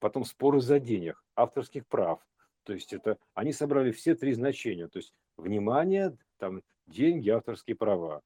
потом 0.00 0.24
споры 0.24 0.60
за 0.60 0.78
денег, 0.78 1.24
авторских 1.34 1.86
прав, 1.86 2.20
то 2.68 2.74
есть 2.74 2.92
это, 2.92 3.16
они 3.32 3.54
собрали 3.54 3.92
все 3.92 4.14
три 4.14 4.34
значения, 4.34 4.88
то 4.88 4.98
есть 4.98 5.14
внимание, 5.38 6.14
там, 6.36 6.62
деньги, 6.86 7.30
авторские 7.30 7.76
права, 7.76 8.20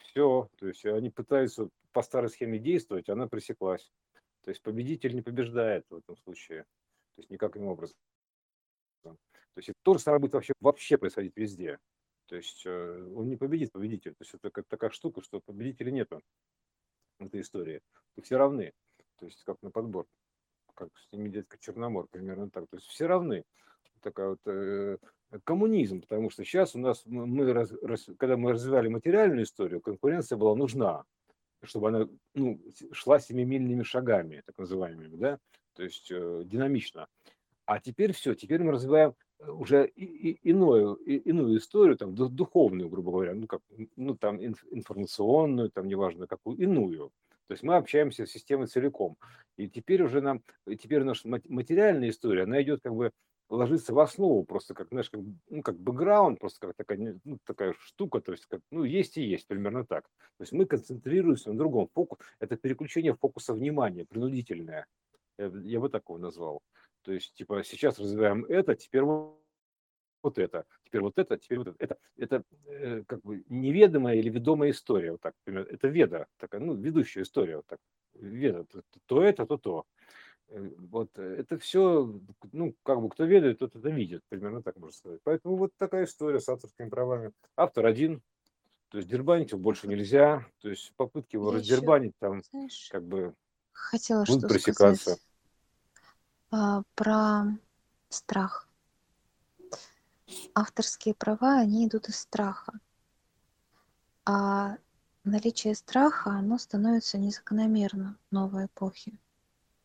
все, 0.00 0.50
то 0.56 0.66
есть 0.66 0.84
они 0.84 1.10
пытаются 1.10 1.68
по 1.92 2.02
старой 2.02 2.28
схеме 2.28 2.58
действовать, 2.58 3.08
она 3.08 3.28
пресеклась, 3.28 3.92
то 4.42 4.50
есть 4.50 4.62
победитель 4.62 5.14
не 5.14 5.22
побеждает 5.22 5.86
в 5.90 5.94
этом 5.94 6.16
случае, 6.16 6.64
то 7.14 7.20
есть 7.20 7.30
никаким 7.30 7.66
образом. 7.68 7.96
То 9.04 9.16
есть 9.58 9.68
это 9.68 9.78
то 9.84 9.94
же 9.94 10.00
самое 10.00 10.20
будет 10.20 10.32
вообще, 10.32 10.54
вообще 10.58 10.98
происходить 10.98 11.36
везде. 11.36 11.78
То 12.26 12.34
есть 12.34 12.66
э, 12.66 13.12
он 13.14 13.28
не 13.28 13.36
победит 13.36 13.70
победитель. 13.70 14.10
То 14.16 14.22
есть 14.22 14.34
это 14.34 14.50
как 14.50 14.66
такая 14.66 14.90
штука, 14.90 15.22
что 15.22 15.40
победителя 15.40 15.92
нету 15.92 16.20
в 17.20 17.26
этой 17.26 17.42
истории. 17.42 17.80
И 18.16 18.22
все 18.22 18.38
равны. 18.38 18.72
То 19.20 19.26
есть 19.26 19.44
как 19.44 19.62
на 19.62 19.70
подбор. 19.70 20.08
Как 20.74 20.88
с 20.98 21.12
ними 21.12 21.28
дядька 21.28 21.56
Черномор, 21.58 22.08
примерно 22.10 22.50
так. 22.50 22.66
То 22.68 22.78
есть 22.78 22.88
все 22.88 23.06
равны. 23.06 23.44
Такая 24.00 24.30
вот 24.30 24.40
э, 24.46 24.98
коммунизм, 25.44 26.00
потому 26.00 26.30
что 26.30 26.44
сейчас 26.44 26.74
у 26.74 26.78
нас, 26.78 27.02
мы, 27.06 27.66
когда 28.18 28.36
мы 28.36 28.52
развивали 28.52 28.88
материальную 28.88 29.44
историю, 29.44 29.80
конкуренция 29.80 30.36
была 30.36 30.54
нужна, 30.54 31.04
чтобы 31.62 31.88
она 31.88 32.08
ну, 32.34 32.60
шла 32.92 33.18
семимильными 33.18 33.82
шагами, 33.82 34.42
так 34.44 34.58
называемыми, 34.58 35.16
да, 35.16 35.38
то 35.74 35.82
есть 35.82 36.10
э, 36.10 36.42
динамично. 36.44 37.08
А 37.66 37.80
теперь 37.80 38.12
все, 38.12 38.34
теперь 38.34 38.62
мы 38.62 38.72
развиваем 38.72 39.14
э, 39.38 39.50
уже 39.50 39.86
и, 39.86 40.04
и, 40.04 40.50
иную, 40.50 40.94
и, 40.96 41.16
иную 41.16 41.58
историю, 41.58 41.96
там, 41.96 42.14
духовную, 42.14 42.88
грубо 42.88 43.10
говоря, 43.10 43.34
ну, 43.34 43.46
как, 43.46 43.60
ну, 43.96 44.16
там, 44.16 44.44
информационную, 44.44 45.70
там, 45.70 45.88
неважно 45.88 46.26
какую, 46.26 46.58
иную. 46.58 47.10
То 47.46 47.52
есть 47.52 47.62
мы 47.62 47.76
общаемся 47.76 48.26
с 48.26 48.30
системой 48.30 48.66
целиком. 48.66 49.16
И 49.56 49.68
теперь 49.68 50.02
уже 50.02 50.20
нам, 50.20 50.42
теперь 50.66 51.04
наша 51.04 51.28
материальная 51.28 52.10
история, 52.10 52.44
она 52.44 52.62
идет 52.62 52.80
как 52.82 52.94
бы 52.94 53.12
ложится 53.54 53.94
в 53.94 53.98
основу 53.98 54.44
просто 54.44 54.74
как, 54.74 54.88
знаешь, 54.88 55.10
как, 55.10 55.20
ну, 55.48 55.62
как 55.62 55.78
бэкграунд, 55.78 56.38
просто 56.38 56.66
как 56.66 56.76
такая, 56.76 57.20
ну, 57.24 57.38
такая 57.44 57.74
штука, 57.78 58.20
то 58.20 58.32
есть, 58.32 58.46
как, 58.46 58.60
ну, 58.70 58.84
есть 58.84 59.16
и 59.16 59.22
есть, 59.22 59.46
примерно 59.46 59.84
так. 59.84 60.04
То 60.38 60.42
есть 60.42 60.52
мы 60.52 60.66
концентрируемся 60.66 61.50
на 61.52 61.58
другом. 61.58 61.88
Фокус, 61.94 62.18
это 62.40 62.56
переключение 62.56 63.14
фокуса 63.14 63.54
внимания, 63.54 64.04
принудительное. 64.04 64.86
Я, 65.38 65.46
я 65.62 65.80
бы 65.80 65.88
такого 65.88 66.18
назвал. 66.18 66.62
То 67.02 67.12
есть, 67.12 67.34
типа, 67.34 67.62
сейчас 67.64 67.98
развиваем 67.98 68.44
это, 68.44 68.74
теперь 68.74 69.02
вот 69.02 69.40
вот 70.24 70.38
это, 70.38 70.64
теперь 70.84 71.02
вот 71.02 71.18
это, 71.18 71.36
теперь 71.36 71.58
вот 71.58 71.68
это. 71.68 71.76
Это, 71.78 71.98
это 72.16 72.44
э, 72.66 73.04
как 73.06 73.20
бы 73.20 73.44
неведомая 73.48 74.16
или 74.16 74.30
ведомая 74.30 74.70
история, 74.70 75.12
вот 75.12 75.20
так, 75.20 75.34
например, 75.44 75.68
это 75.70 75.86
веда, 75.88 76.26
такая, 76.38 76.62
ну, 76.62 76.74
ведущая 76.74 77.22
история, 77.22 77.56
вот 77.56 77.66
так, 77.66 77.78
веда, 78.14 78.64
то, 78.64 78.82
то 79.06 79.22
это, 79.22 79.46
то 79.46 79.58
то. 79.58 79.84
Э, 80.48 80.70
вот 80.90 81.18
это 81.18 81.58
все, 81.58 82.12
ну, 82.52 82.74
как 82.82 83.00
бы 83.00 83.08
кто 83.08 83.24
ведает, 83.24 83.58
тот 83.58 83.74
это 83.76 83.88
видит, 83.88 84.22
примерно 84.28 84.62
так 84.62 84.76
можно 84.76 84.96
сказать. 84.96 85.20
Поэтому 85.24 85.56
вот 85.56 85.72
такая 85.76 86.04
история 86.04 86.40
с 86.40 86.48
авторскими 86.48 86.88
правами. 86.88 87.32
Автор 87.56 87.86
один, 87.86 88.22
то 88.88 88.98
есть 88.98 89.08
дербанить 89.08 89.50
его 89.50 89.60
больше 89.60 89.88
нельзя, 89.88 90.46
то 90.60 90.68
есть 90.68 90.92
попытки 90.96 91.36
его 91.36 91.50
Я 91.50 91.58
раздербанить 91.58 92.12
там 92.18 92.42
знаешь, 92.50 92.88
как 92.90 93.04
бы 93.04 93.34
хотела 93.72 94.24
будут 94.24 94.48
пресекаться. 94.48 95.02
Сказать 95.02 95.22
а, 96.56 96.82
про 96.94 97.58
страх. 98.10 98.68
Авторские 100.54 101.14
права, 101.14 101.58
они 101.58 101.88
идут 101.88 102.08
из 102.08 102.16
страха. 102.16 102.78
А 104.24 104.76
наличие 105.24 105.74
страха, 105.74 106.30
оно 106.30 106.58
становится 106.58 107.18
незакономерно 107.18 108.16
в 108.30 108.32
новой 108.32 108.66
эпохе. 108.66 109.18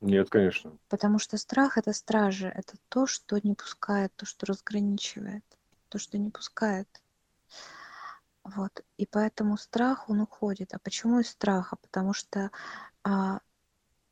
Нет, 0.02 0.30
конечно. 0.30 0.78
Потому 0.88 1.20
что 1.20 1.38
страх 1.38 1.78
это 1.78 1.94
стражи, 1.94 2.48
это 2.48 2.76
то, 2.88 3.06
что 3.06 3.38
не 3.44 3.54
пускает, 3.54 4.14
то, 4.16 4.26
что 4.26 4.46
разграничивает, 4.46 5.44
то, 5.90 6.00
что 6.00 6.18
не 6.18 6.30
пускает. 6.30 6.88
Вот. 8.44 8.84
И 8.98 9.06
поэтому 9.06 9.58
страх, 9.58 10.10
он 10.10 10.22
уходит. 10.22 10.74
А 10.74 10.80
почему 10.80 11.20
из 11.20 11.30
страха? 11.30 11.76
Потому 11.76 12.14
что 12.14 12.52
а, 13.04 13.40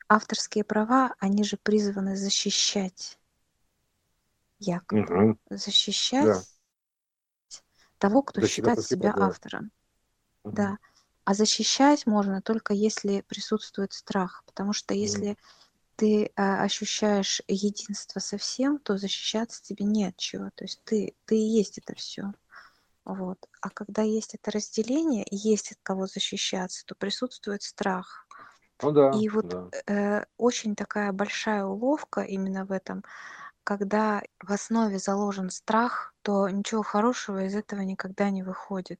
авторские 0.09 0.63
права, 0.63 1.15
они 1.19 1.43
же 1.43 1.57
призваны 1.57 2.15
защищать 2.15 3.17
якобы. 4.59 5.01
Угу. 5.01 5.39
Защищать 5.49 6.25
Да. 6.25 6.41
того, 7.97 8.21
кто 8.21 8.41
Защита 8.41 8.69
считает 8.71 8.85
себя 8.85 9.13
да. 9.13 9.27
автором. 9.27 9.71
Мгм. 10.43 10.55
Да. 10.55 10.77
А 11.23 11.33
защищать 11.33 12.05
можно 12.05 12.41
только 12.41 12.73
если 12.73 13.21
присутствует 13.21 13.93
страх. 13.93 14.43
Потому 14.45 14.73
что 14.73 14.93
если 14.93 15.37
ты 15.97 16.31
а, 16.35 16.63
ощущаешь 16.63 17.41
единство 17.47 18.19
со 18.19 18.37
всем, 18.37 18.77
то 18.79 18.97
защищаться 18.97 19.61
тебе 19.63 19.83
не 19.83 20.05
от 20.05 20.15
чего. 20.15 20.51
То 20.55 20.63
есть 20.63 20.81
ты, 20.85 21.15
ты 21.25 21.35
и 21.35 21.57
есть 21.59 21.79
это 21.79 21.95
все. 21.95 22.33
Вот. 23.03 23.37
А 23.61 23.69
когда 23.69 24.03
есть 24.03 24.35
это 24.35 24.51
разделение, 24.51 25.23
и 25.23 25.35
есть 25.35 25.71
от 25.71 25.79
кого 25.81 26.05
защищаться, 26.05 26.85
то 26.85 26.93
присутствует 26.93 27.63
страх. 27.63 28.27
Ну 28.83 28.91
да, 28.91 29.11
И 29.11 29.27
вот 29.27 29.47
да. 29.47 29.69
э, 29.87 30.25
очень 30.37 30.75
такая 30.75 31.11
большая 31.11 31.65
уловка 31.65 32.21
именно 32.21 32.63
в 32.65 32.71
этом, 32.71 33.03
когда 33.63 34.21
в 34.39 34.51
основе 34.51 34.99
заложен 34.99 35.49
страх, 35.49 36.13
то 36.21 36.47
ничего 36.47 36.83
хорошего 36.83 37.45
из 37.45 37.55
этого 37.55 37.81
никогда 37.81 38.29
не 38.29 38.43
выходит. 38.43 38.99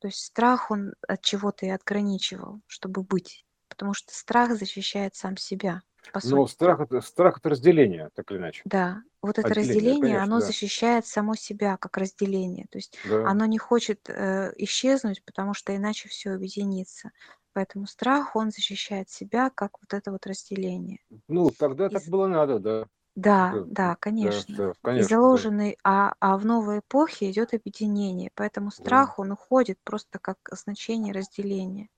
То 0.00 0.08
есть 0.08 0.18
страх, 0.18 0.70
он 0.70 0.92
от 1.08 1.22
чего-то 1.22 1.64
и 1.64 1.70
отграничивал, 1.70 2.60
чтобы 2.66 3.02
быть. 3.02 3.46
Потому 3.68 3.94
что 3.94 4.12
страх 4.12 4.58
защищает 4.58 5.14
сам 5.14 5.36
себя, 5.36 5.82
по 6.12 6.20
Но 6.22 6.46
сути. 6.46 6.46
страх 6.46 6.80
это, 6.80 7.00
страх 7.00 7.38
это 7.38 7.50
разделение, 7.50 8.10
так 8.14 8.30
или 8.30 8.38
иначе. 8.38 8.64
Да, 8.64 9.02
вот 9.22 9.38
это 9.38 9.54
Отделение, 9.54 9.54
разделение, 9.54 9.98
конечно, 10.00 10.22
оно 10.22 10.40
да. 10.40 10.46
защищает 10.46 11.06
само 11.06 11.34
себя 11.34 11.76
как 11.78 11.96
разделение. 11.96 12.66
То 12.70 12.78
есть 12.78 12.94
Да. 13.02 13.16
оно 13.22 13.46
не 13.46 13.58
хочет 13.58 14.08
э, 14.10 14.52
исчезнуть, 14.56 15.24
потому 15.24 15.54
что 15.54 15.74
иначе 15.74 16.08
все 16.08 16.30
объединится. 16.32 17.10
Поэтому 17.54 17.86
страх, 17.86 18.36
он 18.36 18.50
защищает 18.50 19.08
себя 19.08 19.50
как 19.50 19.72
вот 19.80 19.94
это 19.94 20.12
вот 20.12 20.26
разделение. 20.26 20.98
Ну, 21.28 21.50
тогда 21.50 21.88
И 21.88 21.94
так 21.94 22.04
было 22.04 22.26
надо, 22.26 22.58
да. 22.58 22.86
Да, 23.16 23.60
Да, 23.60 23.64
да, 23.82 23.94
да, 23.94 23.96
конечно. 24.00 24.64
да, 24.66 24.74
И 24.94 25.02
конечно, 25.02 25.28
да. 25.28 25.46
заложенный, 25.46 25.76
а, 25.84 26.14
а 26.20 26.36
в 26.38 26.44
новой 26.44 26.78
эпохе 26.80 27.30
идет 27.30 27.54
объединение. 27.54 28.30
Поэтому 28.34 28.70
Да. 28.78 29.06
страх, 29.06 29.18
он 29.18 29.32
уходит 29.32 29.78
просто 29.84 30.18
как 30.18 30.38
значение 30.52 31.12
разделения. 31.14 31.88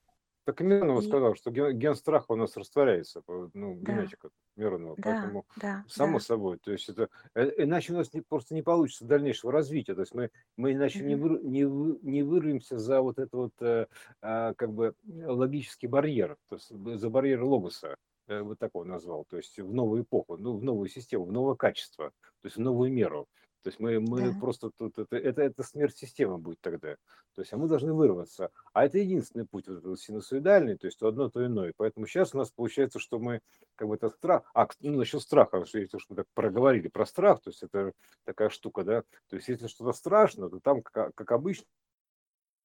Так 0.45 0.59
Миронова 0.59 0.99
И 0.99 1.01
сказал, 1.01 1.35
что 1.35 1.51
ген, 1.51 1.77
ген 1.79 1.95
страха 1.95 2.33
у 2.33 2.35
нас 2.35 2.57
растворяется, 2.57 3.21
по- 3.21 3.49
ну, 3.53 3.75
да, 3.81 3.99
генетика 4.01 4.29
Миронова, 4.57 4.97
да, 4.97 5.19
поэтому 5.21 5.45
да, 5.55 5.85
само 5.87 6.19
да. 6.19 6.19
собой, 6.19 6.59
то 6.61 6.71
есть 6.73 6.89
это, 6.89 7.07
э, 7.33 7.63
иначе 7.63 7.93
у 7.93 7.95
нас 7.95 8.13
не, 8.13 8.21
просто 8.21 8.53
не 8.53 8.61
получится 8.61 9.05
дальнейшего 9.05 9.53
развития, 9.53 9.95
то 9.95 10.01
есть 10.01 10.13
мы, 10.13 10.31
мы 10.57 10.73
иначе 10.73 11.05
не, 11.05 11.15
Мгм. 11.15 11.21
выр, 11.21 11.41
не, 11.43 11.63
вы- 11.65 11.97
не 12.01 12.23
вырвемся 12.23 12.77
за 12.77 13.01
вот 13.01 13.19
это 13.19 13.37
вот, 13.37 13.53
э, 13.61 13.87
а, 14.21 14.53
как 14.55 14.73
бы, 14.73 14.95
логический 15.05 15.87
барьер, 15.87 16.35
то 16.49 16.55
есть 16.55 16.69
за 16.99 17.09
барьер 17.09 17.41
логоса, 17.43 17.95
э, 18.27 18.41
вот 18.41 18.59
так 18.59 18.71
он 18.75 18.89
назвал, 18.89 19.23
то 19.25 19.37
есть 19.37 19.57
в 19.59 19.73
новую 19.73 20.03
эпоху, 20.03 20.35
ну, 20.37 20.57
в 20.57 20.63
новую 20.63 20.89
систему, 20.89 21.23
в 21.25 21.31
новое 21.31 21.55
качество, 21.55 22.09
то 22.41 22.45
есть 22.47 22.57
в 22.57 22.59
новую 22.59 22.91
меру. 22.91 23.27
То 23.63 23.69
есть 23.69 23.79
мы, 23.79 23.99
мы 23.99 24.33
Да. 24.33 24.39
просто 24.39 24.71
тут, 24.77 24.97
это, 24.99 25.15
это, 25.15 25.41
это 25.41 25.63
смерть 25.63 25.97
системы 25.97 26.37
будет 26.37 26.59
тогда. 26.61 26.95
То 27.33 27.41
есть 27.41 27.53
а 27.53 27.57
мы 27.57 27.67
должны 27.67 27.93
вырваться. 27.93 28.51
А 28.73 28.85
это 28.85 28.97
единственный 28.97 29.45
путь 29.45 29.67
вот 29.67 29.77
этот 29.79 29.99
синусоидальный, 29.99 30.77
то 30.77 30.87
есть 30.87 30.99
то 30.99 31.07
одно, 31.07 31.29
то 31.29 31.45
иное. 31.45 31.73
Поэтому 31.77 32.05
сейчас 32.05 32.35
у 32.35 32.37
нас 32.37 32.51
получается, 32.51 32.99
что 32.99 33.19
мы 33.19 33.41
как 33.75 33.87
бы 33.87 33.95
это 33.95 34.09
страх. 34.09 34.43
А, 34.53 34.67
ну, 34.81 34.97
насчет 34.97 35.21
страха, 35.21 35.63
если 35.73 35.95
уж 35.97 36.05
мы 36.09 36.17
так 36.17 36.27
проговорили 36.33 36.89
про 36.89 37.05
страх, 37.05 37.41
то 37.41 37.49
есть 37.49 37.63
это 37.63 37.93
такая 38.25 38.49
штука, 38.49 38.83
да. 38.83 39.03
То 39.29 39.37
есть 39.37 39.47
если 39.47 39.67
что-то 39.67 39.93
страшно, 39.93 40.49
то 40.49 40.59
там, 40.59 40.81
как, 40.81 41.15
как 41.15 41.31
обычно, 41.31 41.65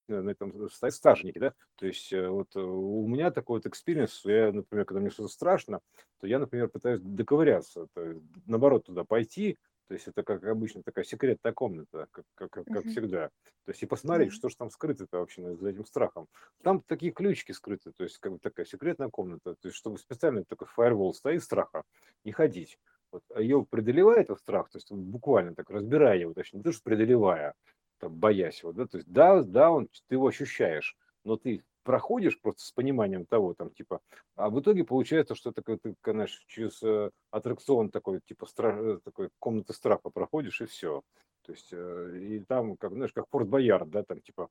на 0.08 0.30
этом 0.30 0.70
стоят 0.70 0.94
стражники, 0.94 1.38
да, 1.38 1.52
то 1.76 1.86
есть 1.86 2.12
э, 2.14 2.28
вот 2.28 2.56
э, 2.56 2.60
у 2.60 3.06
меня 3.06 3.30
такой 3.30 3.58
вот 3.58 3.66
experience, 3.66 4.24
я, 4.24 4.52
например, 4.52 4.86
когда 4.86 5.00
мне 5.00 5.10
что-то 5.10 5.28
страшно, 5.28 5.80
то 6.18 6.26
я, 6.26 6.38
например, 6.38 6.68
пытаюсь 6.68 7.02
доковыряться, 7.02 7.88
то 7.92 8.02
есть, 8.02 8.22
наоборот, 8.46 8.86
туда 8.86 9.04
пойти, 9.04 9.58
то 9.88 9.94
есть 9.94 10.06
это, 10.08 10.22
как 10.22 10.44
обычно, 10.44 10.82
такая 10.82 11.04
секретная 11.04 11.52
комната, 11.52 12.06
как, 12.10 12.24
как, 12.34 12.50
как, 12.50 12.68
как 12.68 12.86
Мгм. 12.86 12.88
всегда, 12.88 13.28
то 13.64 13.72
есть 13.72 13.82
и 13.82 13.86
посмотреть, 13.86 14.32
Да. 14.32 14.32
что 14.32 14.48
же 14.48 14.56
там 14.56 14.70
скрыто-то 14.70 15.18
вообще 15.18 15.56
за 15.56 15.70
этим 15.70 15.84
страхом. 15.86 16.28
Там 16.62 16.82
такие 16.86 17.12
ключики 17.12 17.52
скрыты, 17.52 17.92
то 17.92 18.04
есть 18.04 18.18
как 18.18 18.32
бы 18.32 18.38
такая 18.38 18.66
секретная 18.66 19.08
комната, 19.08 19.54
то 19.60 19.68
есть 19.68 19.76
чтобы 19.76 19.98
специально 19.98 20.44
такой 20.44 20.66
фаервол 20.68 21.14
стоит 21.14 21.42
страха, 21.42 21.82
не 22.24 22.32
ходить. 22.32 22.78
Вот, 23.10 23.22
а 23.34 23.40
ее 23.40 23.64
преодолевая 23.68 24.20
этот 24.20 24.38
страх, 24.38 24.68
то 24.70 24.76
есть 24.78 24.92
буквально 24.92 25.54
так 25.54 25.70
разбирая 25.70 26.18
его, 26.18 26.34
точнее, 26.34 26.58
не 26.58 26.64
то, 26.64 26.72
что 26.72 26.82
преодолевая, 26.82 27.54
там, 27.98 28.14
боясь 28.14 28.62
его, 28.62 28.72
да, 28.72 28.86
то 28.86 28.98
есть 28.98 29.10
да, 29.10 29.42
да, 29.42 29.70
он, 29.70 29.88
ты 30.08 30.14
его 30.14 30.26
ощущаешь, 30.26 30.96
но 31.24 31.36
ты 31.36 31.64
проходишь 31.88 32.38
просто 32.38 32.66
с 32.66 32.70
пониманием 32.70 33.24
того, 33.24 33.54
там, 33.54 33.70
типа, 33.70 34.00
а 34.36 34.50
в 34.50 34.60
итоге 34.60 34.84
получается, 34.84 35.34
что 35.34 35.52
такой, 35.52 35.78
ты, 35.78 35.94
знаешь, 36.04 36.44
через 36.46 36.82
э, 36.82 37.10
аттракцион 37.30 37.88
такой, 37.88 38.20
типа, 38.26 38.44
стра- 38.44 38.96
э, 38.96 39.00
такой 39.02 39.30
комнаты 39.38 39.72
страха 39.72 40.10
проходишь, 40.10 40.60
и 40.60 40.66
все. 40.66 41.00
То 41.46 41.52
есть, 41.52 41.70
э, 41.72 42.18
и 42.20 42.40
там, 42.40 42.76
как, 42.76 42.92
знаешь, 42.92 43.14
как 43.14 43.24
Форт 43.30 43.48
Боярд, 43.48 43.88
да, 43.88 44.02
там, 44.02 44.20
типа, 44.20 44.50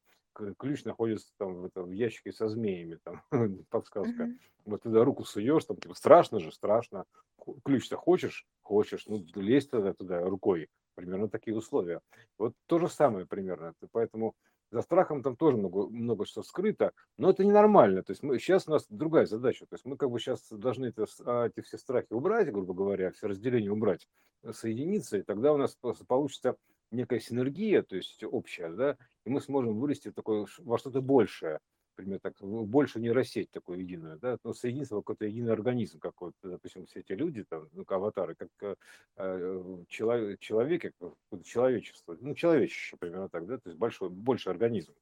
ключ 0.58 0.84
находится 0.84 1.32
там 1.38 1.54
в, 1.62 1.65
этом, 1.65 1.89
в 1.89 1.91
ящике 1.91 2.32
со 2.32 2.50
змеями, 2.50 2.97
там, 3.04 3.21
подсказка. 3.69 4.32
Вот 4.65 4.82
туда 4.82 5.04
руку 5.04 5.23
суешь, 5.23 5.65
там, 5.65 5.78
типа, 5.78 5.93
страшно 5.93 6.39
же, 6.39 6.52
страшно. 6.52 7.06
Ключ-то 7.63 7.97
хочешь? 7.97 8.47
Хочешь, 8.63 9.06
ну, 9.06 9.23
лезь 9.36 9.67
тогда 9.67 9.93
туда 9.93 10.21
рукой. 10.21 10.69
Примерно 10.95 11.30
такие 11.30 11.56
условия. 11.56 12.02
Вот 12.39 12.54
то 12.65 12.80
же 12.80 12.89
самое 12.89 13.28
примерно. 13.28 13.76
Поэтому 13.91 14.34
за 14.72 14.82
страхом 14.82 15.24
там 15.24 15.36
тоже 15.36 15.58
много, 15.58 15.88
много 15.88 16.26
что 16.26 16.44
скрыто, 16.44 16.92
но 17.18 17.30
это 17.30 17.44
ненормально. 17.46 18.04
То 18.04 18.12
есть 18.12 18.24
мы, 18.24 18.40
сейчас 18.40 18.68
у 18.68 18.72
нас 18.72 18.86
другая 18.90 19.26
задача. 19.26 19.66
То 19.66 19.76
есть 19.76 19.86
мы 19.86 19.98
как 19.98 20.10
бы 20.10 20.20
сейчас 20.20 20.48
должны 20.50 20.88
это, 20.88 21.06
а, 21.26 21.48
эти 21.48 21.62
все 21.62 21.78
страхи 21.78 22.12
убрать, 22.12 22.52
грубо 22.52 22.74
говоря, 22.74 23.12
все 23.12 23.28
разделения 23.28 23.72
убрать, 23.72 24.08
э, 24.44 24.54
соединиться, 24.54 25.18
и 25.18 25.24
тогда 25.24 25.54
у 25.54 25.58
нас 25.58 25.78
получится 26.08 26.56
некая 26.92 27.20
синергия, 27.20 27.82
то 27.82 27.96
есть 27.96 28.24
общая, 28.24 28.70
да, 28.70 28.98
и 29.26 29.30
мы 29.30 29.42
сможем 29.42 29.80
вырасти 29.80 30.10
в 30.10 30.14
такое, 30.14 30.48
во 30.60 30.78
что-то 30.78 31.02
большее, 31.02 31.60
например, 31.98 32.20
так, 32.20 32.40
в 32.40 32.66
больше 32.66 33.00
нейросеть 33.00 33.52
такую 33.52 33.80
единую, 33.80 34.20
да, 34.20 34.38
но 34.44 34.54
соединиться 34.54 34.96
в 34.96 35.00
какой-то 35.00 35.26
единый 35.26 35.54
организм, 35.54 36.00
как 36.00 36.22
вот, 36.22 36.34
допустим, 36.44 36.86
все 36.86 37.00
эти 37.00 37.14
люди, 37.14 37.44
там, 37.44 37.68
ну, 37.74 37.84
аватары, 37.88 38.36
как 38.36 38.50
э, 38.62 38.76
э, 39.18 39.78
чело- 39.90 40.36
человек, 40.38 40.82
как 40.84 40.94
какое-то 40.98 41.44
человечество, 41.44 42.18
ну, 42.22 42.36
человечество 42.36 42.98
примерно 42.98 43.30
так, 43.30 43.48
да, 43.48 43.58
то 43.58 43.70
есть 43.70 43.80
большой, 43.80 44.10
больше 44.10 44.50
организм. 44.50 44.94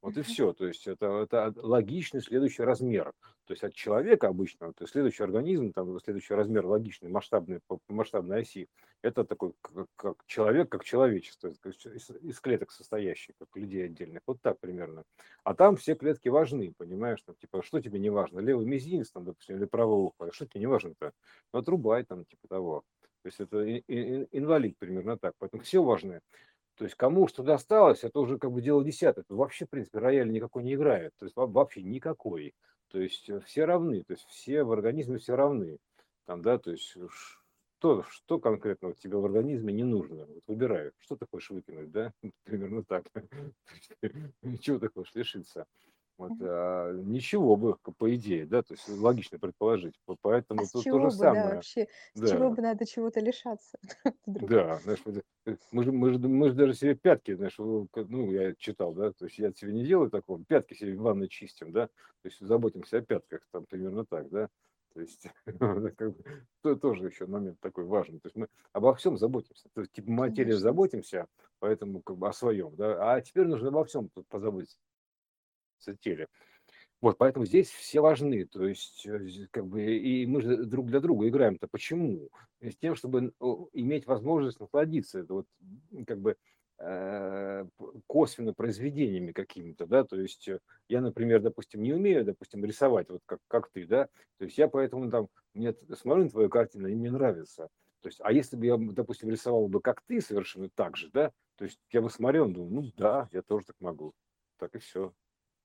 Вот 0.00 0.16
и 0.16 0.22
все. 0.22 0.52
То 0.52 0.66
есть 0.66 0.86
это, 0.86 1.06
это 1.22 1.52
логичный 1.56 2.20
следующий 2.20 2.62
размер. 2.62 3.12
То 3.46 3.52
есть 3.52 3.64
от 3.64 3.74
человека 3.74 4.28
обычного, 4.28 4.74
то 4.74 4.84
есть 4.84 4.92
следующий 4.92 5.22
организм, 5.22 5.72
там 5.72 5.98
следующий 6.00 6.34
размер 6.34 6.66
логичный, 6.66 7.08
масштабный 7.08 7.60
по 7.66 7.80
масштабной 7.88 8.42
оси, 8.42 8.68
это 9.02 9.24
такой 9.24 9.54
как, 9.62 9.86
как 9.96 10.16
человек, 10.26 10.68
как 10.68 10.84
человечество, 10.84 11.48
из, 11.48 12.10
из 12.10 12.40
клеток 12.40 12.70
состоящих, 12.70 13.34
как 13.38 13.48
людей 13.54 13.86
отдельных. 13.86 14.20
Вот 14.26 14.42
так 14.42 14.60
примерно. 14.60 15.04
А 15.44 15.54
там 15.54 15.76
все 15.76 15.94
клетки 15.94 16.28
важны, 16.28 16.74
понимаешь? 16.76 17.22
Там, 17.22 17.36
типа, 17.36 17.62
что 17.62 17.80
тебе 17.80 17.98
не 17.98 18.10
важно? 18.10 18.40
Левый 18.40 18.66
мизинец, 18.66 19.10
там, 19.10 19.24
допустим, 19.24 19.56
или 19.56 19.64
правое 19.64 19.96
ухо. 19.96 20.30
Что 20.32 20.46
тебе 20.46 20.60
не 20.60 20.66
важно-то? 20.66 21.12
Ну, 21.52 21.60
отрубай 21.60 22.04
там, 22.04 22.24
типа 22.24 22.48
того. 22.48 22.84
То 23.22 23.26
есть 23.28 23.40
это 23.40 23.78
инвалид 24.36 24.76
примерно 24.78 25.16
так. 25.16 25.34
Поэтому 25.38 25.62
все 25.62 25.82
важны. 25.82 26.20
То 26.78 26.84
есть 26.84 26.94
кому 26.96 27.26
что 27.26 27.42
досталось, 27.42 28.04
это 28.04 28.20
уже 28.20 28.38
как 28.38 28.52
бы 28.52 28.62
дело 28.62 28.84
десятое. 28.84 29.24
Вообще, 29.28 29.66
в 29.66 29.70
принципе, 29.70 29.98
рояль 29.98 30.30
никакой 30.30 30.62
не 30.62 30.74
играет. 30.74 31.12
То 31.18 31.26
есть 31.26 31.34
во- 31.36 31.48
вообще 31.48 31.82
никакой. 31.82 32.54
То 32.88 33.00
есть 33.00 33.28
э, 33.28 33.40
все 33.40 33.64
равны. 33.64 34.04
То 34.04 34.12
есть 34.12 34.24
все 34.28 34.62
в 34.62 34.70
организме 34.70 35.18
все 35.18 35.34
равны. 35.34 35.78
Там, 36.24 36.40
да, 36.40 36.58
то 36.58 36.70
есть 36.70 36.96
что, 37.78 38.04
что 38.04 38.38
конкретно 38.38 38.92
тебе 38.94 39.16
в 39.18 39.24
организме 39.24 39.72
не 39.72 39.82
нужно? 39.82 40.26
Вот 40.26 40.44
выбирай, 40.46 40.92
что 40.98 41.16
ты 41.16 41.26
хочешь 41.28 41.50
выкинуть, 41.50 41.90
да? 41.90 42.12
Примерно 42.44 42.84
так. 42.84 43.06
Чего 44.60 44.78
ты 44.78 44.88
хочешь 44.88 45.14
лишиться? 45.14 45.66
Вот, 46.18 46.34
а, 46.40 46.92
ничего 46.94 47.56
бы, 47.56 47.76
по 47.96 48.14
идее, 48.14 48.44
да, 48.46 48.62
то 48.62 48.74
есть 48.74 48.88
логично 48.88 49.38
предположить. 49.38 49.94
По- 50.04 50.16
А 50.56 50.62
Поэтому 50.62 50.64
с 50.64 50.72
тут 50.72 50.88
то 50.88 51.00
же 51.00 51.10
бы, 51.12 51.26
да, 51.26 51.44
самое. 51.44 51.48
вообще, 51.48 51.88
с 52.12 52.20
чего 52.22 52.50
Да. 52.50 52.50
бы 52.50 52.60
надо 52.62 52.84
чего-то 52.86 53.20
лишаться? 53.20 53.78
Да, 54.34 54.80
знаешь, 54.84 55.02
э, 55.46 55.56
мы 55.72 55.82
же, 55.82 55.90
мы 55.92 56.12
же, 56.12 56.18
мы 56.20 56.48
же 56.50 56.54
даже 56.54 56.74
себе 56.74 56.94
пятки, 56.94 57.34
знаешь, 57.34 57.56
ну, 57.58 58.30
я 58.32 58.54
читал, 58.54 58.94
да, 58.94 59.12
то 59.12 59.24
есть 59.24 59.36
я 59.38 59.52
себе 59.52 59.72
не 59.72 59.84
делаю 59.84 60.10
такого, 60.10 60.44
пятки 60.44 60.74
себе 60.74 60.94
в 60.96 61.00
ванной 61.02 61.28
чистим, 61.28 61.72
да, 61.72 61.88
то 61.88 61.92
есть 62.24 62.38
заботимся 62.40 62.98
о 62.98 63.02
пятках, 63.02 63.40
там, 63.50 63.66
примерно 63.66 64.04
так, 64.06 64.28
да, 64.30 64.48
то 64.94 65.00
есть 65.00 65.26
это 65.46 65.90
как 65.96 66.16
бы 66.16 66.46
то- 66.62 66.76
тоже 66.76 67.06
еще 67.06 67.26
момент 67.26 67.58
такой 67.60 67.84
важный, 67.84 68.20
то 68.20 68.28
есть 68.28 68.36
мы 68.36 68.46
обо 68.72 68.94
всем 68.94 69.16
заботимся, 69.18 69.68
то 69.74 69.80
есть 69.80 69.92
типа 69.92 70.08
Конечно. 70.20 70.60
заботимся, 70.60 71.26
поэтому 71.58 72.00
как 72.02 72.16
бы 72.16 72.28
о 72.28 72.32
своем, 72.32 72.76
да, 72.76 73.14
а 73.14 73.20
теперь 73.20 73.46
нужно 73.48 73.68
обо 73.68 73.84
всем 73.84 74.08
позаботиться 74.28 74.78
теле. 76.00 76.28
Вот, 77.00 77.16
поэтому 77.16 77.46
здесь 77.46 77.70
все 77.70 78.00
важны, 78.00 78.44
то 78.44 78.66
есть, 78.66 79.06
э, 79.06 79.46
как 79.52 79.66
бы, 79.66 79.82
и 79.84 80.26
мы 80.26 80.40
же 80.42 80.64
друг 80.64 80.86
для 80.86 80.98
друга 80.98 81.28
играем-то 81.28 81.68
почему? 81.68 82.28
С 82.60 82.76
тем, 82.76 82.96
чтобы 82.96 83.32
иметь 83.72 84.06
возможность 84.06 84.58
насладиться, 84.58 85.20
это 85.20 85.34
вот, 85.34 85.46
как 86.08 86.20
бы, 86.20 86.36
э, 86.78 87.66
косвенно 88.08 88.52
произведениями 88.52 89.30
какими-то, 89.30 89.86
да, 89.86 90.02
то 90.02 90.20
есть 90.20 90.48
э, 90.48 90.58
я, 90.88 91.00
например, 91.00 91.40
допустим, 91.40 91.82
не 91.82 91.92
умею, 91.92 92.24
допустим, 92.24 92.64
рисовать, 92.64 93.08
вот 93.10 93.22
как, 93.26 93.38
как 93.46 93.70
ты, 93.70 93.86
да, 93.86 94.08
то 94.38 94.44
есть 94.44 94.58
я 94.58 94.66
поэтому 94.66 95.08
там, 95.08 95.28
мне 95.54 95.74
смотрю 95.94 96.24
на 96.24 96.30
твою 96.30 96.48
картину, 96.48 96.88
и 96.88 96.96
мне 96.96 97.12
нравится, 97.12 97.68
то 98.00 98.08
есть, 98.08 98.20
а 98.22 98.32
если 98.32 98.56
бы 98.56 98.66
я, 98.66 98.76
допустим, 98.76 99.30
рисовал 99.30 99.68
бы 99.68 99.80
как 99.80 100.02
ты 100.02 100.20
совершенно 100.20 100.68
так 100.68 100.96
же, 100.96 101.10
да, 101.12 101.32
то 101.56 101.64
есть 101.64 101.78
я 101.92 102.00
бы 102.00 102.10
смотрел, 102.10 102.48
думал, 102.48 102.70
ну 102.70 102.92
да, 102.96 103.28
я 103.32 103.42
тоже 103.42 103.66
так 103.66 103.76
могу, 103.80 104.14
так 104.58 104.74
и 104.74 104.78
все. 104.78 105.12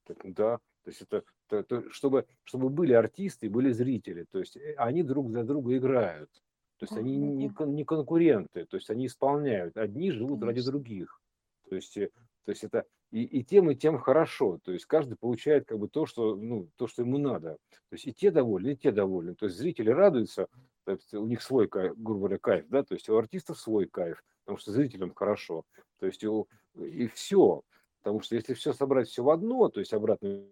Так, 0.06 0.18
да, 0.34 0.58
то 0.84 0.90
есть 0.90 1.02
это, 1.02 1.24
это, 1.48 1.58
это 1.58 1.90
чтобы, 1.92 2.26
чтобы 2.44 2.70
были 2.70 2.94
артисты, 2.94 3.50
были 3.50 3.72
зрители, 3.72 4.26
то 4.30 4.40
есть 4.40 4.58
э, 4.58 4.74
они 4.78 5.04
друг 5.04 5.32
за 5.32 5.44
друга 5.44 5.78
играют. 5.78 6.30
То 6.78 6.86
есть 6.86 6.98
они 6.98 7.16
не, 7.16 7.48
не 7.48 7.86
конкуренты, 7.86 8.66
то 8.66 8.76
есть 8.76 8.90
они 8.90 9.06
исполняют. 9.06 9.78
Одни 9.78 10.12
живут 10.12 10.42
Конечно. 10.42 10.48
ради 10.48 10.66
других. 10.70 11.22
То 11.70 11.76
есть, 11.76 11.96
э, 11.96 12.10
то 12.44 12.52
есть 12.52 12.66
это 12.66 12.86
и, 13.12 13.24
и 13.24 13.44
тем, 13.44 13.72
и 13.72 13.76
тем 13.76 13.98
хорошо. 14.00 14.60
То 14.64 14.74
есть 14.74 14.86
каждый 14.86 15.16
получает 15.16 15.66
как 15.66 15.80
бы 15.80 15.88
то, 15.88 16.06
что, 16.06 16.36
ну, 16.36 16.68
то, 16.76 16.88
что 16.88 17.04
ему 17.04 17.20
надо. 17.20 17.58
То 17.90 17.94
есть 17.94 18.08
и 18.08 18.14
те 18.14 18.32
довольны, 18.32 18.74
и 18.74 18.76
те 18.76 18.92
довольны. 18.92 19.36
То 19.36 19.46
есть 19.46 19.58
зрители 19.58 19.92
радуются, 19.92 20.48
то 20.84 20.92
есть 20.92 21.14
у 21.14 21.26
них 21.26 21.42
свой, 21.42 21.68
грубо 21.68 22.20
говоря, 22.20 22.38
кайф, 22.40 22.66
да, 22.68 22.84
то 22.84 22.96
есть 22.96 23.08
у 23.08 23.16
артистов 23.16 23.60
свой 23.60 23.86
кайф, 23.86 24.24
потому 24.44 24.58
что 24.58 24.72
зрителям 24.72 25.14
хорошо. 25.14 25.64
То 26.00 26.08
есть 26.08 26.24
у, 26.26 26.48
и 26.76 27.08
все. 27.08 27.62
Потому 28.04 28.22
что 28.22 28.36
если 28.36 28.54
все 28.54 28.74
собрать 28.74 29.08
все 29.08 29.24
в 29.24 29.30
одно, 29.30 29.70
то 29.70 29.80
есть 29.80 29.94
обратно 29.94 30.46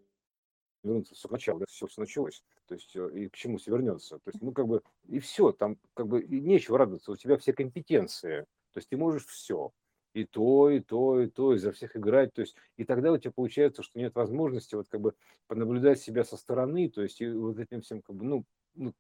вернуться 0.84 1.16
с 1.16 1.30
начала, 1.30 1.60
да, 1.60 1.66
все, 1.68 1.86
все 1.88 2.02
началось, 2.02 2.44
то 2.66 2.74
есть 2.74 2.96
э, 2.96 3.10
и 3.14 3.30
к 3.30 3.36
чему 3.36 3.58
все 3.58 3.72
вернется. 3.72 4.18
То 4.20 4.32
есть, 4.32 4.42
ну, 4.42 4.52
как 4.52 4.68
бы, 4.68 4.82
и 5.08 5.20
все, 5.20 5.52
там, 5.52 5.78
как 5.94 6.08
бы, 6.08 6.22
и 6.22 6.40
нечего 6.40 6.78
радоваться, 6.78 7.12
у 7.12 7.16
тебя 7.16 7.38
все 7.38 7.54
компетенции, 7.54 8.46
то 8.72 8.78
есть 8.78 8.90
ты 8.90 8.98
можешь 8.98 9.26
все, 9.26 9.72
и 10.14 10.26
то, 10.26 10.70
и 10.70 10.80
то, 10.80 11.22
и 11.22 11.28
то, 11.28 11.54
и 11.54 11.58
за 11.58 11.72
всех 11.72 11.96
играть, 11.96 12.34
то 12.34 12.42
есть, 12.42 12.56
и 12.78 12.84
тогда 12.84 13.12
у 13.12 13.18
тебя 13.18 13.32
получается, 13.32 13.84
что 13.84 14.00
нет 14.00 14.16
возможности 14.16 14.76
вот 14.76 14.88
как 14.90 15.02
бы 15.02 15.14
понаблюдать 15.48 16.00
себя 16.00 16.24
со 16.24 16.38
стороны, 16.38 16.90
то 16.90 17.02
есть, 17.02 17.22
и 17.22 17.30
вот 17.30 17.60
этим 17.60 17.82
всем, 17.82 18.02
как 18.02 18.16
бы, 18.16 18.26
ну, 18.26 18.46
ну 18.76 18.94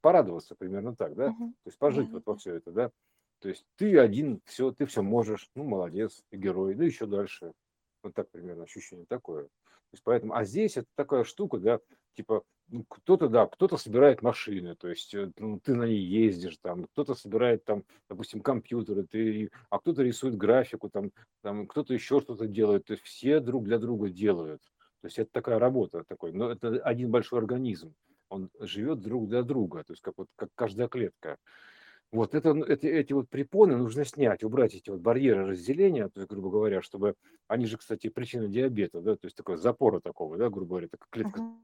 порадоваться 0.00 0.54
примерно 0.54 0.94
так, 0.94 1.14
да, 1.14 1.28
uh-huh. 1.28 1.48
то 1.48 1.66
есть 1.66 1.78
пожить 1.78 2.08
uh-huh. 2.08 2.12
вот 2.12 2.26
во 2.26 2.36
все 2.36 2.54
это, 2.54 2.70
да, 2.70 2.90
то 3.40 3.48
есть 3.48 3.66
ты 3.76 3.98
один, 3.98 4.40
все, 4.44 4.70
ты 4.70 4.86
все 4.86 5.02
можешь, 5.02 5.50
ну, 5.54 5.64
молодец, 5.64 6.22
ты 6.30 6.36
герой, 6.36 6.74
ну, 6.74 6.84
еще 6.84 7.06
дальше, 7.06 7.52
вот 8.06 8.14
так 8.14 8.30
примерно 8.30 8.64
ощущение 8.64 9.06
такое 9.06 9.48
есть 9.96 10.04
поэтому, 10.04 10.34
а 10.34 10.44
здесь 10.44 10.76
это 10.76 10.86
такая 10.94 11.24
штука, 11.24 11.58
да, 11.58 11.80
типа 12.14 12.42
ну, 12.68 12.84
кто-то, 12.88 13.28
да, 13.28 13.46
кто-то 13.46 13.76
собирает 13.76 14.22
машины, 14.22 14.74
то 14.74 14.88
есть 14.88 15.14
э, 15.14 15.30
ну, 15.38 15.60
ты 15.60 15.74
на 15.74 15.84
ней 15.84 16.00
ездишь, 16.00 16.58
там, 16.60 16.84
кто-то 16.84 17.14
собирает 17.14 17.64
там, 17.64 17.84
допустим, 18.08 18.40
компьютеры, 18.40 19.04
ты, 19.04 19.50
а 19.70 19.78
кто-то 19.78 20.02
рисует 20.02 20.36
графику, 20.36 20.90
там, 20.90 21.12
там 21.42 21.66
кто-то 21.66 21.94
еще 21.94 22.20
что-то 22.20 22.46
делает, 22.46 22.84
то 22.86 22.92
есть 22.92 23.04
все 23.04 23.40
друг 23.40 23.64
для 23.64 23.78
друга 23.78 24.08
делают. 24.08 24.62
То 25.02 25.06
есть 25.06 25.18
это 25.18 25.30
такая 25.30 25.58
работа 25.58 26.02
такой, 26.08 26.32
но 26.32 26.50
это 26.50 26.80
один 26.80 27.10
большой 27.10 27.38
организм, 27.38 27.94
он 28.28 28.50
живет 28.58 29.00
друг 29.00 29.28
для 29.28 29.42
друга, 29.42 29.84
то 29.84 29.92
есть 29.92 30.02
как 30.02 30.14
вот 30.16 30.28
как 30.36 30.48
каждая 30.54 30.88
клетка. 30.88 31.38
Вот 32.12 32.34
это, 32.34 32.54
эти, 32.68 32.86
эти 32.86 33.12
вот 33.12 33.28
препоны 33.28 33.76
нужно 33.76 34.04
снять, 34.04 34.44
убрать 34.44 34.74
эти 34.74 34.90
вот 34.90 35.00
барьеры 35.00 35.46
разделения, 35.46 36.08
то 36.08 36.20
есть, 36.20 36.30
грубо 36.30 36.50
говоря, 36.50 36.80
чтобы 36.80 37.14
они 37.48 37.66
же, 37.66 37.78
кстати, 37.78 38.08
причина 38.08 38.48
диабета, 38.48 39.00
да, 39.00 39.16
то 39.16 39.26
есть 39.26 39.36
такой 39.36 39.56
запора 39.56 40.00
такого, 40.00 40.36
да, 40.36 40.48
грубо 40.48 40.70
говоря, 40.70 40.88
такая 40.88 41.08
клетка 41.10 41.40
uh-huh. 41.40 41.56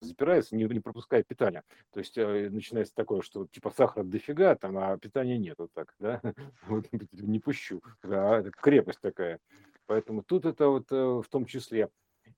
запирается, 0.00 0.56
не, 0.56 0.64
не 0.64 0.80
пропускает 0.80 1.26
питание. 1.26 1.62
То 1.92 2.00
есть 2.00 2.16
э, 2.16 2.48
начинается 2.50 2.94
такое, 2.94 3.20
что 3.20 3.46
типа 3.46 3.70
сахара 3.70 4.02
дофига, 4.02 4.54
там, 4.56 4.78
а 4.78 4.96
питания 4.96 5.36
нет, 5.36 5.56
вот 5.58 5.70
так, 5.74 5.94
да, 5.98 6.22
вот, 6.66 6.86
не 7.12 7.38
пущу, 7.38 7.82
а 8.02 8.40
это 8.40 8.50
крепость 8.50 9.00
такая. 9.00 9.40
Поэтому 9.86 10.22
тут 10.22 10.46
это 10.46 10.68
вот 10.68 10.90
э, 10.90 10.96
в 10.96 11.26
том 11.28 11.44
числе 11.44 11.90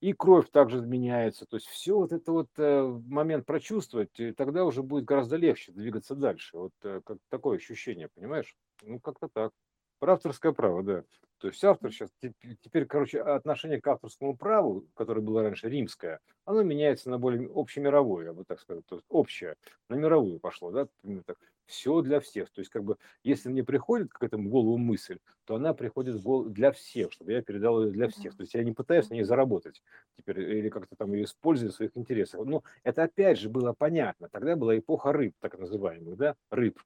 и 0.02 0.12
кровь 0.14 0.50
также 0.50 0.80
меняется. 0.82 1.46
То 1.46 1.56
есть 1.56 1.68
все 1.68 1.96
вот 1.96 2.12
это 2.12 2.32
вот 2.32 2.48
э, 2.58 2.82
момент 3.06 3.46
прочувствовать, 3.46 4.18
и 4.18 4.32
тогда 4.32 4.64
уже 4.64 4.82
будет 4.82 5.04
гораздо 5.04 5.36
легче 5.36 5.70
двигаться 5.70 6.16
дальше. 6.16 6.56
Вот 6.58 6.72
э, 6.82 7.00
как 7.06 7.18
такое 7.28 7.58
ощущение, 7.58 8.08
понимаешь? 8.12 8.56
Ну, 8.82 8.98
как-то 8.98 9.28
так. 9.32 9.52
Про 10.00 10.14
авторское 10.14 10.50
право, 10.50 10.82
да. 10.82 11.04
То 11.42 11.48
есть 11.48 11.64
автор 11.64 11.90
сейчас, 11.90 12.08
теперь, 12.20 12.86
короче, 12.86 13.20
отношение 13.20 13.80
к 13.80 13.86
авторскому 13.88 14.36
праву, 14.36 14.86
которое 14.94 15.22
было 15.22 15.42
раньше 15.42 15.68
римское, 15.68 16.20
оно 16.44 16.62
меняется 16.62 17.10
на 17.10 17.18
более 17.18 17.50
общемировое, 17.52 18.26
я 18.26 18.32
бы 18.32 18.44
так 18.44 18.60
сказал, 18.60 18.84
то 18.84 18.94
есть 18.94 19.06
общее, 19.08 19.56
на 19.88 19.96
мировую 19.96 20.38
пошло, 20.38 20.70
да, 20.70 20.86
так 21.26 21.36
все 21.66 22.00
для 22.02 22.20
всех. 22.20 22.48
То 22.52 22.60
есть, 22.60 22.70
как 22.70 22.84
бы, 22.84 22.96
если 23.24 23.48
мне 23.48 23.64
приходит 23.64 24.12
какая-то 24.12 24.36
в 24.36 24.46
голову 24.46 24.78
мысль, 24.78 25.18
то 25.44 25.56
она 25.56 25.74
приходит 25.74 26.14
в 26.14 26.22
голову 26.22 26.48
для 26.48 26.70
всех, 26.70 27.10
чтобы 27.10 27.32
я 27.32 27.42
передал 27.42 27.82
ее 27.82 27.90
для 27.90 28.06
всех. 28.06 28.36
То 28.36 28.42
есть 28.42 28.54
я 28.54 28.62
не 28.62 28.70
пытаюсь 28.70 29.10
на 29.10 29.14
ней 29.14 29.24
заработать 29.24 29.82
теперь 30.16 30.42
или 30.42 30.68
как-то 30.68 30.94
там 30.94 31.12
ее 31.12 31.24
использовать 31.24 31.74
в 31.74 31.76
своих 31.76 31.96
интересах. 31.96 32.44
Но 32.44 32.62
это 32.84 33.02
опять 33.02 33.40
же 33.40 33.48
было 33.48 33.72
понятно. 33.72 34.28
Тогда 34.28 34.54
была 34.54 34.78
эпоха 34.78 35.12
рыб, 35.12 35.34
так 35.40 35.58
называемых, 35.58 36.16
да, 36.16 36.36
рыб. 36.50 36.80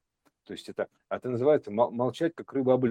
То 0.45 0.53
есть 0.53 0.67
это, 0.67 0.87
это 1.09 1.29
называется 1.29 1.69
молчать, 1.69 2.33
как 2.33 2.51
рыба 2.53 2.73
об 2.73 2.85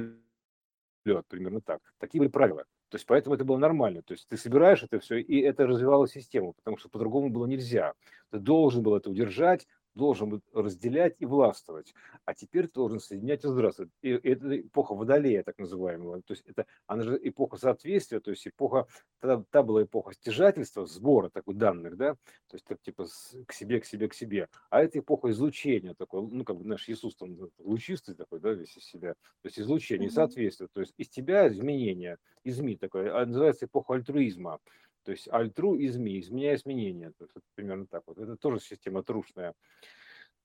лед, 1.07 1.25
примерно 1.29 1.61
так. 1.61 1.81
Такие 1.99 2.21
были 2.21 2.31
правила. 2.31 2.64
То 2.88 2.97
есть 2.97 3.07
поэтому 3.07 3.35
это 3.35 3.45
было 3.45 3.57
нормально. 3.57 4.03
То 4.03 4.12
есть 4.12 4.29
ты 4.29 4.37
собираешь 4.37 4.83
это 4.83 5.01
все, 5.01 5.19
и 5.19 5.40
это 5.40 5.66
развивало 5.66 6.07
систему, 6.07 6.53
потому 6.55 6.77
что 6.77 6.88
по-другому 6.88 7.31
было 7.31 7.47
нельзя. 7.47 7.95
Ты 8.31 8.38
должен 8.38 8.83
был 8.83 8.95
это 8.97 9.11
удержать, 9.11 9.66
должен 9.96 10.42
разделять 10.52 11.16
и 11.18 11.26
властвовать, 11.26 11.94
а 12.24 12.35
теперь 12.35 12.68
должен 12.68 13.00
соединять 13.00 13.44
и 13.44 13.48
здравствовать. 13.48 13.90
И 14.02 14.11
это 14.11 14.61
эпоха 14.61 14.94
водолея, 14.94 15.42
так 15.42 15.59
называемого. 15.59 16.22
То 16.22 16.35
есть 16.35 16.44
это, 16.46 16.66
она 16.87 17.02
же 17.02 17.18
эпоха 17.22 17.56
соответствия, 17.56 18.20
то 18.20 18.30
есть 18.30 18.46
эпоха, 18.46 18.87
та, 19.20 19.42
та 19.50 19.62
была 19.62 19.82
эпоха 19.82 20.12
стяжательства, 20.12 20.87
сбора 20.87 21.30
такой 21.30 21.54
данных, 21.54 21.96
да, 21.96 22.14
то 22.48 22.54
есть 22.54 22.66
так 22.66 22.80
типа 22.82 23.06
к 23.46 23.52
себе, 23.52 23.80
к 23.80 23.87
себе, 23.87 24.09
к 24.09 24.14
себе. 24.14 24.48
А 24.70 24.82
это 24.82 24.98
эпоха 24.98 25.30
излучения 25.30 25.94
такой, 25.94 26.22
ну 26.22 26.44
как 26.44 26.56
бы 26.56 26.64
наш 26.64 26.88
Иисус 26.88 27.16
там 27.16 27.37
лучистый 27.59 28.14
такой, 28.14 28.40
да, 28.40 28.52
весь 28.52 28.76
из 28.76 28.85
себя. 28.85 29.14
То 29.14 29.46
есть 29.46 29.59
излучение, 29.59 30.11
соответствие, 30.11 30.68
то 30.72 30.80
есть 30.80 30.92
из 30.98 31.09
тебя 31.09 31.48
изменения, 31.48 32.18
из 32.44 32.61
МИ 32.61 32.76
такое, 32.76 33.16
а 33.16 33.24
называется 33.24 33.64
эпоха 33.64 33.94
альтруизма. 33.94 34.61
То 35.07 35.12
есть 35.12 35.29
альтру 35.31 35.77
изми, 35.79 36.19
изменяя 36.19 36.57
изменения. 36.57 37.12
То 37.16 37.25
есть, 37.25 37.47
примерно 37.55 37.87
так 37.87 38.03
вот. 38.07 38.19
Это 38.19 38.37
тоже 38.37 38.59
система 38.59 39.05
трушная. 39.05 39.55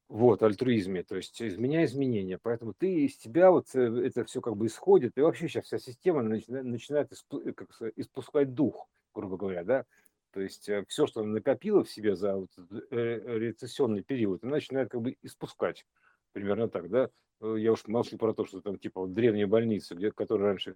Вот, 0.08 0.44
альтруизме, 0.44 1.04
то 1.04 1.16
есть 1.16 1.42
изменяя 1.42 1.86
изменения. 1.86 2.38
Поэтому 2.38 2.74
ты 2.74 3.06
из 3.06 3.16
тебя 3.16 3.50
вот 3.50 3.74
э, 3.74 3.80
это 3.80 4.26
все 4.26 4.42
как 4.42 4.58
бы 4.58 4.66
исходит, 4.66 5.18
и 5.18 5.22
вообще 5.22 5.48
сейчас 5.48 5.66
вся 5.66 5.80
система 5.80 6.22
начинает, 6.22 7.14
э, 7.14 7.92
испускать 7.96 8.54
дух, 8.54 8.90
грубо 9.16 9.38
говоря, 9.38 9.64
да. 9.64 9.86
То 10.32 10.42
есть 10.42 10.68
э, 10.68 10.84
все, 10.90 11.08
что 11.08 11.22
она 11.22 11.36
накопила 11.36 11.86
в 11.86 11.90
себе 11.90 12.18
за 12.18 12.36
вот 12.36 12.50
рецессионный 12.92 14.04
период, 14.04 14.44
она 14.44 14.56
начинает 14.56 14.90
как 14.92 15.02
бы 15.02 15.16
испускать. 15.22 15.86
Примерно 16.34 16.68
так, 16.68 16.90
да. 16.90 17.10
Я 17.40 17.72
уж 17.72 17.88
молчу 17.88 18.18
про 18.18 18.34
то, 18.34 18.44
что 18.44 18.60
там 18.60 18.78
типа 18.78 19.00
вот 19.00 19.14
древние 19.14 19.48
больницы, 19.48 19.96
где, 19.96 20.12
которые 20.12 20.50
раньше 20.50 20.76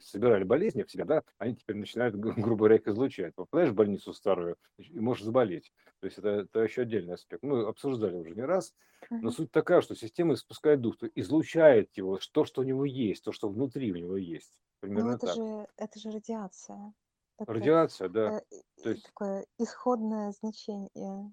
собирали 0.00 0.44
болезни 0.44 0.82
в 0.82 0.90
себя, 0.90 1.04
да, 1.04 1.22
они 1.38 1.56
теперь 1.56 1.76
начинают, 1.76 2.14
грубо 2.18 2.56
говоря, 2.56 2.76
их 2.76 2.86
излучать. 2.86 3.34
Попадаешь 3.34 3.70
в 3.70 3.74
больницу 3.74 4.12
старую 4.12 4.56
и 4.78 4.98
можешь 4.98 5.24
заболеть. 5.24 5.72
То 6.00 6.06
есть 6.06 6.18
это, 6.18 6.28
это 6.28 6.60
еще 6.60 6.82
отдельный 6.82 7.14
аспект. 7.14 7.42
Мы 7.42 7.66
обсуждали 7.66 8.16
уже 8.16 8.34
не 8.34 8.42
раз, 8.42 8.74
но 9.10 9.30
суть 9.30 9.50
такая, 9.50 9.80
что 9.80 9.94
система 9.94 10.34
испускает 10.34 10.80
дух, 10.80 10.96
то 10.96 11.06
излучает 11.06 11.90
его, 11.96 12.18
то, 12.32 12.44
что 12.44 12.62
у 12.62 12.64
него 12.64 12.84
есть, 12.84 13.24
то, 13.24 13.32
что 13.32 13.48
внутри 13.48 13.92
у 13.92 13.96
него 13.96 14.16
есть. 14.16 14.52
Примерно 14.80 15.10
ну, 15.10 15.16
это 15.16 15.26
так. 15.26 15.36
Же, 15.36 15.66
это 15.76 15.98
же 15.98 16.10
радиация. 16.10 16.94
Такое, 17.36 17.56
Радиация, 17.56 18.08
да. 18.10 18.38
Э, 18.50 18.82
то 18.82 18.90
есть... 18.90 19.04
Такое 19.04 19.46
исходное 19.58 20.32
значение 20.32 21.32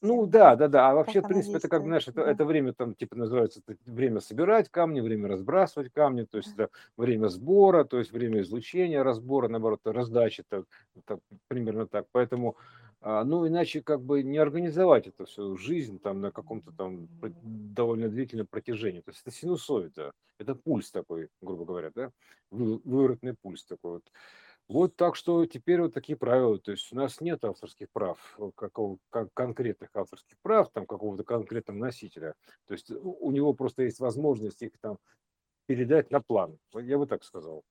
ну 0.00 0.26
да, 0.26 0.56
да, 0.56 0.68
да. 0.68 0.90
А 0.90 0.94
вообще, 0.94 1.20
в 1.20 1.26
принципе, 1.26 1.58
это 1.58 1.68
как, 1.68 1.82
знаешь, 1.82 2.06
это, 2.06 2.22
это 2.22 2.44
время 2.44 2.72
там, 2.72 2.94
типа, 2.94 3.16
называется 3.16 3.60
это 3.66 3.76
время 3.86 4.20
собирать 4.20 4.68
камни, 4.68 5.00
время 5.00 5.28
разбрасывать 5.28 5.92
камни, 5.92 6.24
то 6.24 6.38
есть 6.38 6.52
это 6.54 6.70
время 6.96 7.28
сбора, 7.28 7.84
то 7.84 7.98
есть 7.98 8.12
время 8.12 8.40
излучения, 8.42 9.02
разбора, 9.02 9.48
наоборот, 9.48 9.80
раздачи, 9.84 10.44
это, 10.48 10.64
это 10.96 11.18
примерно 11.48 11.86
так. 11.86 12.06
Поэтому, 12.12 12.56
а, 13.00 13.24
ну, 13.24 13.46
иначе 13.46 13.82
как 13.82 14.00
бы 14.02 14.22
не 14.22 14.38
организовать 14.38 15.08
эту 15.08 15.26
всю 15.26 15.56
жизнь 15.56 15.98
там 15.98 16.20
на 16.20 16.30
каком-то 16.30 16.72
там 16.72 17.08
довольно 17.20 18.08
длительном 18.08 18.46
протяжении. 18.46 19.00
То 19.00 19.10
есть 19.10 19.22
это 19.24 19.34
синусоида, 19.34 20.12
это 20.38 20.54
пульс 20.54 20.90
такой, 20.92 21.28
грубо 21.40 21.64
говоря, 21.64 21.90
да, 21.94 22.10
выворотный 22.50 23.34
пульс 23.34 23.64
такой 23.64 23.94
вот. 23.94 24.04
Вот 24.68 24.96
так 24.96 25.16
что 25.16 25.46
теперь 25.46 25.80
вот 25.80 25.94
такие 25.94 26.16
правила. 26.16 26.58
То 26.58 26.72
есть 26.72 26.92
у 26.92 26.96
нас 26.96 27.22
нет 27.22 27.42
авторских 27.42 27.88
прав, 27.90 28.18
э, 28.38 28.50
какого, 28.54 28.98
как 29.08 29.32
конкретных 29.32 29.88
авторских 29.94 30.38
прав, 30.42 30.70
там 30.70 30.86
какого-то 30.86 31.24
конкретного 31.24 31.78
носителя. 31.78 32.34
То 32.66 32.74
есть 32.74 32.90
у 32.90 33.30
него 33.30 33.54
просто 33.54 33.84
есть 33.84 33.98
возможность 33.98 34.60
их 34.62 34.78
там 34.78 34.98
передать 35.66 36.10
на 36.10 36.20
план. 36.20 36.58
Я 36.74 36.98
бы 36.98 37.06
так 37.06 37.24
сказал. 37.24 37.64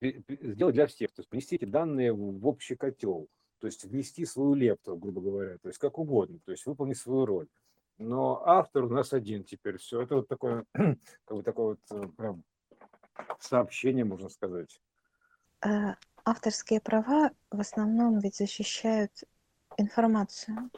сделать 0.00 0.74
для 0.74 0.86
всех, 0.86 1.12
то 1.12 1.20
есть 1.20 1.30
внести 1.30 1.56
эти 1.56 1.64
данные 1.64 2.12
в 2.12 2.46
общий 2.46 2.74
котел, 2.74 3.28
то 3.60 3.66
есть 3.66 3.84
внести 3.84 4.24
свою 4.26 4.54
лепту, 4.54 4.96
грубо 4.96 5.20
говоря, 5.20 5.58
то 5.58 5.68
есть 5.68 5.78
как 5.78 5.98
угодно, 5.98 6.38
то 6.44 6.52
есть 6.52 6.66
выполнить 6.66 6.98
свою 6.98 7.24
роль. 7.24 7.48
Но 7.98 8.42
автор 8.44 8.84
у 8.84 8.90
нас 8.90 9.12
один 9.12 9.44
теперь, 9.44 9.78
все. 9.78 10.02
Это 10.02 10.16
вот 10.16 10.28
такое, 10.28 10.66
как 10.74 11.36
бы 11.36 11.42
такое 11.42 11.66
вот 11.66 11.80
э, 11.90 12.08
прям 12.16 12.44
сообщение, 13.38 14.04
можно 14.04 14.28
сказать. 14.28 14.80
Э, 15.64 15.94
авторские 16.24 16.80
права 16.80 17.30
в 17.50 17.60
основном 17.60 18.18
ведь 18.18 18.36
защищают 18.36 19.12
информацию. 19.76 20.70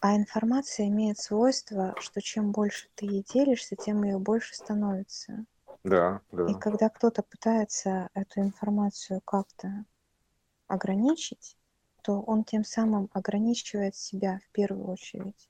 А 0.00 0.16
информация 0.16 0.88
имеет 0.88 1.18
свойство, 1.18 1.94
что 2.00 2.20
чем 2.20 2.52
больше 2.52 2.88
ты 2.94 3.06
ей 3.06 3.24
делишься, 3.24 3.76
тем 3.76 4.04
ее 4.04 4.18
больше 4.18 4.54
становится. 4.54 5.46
Да, 5.84 6.20
да. 6.32 6.46
И 6.50 6.54
когда 6.54 6.88
кто-то 6.88 7.22
пытается 7.22 8.10
эту 8.14 8.40
информацию 8.40 9.20
как-то 9.22 9.84
ограничить, 10.66 11.56
то 12.02 12.20
он 12.20 12.44
тем 12.44 12.64
самым 12.64 13.08
ограничивает 13.12 13.96
себя 13.96 14.40
в 14.46 14.52
первую 14.52 14.88
очередь. 14.88 15.48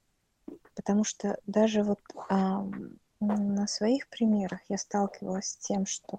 Потому 0.74 1.04
что 1.04 1.38
даже 1.46 1.82
вот 1.82 2.00
а, 2.28 2.64
на 3.20 3.66
своих 3.66 4.09
примерах 4.09 4.61
я 4.68 4.78
сталкивалась 4.78 5.48
с 5.48 5.56
тем, 5.56 5.87
что 5.87 6.18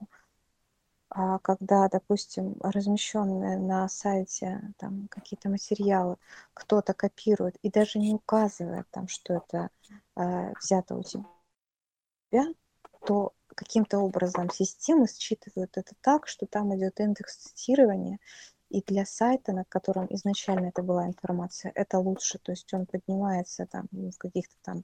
когда, 1.09 1.87
допустим, 1.87 2.55
размещенные 2.59 3.57
на 3.57 3.87
сайте 3.89 4.73
там 4.77 5.07
какие-то 5.09 5.49
материалы 5.49 6.17
кто-то 6.53 6.93
копирует 6.93 7.55
и 7.61 7.69
даже 7.69 7.99
не 7.99 8.13
указывает 8.13 8.87
там, 8.91 9.07
что 9.07 9.35
это 9.35 9.69
э, 10.15 10.53
взято 10.59 10.95
у 10.95 11.03
тебя, 11.03 11.25
то 13.05 13.33
каким-то 13.55 13.99
образом 13.99 14.49
системы 14.51 15.07
считывают 15.07 15.77
это 15.77 15.93
так, 16.01 16.27
что 16.27 16.45
там 16.45 16.75
идет 16.77 16.99
индекс 16.99 17.37
цитирования, 17.37 18.19
и 18.69 18.81
для 18.81 19.05
сайта, 19.05 19.53
на 19.53 19.63
котором 19.63 20.07
изначально 20.09 20.67
это 20.67 20.83
была 20.83 21.07
информация, 21.07 21.71
это 21.73 21.99
лучше, 21.99 22.37
то 22.37 22.51
есть 22.51 22.71
он 22.73 22.85
поднимается 22.85 23.65
там 23.65 23.87
в 23.91 24.17
каких-то 24.17 24.55
там 24.61 24.83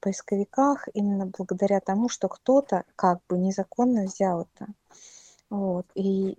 поисковиках 0.00 0.88
именно 0.94 1.26
благодаря 1.26 1.80
тому, 1.80 2.08
что 2.08 2.28
кто-то 2.28 2.84
как 2.96 3.20
бы 3.28 3.38
незаконно 3.38 4.04
взял 4.04 4.42
это. 4.42 4.72
Вот. 5.50 5.86
И 5.94 6.38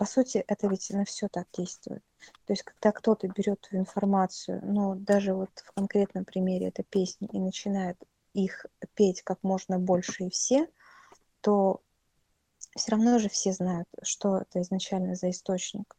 по 0.00 0.06
сути, 0.06 0.42
это 0.48 0.66
ведь 0.66 0.88
на 0.90 1.04
все 1.04 1.28
так 1.28 1.46
действует. 1.52 2.02
То 2.46 2.54
есть, 2.54 2.62
когда 2.62 2.90
кто-то 2.90 3.28
берет 3.28 3.60
твою 3.60 3.82
информацию, 3.82 4.60
ну, 4.64 4.94
даже 4.94 5.34
вот 5.34 5.50
в 5.56 5.72
конкретном 5.72 6.24
примере 6.24 6.68
это 6.68 6.82
песни, 6.82 7.28
и 7.30 7.38
начинает 7.38 7.98
их 8.32 8.64
петь 8.94 9.20
как 9.20 9.42
можно 9.42 9.78
больше 9.78 10.24
и 10.24 10.30
все, 10.30 10.70
то 11.42 11.82
все 12.76 12.92
равно 12.92 13.18
же 13.18 13.28
все 13.28 13.52
знают, 13.52 13.88
что 14.02 14.38
это 14.38 14.62
изначально 14.62 15.16
за 15.16 15.28
источник. 15.28 15.94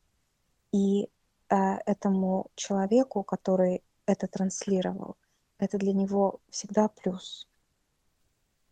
И 0.71 1.03
э, 1.03 1.55
этому 1.85 2.47
человеку, 2.55 3.21
который 3.21 3.83
это 4.07 4.27
транслировал, 4.27 5.15
это 5.61 5.77
для 5.77 5.93
него 5.93 6.41
всегда 6.49 6.89
плюс. 6.89 7.47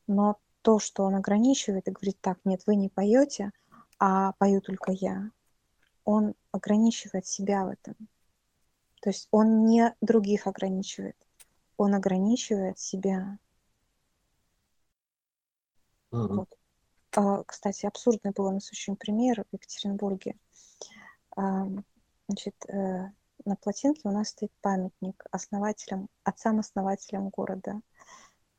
Но 0.07 0.39
то, 0.63 0.79
что 0.79 1.03
он 1.03 1.15
ограничивает 1.15 1.87
и 1.87 1.91
говорит, 1.91 2.17
так, 2.19 2.39
нет, 2.45 2.63
вы 2.65 2.75
не 2.75 2.89
поете, 2.89 3.51
а 3.99 4.33
пою 4.33 4.59
только 4.59 4.91
я, 4.91 5.29
он 6.03 6.33
ограничивает 6.51 7.27
себя 7.27 7.65
в 7.65 7.69
этом. 7.69 7.95
То 9.01 9.11
есть 9.11 9.27
он 9.29 9.65
не 9.65 9.95
других 10.01 10.47
ограничивает, 10.47 11.15
он 11.77 11.93
ограничивает 11.93 12.79
себя. 12.79 13.37
Uh-huh. 16.11 16.37
Вот. 16.37 16.57
А, 17.15 17.43
кстати, 17.43 17.85
абсурдный 17.85 18.31
был 18.31 18.47
у 18.47 18.51
нас 18.51 18.71
очень 18.71 18.95
пример 18.95 19.43
в 19.43 19.53
Екатеринбурге. 19.53 20.35
А, 21.35 21.67
значит, 22.27 22.55
э, 22.67 23.11
на 23.45 23.55
плотинке 23.55 24.01
у 24.05 24.11
нас 24.11 24.29
стоит 24.29 24.51
памятник 24.61 25.23
основателям, 25.31 26.09
отцам-основателям 26.23 27.29
города 27.29 27.81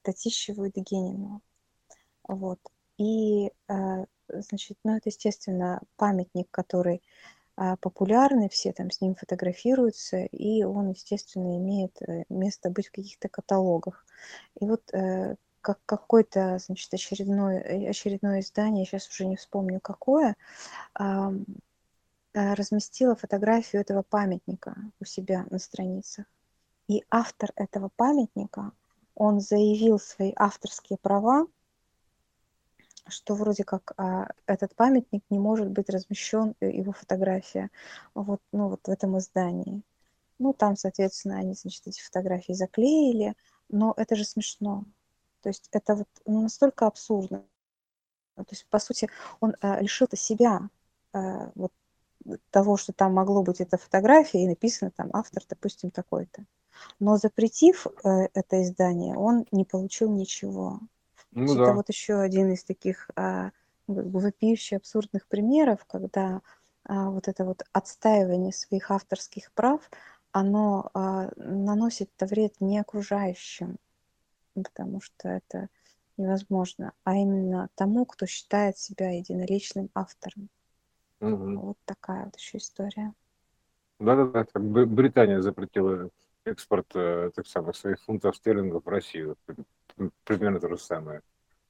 Татищеву 0.02 0.64
и 0.64 0.72
Дегенину. 0.72 1.42
Вот. 2.26 2.58
И, 2.98 3.50
э, 3.68 4.04
значит, 4.28 4.78
ну, 4.84 4.96
это, 4.96 5.08
естественно, 5.08 5.80
памятник, 5.96 6.48
который 6.50 7.02
э, 7.56 7.76
популярный, 7.80 8.48
все 8.48 8.72
там 8.72 8.90
с 8.90 9.00
ним 9.00 9.14
фотографируются, 9.14 10.18
и 10.18 10.62
он, 10.62 10.90
естественно, 10.90 11.56
имеет 11.56 12.00
э, 12.02 12.24
место 12.28 12.70
быть 12.70 12.88
в 12.88 12.92
каких-то 12.92 13.28
каталогах. 13.28 14.04
И 14.60 14.66
вот 14.66 14.82
как 15.62 15.78
какое-то, 15.84 16.58
значит, 16.58 16.92
очередное, 16.94 17.90
очередное 17.90 18.40
издание, 18.40 18.86
сейчас 18.86 19.08
уже 19.10 19.26
не 19.26 19.36
вспомню 19.36 19.78
какое, 19.80 20.36
разместила 22.34 23.16
фотографию 23.16 23.82
этого 23.82 24.02
памятника 24.02 24.76
у 25.00 25.04
себя 25.04 25.46
на 25.50 25.58
страницах. 25.58 26.26
И 26.88 27.04
автор 27.10 27.50
этого 27.56 27.90
памятника, 27.96 28.72
он 29.14 29.40
заявил 29.40 29.98
свои 29.98 30.32
авторские 30.36 30.98
права 31.00 31.46
что 33.10 33.34
вроде 33.34 33.64
как 33.64 33.92
а, 33.96 34.28
этот 34.46 34.74
памятник 34.74 35.24
не 35.30 35.38
может 35.38 35.68
быть 35.68 35.90
размещен, 35.90 36.54
э, 36.60 36.70
его 36.70 36.92
фотография, 36.92 37.70
вот, 38.14 38.40
ну, 38.52 38.68
вот 38.68 38.86
в 38.86 38.88
этом 38.88 39.18
издании. 39.18 39.82
Ну, 40.38 40.52
там, 40.52 40.76
соответственно, 40.76 41.38
они, 41.38 41.54
значит, 41.54 41.86
эти 41.86 42.00
фотографии 42.00 42.52
заклеили, 42.52 43.34
но 43.68 43.94
это 43.96 44.16
же 44.16 44.24
смешно. 44.24 44.84
То 45.42 45.48
есть 45.48 45.68
это 45.72 45.96
вот 45.96 46.08
ну, 46.26 46.42
настолько 46.42 46.86
абсурдно. 46.86 47.44
То 48.36 48.46
есть, 48.50 48.66
по 48.66 48.78
сути, 48.78 49.08
он 49.40 49.54
а, 49.60 49.80
лишил-то 49.80 50.16
себя 50.16 50.70
а, 51.12 51.50
вот 51.54 51.72
того, 52.50 52.76
что 52.76 52.92
там 52.92 53.14
могло 53.14 53.42
быть 53.42 53.60
эта 53.60 53.78
фотография, 53.78 54.44
и 54.44 54.48
написано 54.48 54.90
там 54.90 55.10
автор, 55.12 55.42
допустим, 55.48 55.90
такой-то. 55.90 56.44
Но 56.98 57.16
запретив 57.16 57.86
э, 57.86 58.28
это 58.34 58.62
издание, 58.62 59.16
он 59.16 59.46
не 59.52 59.64
получил 59.64 60.10
ничего. 60.10 60.80
Ну, 61.32 61.44
это 61.44 61.66
да. 61.66 61.72
вот 61.74 61.88
еще 61.88 62.14
один 62.14 62.52
из 62.52 62.64
таких 62.64 63.08
а, 63.16 63.50
ну, 63.86 64.18
вопиющих 64.18 64.78
абсурдных 64.78 65.26
примеров, 65.28 65.84
когда 65.84 66.42
а, 66.84 67.10
вот 67.10 67.28
это 67.28 67.44
вот 67.44 67.62
отстаивание 67.72 68.52
своих 68.52 68.90
авторских 68.90 69.52
прав, 69.52 69.88
оно 70.32 70.90
а, 70.94 71.30
наносит 71.36 72.10
вред 72.20 72.54
не 72.60 72.78
окружающим, 72.78 73.78
потому 74.54 75.00
что 75.00 75.28
это 75.28 75.68
невозможно, 76.16 76.92
а 77.04 77.14
именно 77.14 77.68
тому, 77.74 78.04
кто 78.04 78.26
считает 78.26 78.78
себя 78.78 79.10
единоличным 79.10 79.90
автором. 79.94 80.48
Угу. 81.20 81.60
Вот 81.60 81.78
такая 81.84 82.24
вот 82.26 82.36
еще 82.36 82.58
история. 82.58 83.12
Да-да-да, 83.98 84.44
как 84.44 84.62
Британия 84.62 85.40
запретила 85.40 86.08
экспорт 86.44 86.86
э, 86.94 87.30
так 87.34 87.46
самых 87.46 87.76
своих 87.76 88.00
фунтов 88.00 88.36
стерлингов 88.36 88.84
в 88.84 88.88
Россию 88.88 89.36
примерно 90.24 90.58
то 90.58 90.68
же 90.68 90.78
самое. 90.78 91.20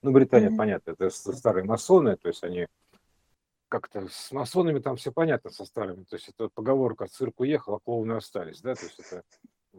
Ну, 0.02 0.12
Британия, 0.12 0.50
mm-hmm. 0.50 0.56
понятно, 0.56 0.90
это 0.92 1.10
старые 1.10 1.64
масоны, 1.64 2.16
то 2.16 2.28
есть 2.28 2.42
они 2.44 2.68
как-то 3.68 4.08
с 4.08 4.32
масонами 4.32 4.78
там 4.78 4.96
все 4.96 5.12
понятно 5.12 5.50
со 5.50 5.64
старыми. 5.64 6.04
То 6.04 6.16
есть 6.16 6.28
это 6.28 6.48
поговорка 6.48 7.06
«цирк 7.06 7.40
уехал, 7.40 7.74
а 7.74 7.80
клоуны 7.80 8.12
остались», 8.12 8.62
да, 8.62 8.74
то 8.74 8.84
есть 8.84 8.98
это 8.98 9.24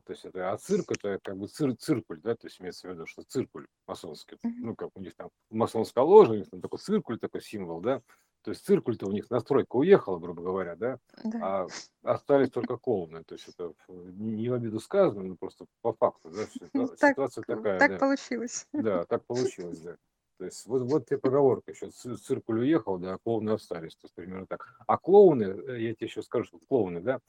то 0.06 0.14
есть 0.14 0.24
это, 0.24 0.52
а 0.52 0.58
цирк 0.58 0.90
это 0.92 1.20
как 1.22 1.38
бы 1.38 1.48
цир, 1.48 1.76
циркуль, 1.76 2.22
да, 2.22 2.36
то 2.36 2.48
есть 2.48 2.62
имеется 2.62 2.88
в 2.88 2.92
виду, 2.92 3.06
что 3.06 3.24
циркуль 3.24 3.68
масонский, 3.86 4.38
ну, 4.42 4.74
как 4.74 4.90
у 4.96 5.02
них 5.02 5.14
там 5.16 5.30
масонская 5.50 6.04
ложа, 6.04 6.32
у 6.32 6.36
них 6.36 6.50
там 6.50 6.62
такой 6.62 6.80
циркуль, 6.80 7.20
такой 7.20 7.42
символ, 7.42 7.82
да, 7.82 8.02
то 8.44 8.52
есть 8.52 8.66
циркуль-то 8.66 9.08
у 9.08 9.12
них 9.12 9.30
настройка 9.30 9.76
уехала, 9.76 10.18
грубо 10.18 10.42
говоря, 10.42 10.76
да, 10.76 11.00
да. 11.24 11.40
а 11.42 11.68
остались 12.04 12.50
только 12.50 12.78
клоуны. 12.78 13.24
То 13.24 13.36
есть 13.36 13.48
это 13.48 13.74
не 13.88 14.50
в 14.50 14.54
обиду 14.54 14.80
сказано, 14.80 15.24
но 15.24 15.36
просто 15.36 15.66
по 15.82 15.94
факту, 15.94 16.32
да, 16.32 16.46
ситуация 17.10 17.44
так, 17.44 17.58
такая. 17.58 17.80
Так 17.80 17.92
да. 17.92 17.98
получилось. 17.98 18.68
Да, 18.74 19.06
так 19.06 19.24
получилось, 19.26 19.80
да. 19.82 19.98
То 20.38 20.46
есть 20.46 20.66
вот, 20.66 20.82
вот 20.82 21.06
тебе 21.06 21.20
поговорка 21.20 21.72
еще, 21.72 21.92
циркуль 21.92 22.62
уехал, 22.62 22.98
да, 22.98 23.14
а 23.14 23.18
клоуны 23.20 23.52
остались, 23.52 23.96
то 23.96 24.06
есть 24.06 24.16
примерно 24.16 24.48
так. 24.48 24.76
А 24.88 24.98
клоуны, 24.98 25.44
э, 25.44 25.82
я 25.82 25.94
тебе 25.94 26.08
еще 26.08 26.24
скажу, 26.24 26.46
что 26.46 26.60
клоуны, 26.68 27.00
да, 27.00 27.20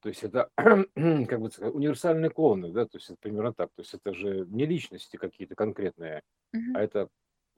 то 0.00 0.10
есть 0.10 0.22
это 0.22 0.50
как 0.56 1.40
бы 1.40 1.50
сказать, 1.50 1.74
универсальные 1.74 2.30
клоуны, 2.30 2.70
да, 2.70 2.84
то 2.84 2.98
есть 2.98 3.08
это 3.08 3.16
примерно 3.20 3.54
так. 3.54 3.70
То 3.74 3.80
есть 3.80 3.94
это 3.94 4.12
же 4.12 4.46
не 4.50 4.66
личности 4.66 5.16
какие-то 5.16 5.54
конкретные, 5.54 6.22
uh-huh. 6.54 6.74
а 6.74 6.82
это 6.82 7.08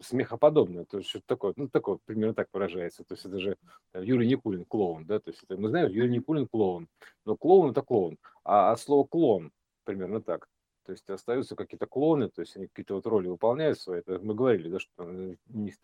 смехоподобное, 0.00 0.84
то 0.84 0.98
есть 0.98 1.10
что 1.10 1.20
такое, 1.26 1.52
ну, 1.56 1.68
такое, 1.68 1.98
примерно 2.04 2.34
так 2.34 2.48
выражается, 2.52 3.04
то 3.04 3.14
есть 3.14 3.24
это 3.24 3.38
же 3.38 3.56
там, 3.92 4.02
Юрий 4.02 4.26
Никулин 4.26 4.64
клоун, 4.64 5.04
да, 5.04 5.20
то 5.20 5.30
есть 5.30 5.42
это, 5.42 5.56
мы 5.56 5.68
знаем, 5.68 5.90
Юрий 5.90 6.10
Никулин 6.10 6.48
клоун, 6.48 6.88
но 7.24 7.36
клоун 7.36 7.70
это 7.70 7.82
клоун, 7.82 8.16
а 8.44 8.72
от 8.72 8.80
слова 8.80 9.06
клон 9.06 9.52
примерно 9.84 10.20
так, 10.22 10.48
то 10.86 10.92
есть 10.92 11.08
остаются 11.08 11.54
какие-то 11.54 11.86
клоны, 11.86 12.28
то 12.30 12.40
есть 12.40 12.56
они 12.56 12.66
какие-то 12.66 12.94
вот 12.94 13.06
роли 13.06 13.28
выполняют 13.28 13.78
свои, 13.78 14.00
это 14.00 14.18
мы 14.18 14.34
говорили, 14.34 14.70
да, 14.70 14.78
что 14.80 15.36
них 15.46 15.74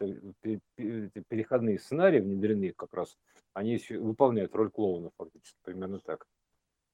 переходные 1.28 1.78
сценарии 1.78 2.20
внедрены 2.20 2.72
как 2.72 2.94
раз, 2.94 3.16
они 3.52 3.80
выполняют 3.90 4.54
роль 4.54 4.70
клоуна 4.70 5.10
фактически, 5.16 5.58
примерно 5.62 6.00
так. 6.00 6.26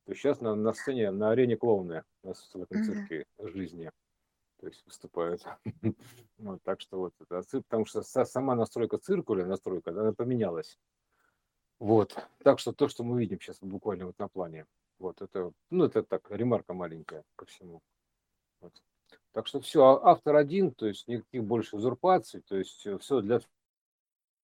То 0.04 0.12
есть 0.12 0.20
сейчас 0.20 0.40
на, 0.40 0.56
на 0.56 0.72
сцене, 0.72 1.12
на 1.12 1.30
арене 1.30 1.56
клоуны 1.56 2.02
у 2.24 2.28
нас 2.28 2.50
в 2.52 2.60
этом 2.60 2.82
цирке 2.84 3.24
жизни. 3.38 3.90
То 4.62 4.68
есть 4.68 4.86
выступают. 4.86 5.44
вот, 6.38 6.62
так 6.62 6.80
что 6.80 6.98
вот 6.98 7.14
это, 7.18 7.42
потому 7.62 7.84
что 7.84 8.02
сама 8.02 8.54
настройка 8.54 8.96
циркуля, 8.96 9.44
настройка, 9.44 9.90
она 9.90 10.12
поменялась. 10.12 10.78
Вот, 11.80 12.16
так 12.44 12.60
что 12.60 12.72
то, 12.72 12.86
что 12.86 13.02
мы 13.02 13.18
видим 13.18 13.40
сейчас 13.40 13.58
буквально 13.60 14.06
вот 14.06 14.18
на 14.20 14.28
плане, 14.28 14.66
вот 15.00 15.20
это, 15.20 15.52
ну 15.70 15.84
это 15.84 16.04
так, 16.04 16.30
ремарка 16.30 16.74
маленькая 16.74 17.24
ко 17.34 17.44
всему. 17.44 17.82
Вот. 18.60 18.72
Так 19.32 19.48
что 19.48 19.60
все, 19.60 19.82
а 19.82 20.12
автор 20.12 20.36
один, 20.36 20.72
то 20.72 20.86
есть 20.86 21.08
никаких 21.08 21.42
больше 21.42 21.74
узурпаций, 21.74 22.40
то 22.42 22.56
есть 22.56 22.86
э, 22.86 22.98
все 22.98 23.20
для 23.20 23.40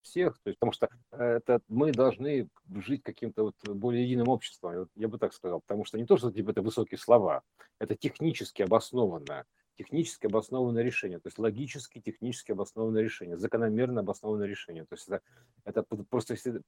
всех, 0.02 0.36
то 0.40 0.48
есть, 0.48 0.58
потому 0.58 0.72
что 0.72 0.88
это 1.12 1.60
мы 1.68 1.92
должны 1.92 2.48
жить 2.74 3.04
каким-то 3.04 3.44
вот 3.44 3.68
более 3.68 4.02
единым 4.02 4.28
обществом, 4.30 4.88
я 4.96 5.06
бы 5.06 5.18
так 5.18 5.32
сказал, 5.32 5.60
потому 5.60 5.84
что 5.84 5.96
не 5.96 6.06
то, 6.06 6.16
что 6.16 6.32
типа 6.32 6.50
это 6.50 6.62
высокие 6.62 6.98
слова, 6.98 7.42
это 7.78 7.94
технически 7.94 8.62
обоснованное, 8.62 9.46
технически 9.78 10.26
обоснованное 10.26 10.82
решение, 10.82 11.20
то 11.20 11.28
есть 11.28 11.38
логически, 11.38 12.00
технически 12.00 12.52
обоснованное 12.52 13.02
решение, 13.02 13.38
закономерно 13.38 14.00
обоснованное 14.00 14.48
решение. 14.48 14.84
То 14.84 14.94
есть 14.94 15.08
это, 15.08 15.22
это 15.64 15.82
просто 15.82 16.34
если 16.34 16.60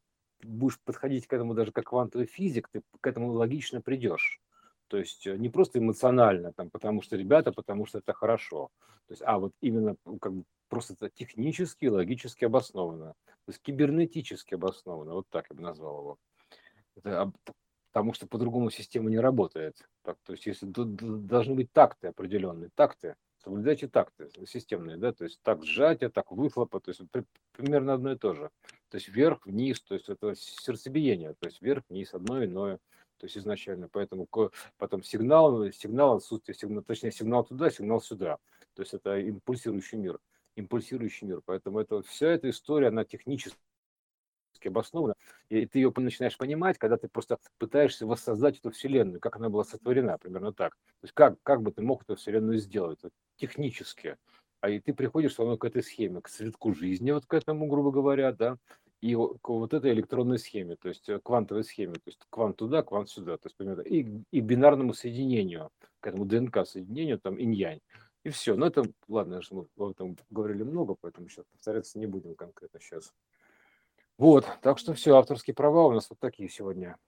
будешь 0.43 0.81
подходить 0.81 1.27
к 1.27 1.33
этому 1.33 1.55
даже 1.55 1.73
как 1.73 1.87
квантовый 1.87 2.27
физик, 2.27 2.69
ты 2.69 2.83
к 3.01 3.07
этому 3.07 3.33
логично 3.33 3.81
придешь. 3.81 4.41
То 4.89 4.97
есть 4.97 5.27
э, 5.27 5.37
не 5.37 5.49
просто 5.49 5.79
эмоционально, 5.79 6.53
там, 6.53 6.71
потому 6.71 7.03
что 7.03 7.17
ребята, 7.17 7.53
потому 7.53 7.87
что 7.87 7.99
это 7.99 8.13
хорошо. 8.13 8.71
То 9.07 9.13
есть, 9.13 9.23
а 9.25 9.39
вот 9.39 9.53
именно 9.61 9.97
как 10.21 10.33
бы 10.33 10.45
просто 10.69 10.95
это 10.95 11.11
технически, 11.11 11.87
логически 11.87 12.45
обоснованно. 12.45 13.15
То 13.27 13.53
есть 13.53 13.61
кибернетически 13.61 14.55
обоснованно. 14.55 15.15
Вот 15.15 15.27
так 15.31 15.47
я 15.51 15.57
бы 15.57 15.63
назвал 15.63 15.99
его. 16.01 16.19
Это, 16.97 17.33
потому 17.93 18.13
что 18.15 18.27
по-другому 18.27 18.71
система 18.71 19.11
не 19.11 19.19
работает. 19.19 19.89
Так, 20.03 20.17
то 20.25 20.33
есть 20.33 20.47
если 20.47 20.67
должны 20.67 21.55
быть 21.55 21.73
такты 21.73 22.09
определенные, 22.09 22.71
такты, 22.75 23.17
соблюдайте 23.43 23.89
такты 23.89 24.31
системные, 24.47 24.97
да, 24.97 25.13
то 25.13 25.25
есть 25.25 25.41
так 25.43 25.65
сжатие, 25.65 26.11
так 26.11 26.31
выхлопа, 26.31 26.81
то 26.81 26.91
есть 26.91 27.03
примерно 27.53 27.95
одно 27.95 28.13
и 28.13 28.17
то 28.17 28.35
же. 28.35 28.51
То 28.91 28.97
есть 28.97 29.09
вверх, 29.09 29.47
вниз, 29.47 29.81
то 29.81 29.95
есть 29.95 30.09
это 30.09 30.35
сердцебиение, 30.35 31.35
то 31.39 31.47
есть 31.47 31.61
вверх, 31.61 31.85
вниз, 31.89 32.15
одно 32.15 32.45
иное 32.45 32.79
то 33.21 33.27
есть 33.27 33.37
изначально. 33.37 33.89
Поэтому 33.89 34.27
потом 34.79 35.03
сигнал, 35.03 35.71
сигнал, 35.73 36.17
отсутствие 36.17 36.57
сигнала, 36.57 36.83
точнее 36.83 37.13
сигнал 37.13 37.45
туда, 37.45 37.71
сигнал 37.71 38.01
сюда. 38.01 38.39
То 38.75 38.83
есть 38.83 38.95
это 38.95 39.19
импульсирующий 39.19 39.99
мир, 39.99 40.19
импульсирующий 40.57 41.27
мир. 41.27 41.43
Поэтому 41.45 41.81
это, 41.81 42.03
вся 42.03 42.29
эта 42.29 42.49
история, 42.49 42.89
она 42.89 43.05
технически 43.05 43.59
обоснована, 44.69 45.15
и 45.49 45.67
ты 45.67 45.79
ее 45.79 45.93
начинаешь 45.97 46.37
понимать, 46.37 46.79
когда 46.79 46.97
ты 46.97 47.09
просто 47.09 47.39
пытаешься 47.59 48.07
воссоздать 48.07 48.59
эту 48.59 48.71
вселенную, 48.71 49.21
как 49.21 49.37
она 49.37 49.49
была 49.49 49.65
сотворена, 49.65 50.19
примерно 50.19 50.53
так. 50.53 50.75
То 50.75 51.05
есть 51.05 51.15
как, 51.15 51.37
как 51.43 51.63
бы 51.63 51.73
ты 51.73 51.83
мог 51.83 52.03
эту 52.03 52.17
вселенную 52.17 52.59
сделать 52.59 53.03
вот, 53.03 53.13
технически. 53.37 54.17
А 54.61 54.69
и 54.69 54.79
ты 54.79 54.93
приходишь 54.93 55.39
равно 55.39 55.57
к 55.57 55.65
этой 55.65 55.83
схеме, 55.83 56.21
к 56.21 56.29
цветку 56.29 56.75
жизни, 56.75 57.13
вот 57.13 57.25
к 57.27 57.33
этому, 57.33 57.67
грубо 57.67 57.91
говоря, 57.91 58.33
да, 58.33 58.59
и 59.01 59.15
к 59.15 59.49
вот 59.49 59.73
этой 59.73 59.93
электронной 59.93 60.39
схеме, 60.39 60.77
то 60.77 60.89
есть 60.89 61.09
э, 61.09 61.19
квантовой 61.21 61.65
схеме, 61.65 61.95
то 61.95 62.03
есть 62.07 62.21
квант 62.29 62.57
туда, 62.59 62.83
квант 62.83 63.09
сюда, 63.09 63.39
то 63.39 63.47
есть 63.47 63.57
примерно, 63.57 63.81
и, 63.81 64.07
и 64.31 64.41
бинарному 64.41 64.93
соединению, 64.93 65.71
к 66.01 66.07
этому 66.07 66.27
ДНК 66.27 66.67
соединению, 66.67 67.19
там 67.19 67.41
инь-янь. 67.41 67.81
И 68.25 68.29
все. 68.29 68.55
Но 68.57 68.67
это, 68.67 68.85
ладно, 69.09 69.41
мы 69.51 69.67
об 69.79 69.91
этом 69.91 70.17
говорили 70.29 70.63
много, 70.63 70.95
поэтому 71.01 71.29
сейчас 71.29 71.47
повторяться 71.47 71.99
не 71.99 72.07
будем 72.07 72.35
конкретно 72.35 72.79
сейчас. 72.81 73.15
Вот, 74.21 74.47
так 74.61 74.77
что 74.77 74.93
все, 74.93 75.17
авторские 75.17 75.55
права 75.55 75.87
у 75.87 75.93
нас 75.93 76.11
вот 76.11 76.19
такие 76.19 76.51
сегодня. 76.51 76.99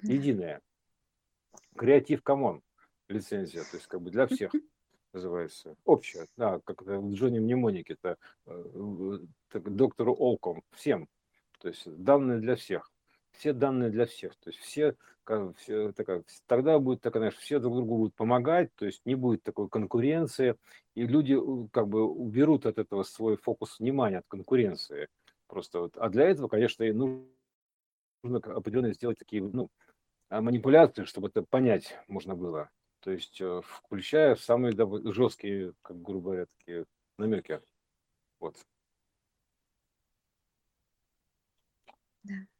Единые. 0.00 0.62
Creative 1.76 2.22
Commons 2.22 2.62
лицензия, 3.08 3.62
то 3.62 3.76
есть 3.76 3.86
как 3.86 4.00
бы 4.00 4.10
для 4.10 4.26
всех 4.26 4.52
называется. 5.12 5.76
Общая, 5.84 6.26
да, 6.38 6.60
как 6.64 6.80
в 6.80 7.12
Джонни 7.12 7.40
Мнемонике, 7.40 7.98
это 8.00 8.16
э, 8.46 9.18
доктору 9.52 10.14
Олком, 10.14 10.62
всем 10.72 11.08
то 11.58 11.68
есть 11.68 11.84
данные 11.86 12.38
для 12.38 12.56
всех. 12.56 12.90
Все 13.32 13.52
данные 13.52 13.90
для 13.90 14.06
всех. 14.06 14.34
То 14.36 14.48
есть 14.48 14.60
все, 14.60 14.94
как, 15.24 15.56
все 15.58 15.92
такая, 15.92 16.24
тогда 16.46 16.78
будет 16.78 17.02
так, 17.02 17.16
знаешь, 17.16 17.36
все 17.36 17.58
друг 17.58 17.76
другу 17.76 17.98
будут 17.98 18.14
помогать, 18.14 18.74
то 18.76 18.86
есть 18.86 19.02
не 19.04 19.14
будет 19.14 19.42
такой 19.42 19.68
конкуренции, 19.68 20.56
и 20.94 21.06
люди 21.06 21.36
как 21.70 21.88
бы 21.88 22.04
уберут 22.04 22.64
от 22.64 22.78
этого 22.78 23.02
свой 23.02 23.36
фокус 23.36 23.78
внимания 23.78 24.18
от 24.18 24.26
конкуренции. 24.26 25.08
Просто 25.46 25.80
вот. 25.80 25.96
А 25.96 26.08
для 26.08 26.28
этого, 26.28 26.48
конечно, 26.48 26.82
и 26.84 26.92
нужно 26.92 27.24
определенно 28.22 28.92
сделать 28.92 29.18
такие 29.18 29.42
ну, 29.42 29.70
а, 30.28 30.40
манипуляции, 30.40 31.04
чтобы 31.04 31.28
это 31.28 31.42
понять 31.42 31.96
можно 32.08 32.34
было. 32.34 32.70
То 33.00 33.12
есть 33.12 33.40
э, 33.40 33.60
включая 33.64 34.34
самые 34.34 34.74
жесткие, 35.12 35.74
как 35.82 36.02
грубо 36.02 36.30
говоря, 36.30 36.46
такие 36.58 36.86
намеки. 37.18 37.60
Вот. 38.40 38.56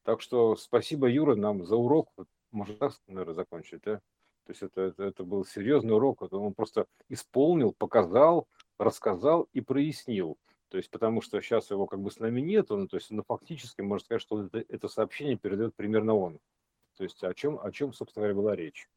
Так 0.05 0.21
что 0.21 0.55
спасибо, 0.55 1.09
Юра, 1.09 1.35
нам 1.35 1.65
за 1.65 1.75
урок. 1.75 2.13
Можно 2.53 2.77
так, 2.77 2.93
наверное, 3.09 3.35
закончить, 3.35 3.83
да? 3.83 3.97
То 4.45 4.53
есть 4.53 4.63
это, 4.63 4.83
это, 4.83 5.03
это 5.03 5.25
был 5.25 5.45
серьезный 5.45 5.95
урок. 5.95 6.23
Он 6.33 6.55
просто 6.55 6.87
исполнил, 7.09 7.73
показал, 7.73 8.47
рассказал 8.79 9.49
и 9.53 9.61
прояснил. 9.61 10.39
То 10.69 10.79
есть 10.79 10.91
потому 10.91 11.21
что 11.21 11.41
сейчас 11.41 11.71
его 11.71 11.87
как 11.87 12.01
бы 12.01 12.11
с 12.11 12.19
нами 12.19 12.41
нет, 12.41 12.71
он, 12.71 12.89
то 12.89 12.97
есть, 12.97 13.11
ну, 13.11 13.23
фактически 13.23 13.83
можно 13.83 14.05
сказать, 14.05 14.23
что 14.23 14.45
это, 14.45 14.65
это 14.69 14.89
сообщение 14.89 15.37
передает 15.37 15.75
примерно 15.77 16.15
он. 16.15 16.41
То 16.97 17.05
есть 17.05 17.23
о 17.23 17.35
чем, 17.35 17.59
о 17.61 17.71
чем, 17.71 17.93
собственно 17.93 18.27
говоря, 18.27 18.35
была 18.35 18.57
речь. 18.57 18.89